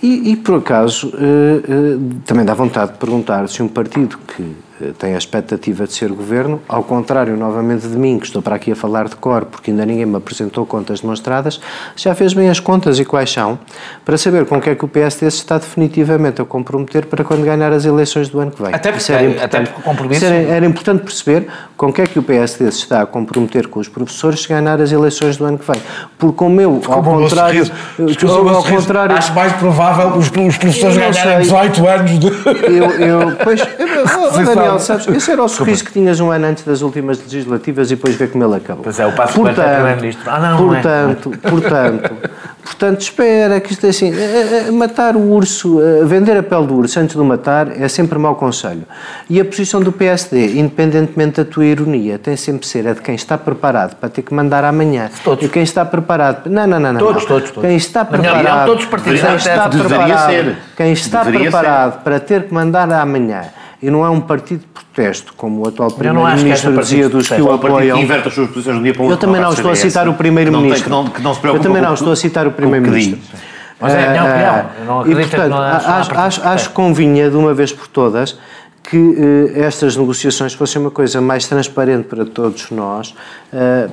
E, 0.04 0.32
e 0.32 0.36
por 0.36 0.58
acaso, 0.58 1.08
uh, 1.08 2.22
também 2.24 2.46
dá 2.46 2.54
vontade 2.54 2.92
de 2.92 2.98
perguntar 3.00 3.48
se 3.50 3.64
um 3.64 3.68
partido 3.68 4.20
que 4.20 4.56
tem 4.98 5.16
a 5.16 5.18
expectativa 5.18 5.86
de 5.86 5.94
ser 5.94 6.12
governo, 6.12 6.62
ao 6.68 6.84
contrário, 6.84 7.36
novamente 7.38 7.88
de 7.88 7.98
mim, 7.98 8.20
que 8.20 8.26
estou 8.26 8.42
para 8.42 8.56
aqui 8.56 8.72
a 8.72 8.76
falar 8.76 9.08
de 9.08 9.16
cor, 9.16 9.46
porque 9.46 9.72
ainda 9.72 9.86
ninguém 9.86 10.06
me 10.06 10.18
apresentou 10.18 10.66
contas 10.66 11.02
demonstradas, 11.02 11.60
já 11.96 12.14
fez 12.16 12.34
bem 12.34 12.50
as 12.50 12.60
contas 12.60 13.00
e 13.00 13.06
quais 13.06 13.32
são, 13.32 13.60
para 14.04 14.18
saber 14.18 14.46
com 14.46 14.58
o 14.58 14.62
que 14.62 14.70
é 14.70 14.76
que 14.76 14.86
o 14.86 14.88
PSD 14.88 15.30
se 15.32 15.38
está 15.38 15.58
definitivamente 15.58 16.42
a 16.42 16.46
comprometer 16.46 17.06
para 17.06 17.24
quando 17.24 17.44
ganhar 17.44 17.72
as 17.72 17.86
eleições 17.86 18.30
do 18.30 18.40
ano 18.40 18.52
que 18.52 18.62
vem. 18.62 18.74
Até 18.74 18.92
porque, 18.92 19.12
era, 19.12 19.46
até 19.46 19.62
porque 19.62 19.80
o 19.80 19.84
compromisso... 19.84 20.26
Era, 20.26 20.36
era, 20.36 20.66
importante 20.66 21.04
perceber 21.04 21.48
com 21.78 21.88
o 21.88 21.94
que 21.94 22.02
é 22.02 22.06
que 22.06 22.20
o 22.20 22.24
PSD 22.24 22.72
se 22.72 22.80
está 22.80 23.02
a 23.02 23.06
comprometer 23.06 23.68
com 23.68 23.80
os 23.80 23.88
professores 23.88 24.42
se 24.42 24.48
ganhar 24.48 24.80
as 24.80 24.92
eleições 24.92 25.38
do 25.38 25.46
ano 25.46 25.58
que 25.58 25.70
vem. 25.70 25.82
Porque 26.18 26.38
como 26.38 26.60
eu, 26.60 26.82
ao 26.88 27.04
contrário... 27.04 27.70
Ao 28.28 28.64
contrário... 28.64 29.16
Acho 29.16 29.34
mais 29.34 29.54
provável 29.54 30.18
os, 30.18 30.28
os 30.28 30.58
professores 30.58 30.98
ganharem 30.98 31.40
18 31.42 31.88
anos 31.88 32.20
de. 32.20 32.28
Eu, 32.28 32.92
eu, 32.92 33.38
pois, 33.44 33.62
oh, 34.18 34.44
Daniel, 34.44 34.71
Sabes, 34.80 35.08
esse 35.08 35.32
era 35.32 35.44
o 35.44 35.48
sorriso 35.48 35.84
que 35.84 35.92
tinhas 35.92 36.20
um 36.20 36.32
ano 36.32 36.46
antes 36.46 36.64
das 36.64 36.82
últimas 36.82 37.20
legislativas 37.20 37.92
e 37.92 37.96
depois 37.96 38.16
ver 38.16 38.32
como 38.32 38.44
ele 38.44 38.56
acabou. 38.56 38.84
Pois 38.84 39.00
é, 39.00 39.06
o 39.06 39.14
Passo 39.14 39.40
Coelho 39.40 39.62
é 39.62 39.76
Primeiro-Ministro. 39.76 40.30
Ah, 40.30 40.40
não, 40.40 40.68
portanto, 40.68 41.30
não 41.30 41.34
é. 41.34 41.38
portanto, 41.52 42.16
portanto, 42.64 43.02
espera, 43.02 43.60
que 43.60 43.74
isto 43.74 43.86
é 43.86 43.90
assim, 43.90 44.14
é, 44.14 44.68
é, 44.68 44.72
matar 44.72 45.16
o 45.16 45.32
urso, 45.32 45.80
vender 46.06 46.38
a 46.38 46.44
pele 46.44 46.68
do 46.68 46.76
urso 46.76 47.00
antes 47.00 47.16
de 47.16 47.22
o 47.22 47.26
matar 47.26 47.80
é 47.80 47.88
sempre 47.88 48.18
mau 48.18 48.36
conselho. 48.36 48.84
E 49.30 49.40
a 49.40 49.46
posição 49.46 49.82
do 49.82 49.92
PSD, 49.92 50.60
independentemente 50.60 51.44
da 51.44 51.46
tua 51.46 51.66
ironia, 51.66 52.18
tem 52.18 52.36
sempre 52.36 52.68
ser 52.68 52.88
a 52.88 52.94
de 52.94 53.02
quem 53.02 53.16
está 53.16 53.38
preparado 53.38 53.96
para 53.96 54.10
ter 54.10 54.22
que 54.22 54.34
mandar 54.34 54.64
amanhã. 54.64 55.10
Todos. 55.24 55.46
E 55.46 55.50
quem 55.50 55.64
está 55.64 55.86
preparado... 55.86 56.50
Não, 56.50 56.68
não, 56.68 56.80
não. 56.80 56.94
não 56.94 57.00
todos, 57.00 57.24
não. 57.24 57.28
todos, 57.28 57.52
todos. 57.52 57.68
Quem 57.68 57.78
está 57.78 58.06
preparado... 58.06 58.44
Não, 58.44 58.66
todos 58.66 58.86
partidos. 58.86 59.22
Quem 59.22 59.36
está 59.36 59.70
preparado, 59.70 60.56
quem 60.76 60.94
está 60.94 61.26
preparado 61.26 62.04
para 62.04 62.20
ter 62.20 62.44
que 62.44 62.54
mandar 62.54 62.92
amanhã 62.92 63.44
e 63.82 63.90
não 63.90 64.06
é 64.06 64.10
um 64.10 64.22
partido 64.22 64.60
de 64.60 64.68
protesto, 64.68 65.34
como 65.36 65.64
o 65.64 65.68
atual 65.68 65.90
Primeiro-Ministro 65.92 66.78
dizia 66.78 67.10
dos 67.10 67.28
que 67.28 67.42
o 67.42 67.52
apoiam. 67.52 67.98
Que 67.98 68.04
inverte 68.04 68.28
as 68.28 68.34
suas 68.34 68.50
posições 68.50 68.76
de 68.76 68.80
um 68.80 68.84
dia 68.84 68.94
para 68.94 69.02
o 69.02 69.06
outro. 69.06 69.16
Eu 69.16 69.20
também 69.20 69.42
não 69.42 69.52
estou 69.52 69.72
a 69.72 69.76
citar 69.76 70.08
o 70.08 70.14
Primeiro-Ministro. 70.14 71.06
Eu 71.44 71.60
também 71.60 71.82
não 71.82 71.94
estou 71.94 72.12
a 72.12 72.16
citar 72.16 72.48
o 72.48 72.52
Primeiro-Ministro. 72.52 73.20
Mas 73.80 73.94
é 73.94 74.06
a 74.06 74.10
minha 74.12 74.24
opinião. 74.24 74.70
Eu 74.80 74.86
não 74.86 75.00
acredito 75.00 75.26
e, 75.26 75.30
portanto, 75.30 75.44
que 75.44 75.50
não 75.50 75.62
acho, 75.62 76.16
acho, 76.16 76.48
acho 76.48 76.70
que 76.70 76.76
convinha, 76.76 77.30
de 77.32 77.36
uma 77.36 77.52
vez 77.52 77.74
por 77.74 77.88
todas, 77.88 78.38
que 78.84 79.16
eh, 79.56 79.62
estas 79.62 79.96
negociações 79.98 80.54
fossem 80.54 80.82
uma 80.82 80.92
coisa 80.92 81.20
mais 81.20 81.48
transparente 81.48 82.06
para 82.06 82.26
todos 82.26 82.70
nós, 82.70 83.16
eh, 83.52 83.90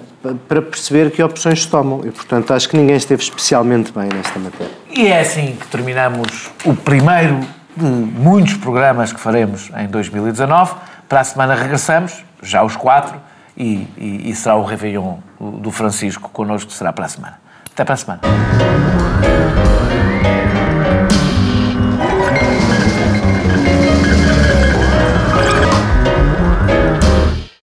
para 0.47 0.61
perceber 0.61 1.11
que 1.11 1.23
opções 1.23 1.63
se 1.63 1.69
tomam. 1.69 2.03
E, 2.05 2.11
portanto, 2.11 2.53
acho 2.53 2.69
que 2.69 2.77
ninguém 2.77 2.97
esteve 2.97 3.23
especialmente 3.23 3.93
bem 3.93 4.09
nesta 4.15 4.39
matéria. 4.39 4.73
E 4.91 5.07
é 5.07 5.21
assim 5.21 5.57
que 5.59 5.67
terminamos 5.69 6.51
o 6.67 6.75
primeiro 6.75 7.41
de 7.79 7.85
muitos 7.85 8.55
programas 8.55 9.13
que 9.13 9.21
faremos 9.21 9.71
em 9.77 9.87
2019. 9.87 10.75
Para 11.09 11.21
a 11.21 11.25
semana 11.25 11.55
regressamos, 11.55 12.25
já 12.43 12.63
os 12.63 12.77
quatro, 12.77 13.19
e, 13.57 13.89
e, 13.97 14.31
e 14.31 14.35
será 14.35 14.57
o 14.57 14.65
Réveillon 14.65 15.19
do 15.41 15.71
Francisco 15.71 16.29
connosco, 16.31 16.71
será 16.71 16.93
para 16.93 17.07
a 17.07 17.09
semana. 17.09 17.41
Até 17.73 17.85
para 17.85 17.95
a 17.95 17.97
semana. 17.97 18.21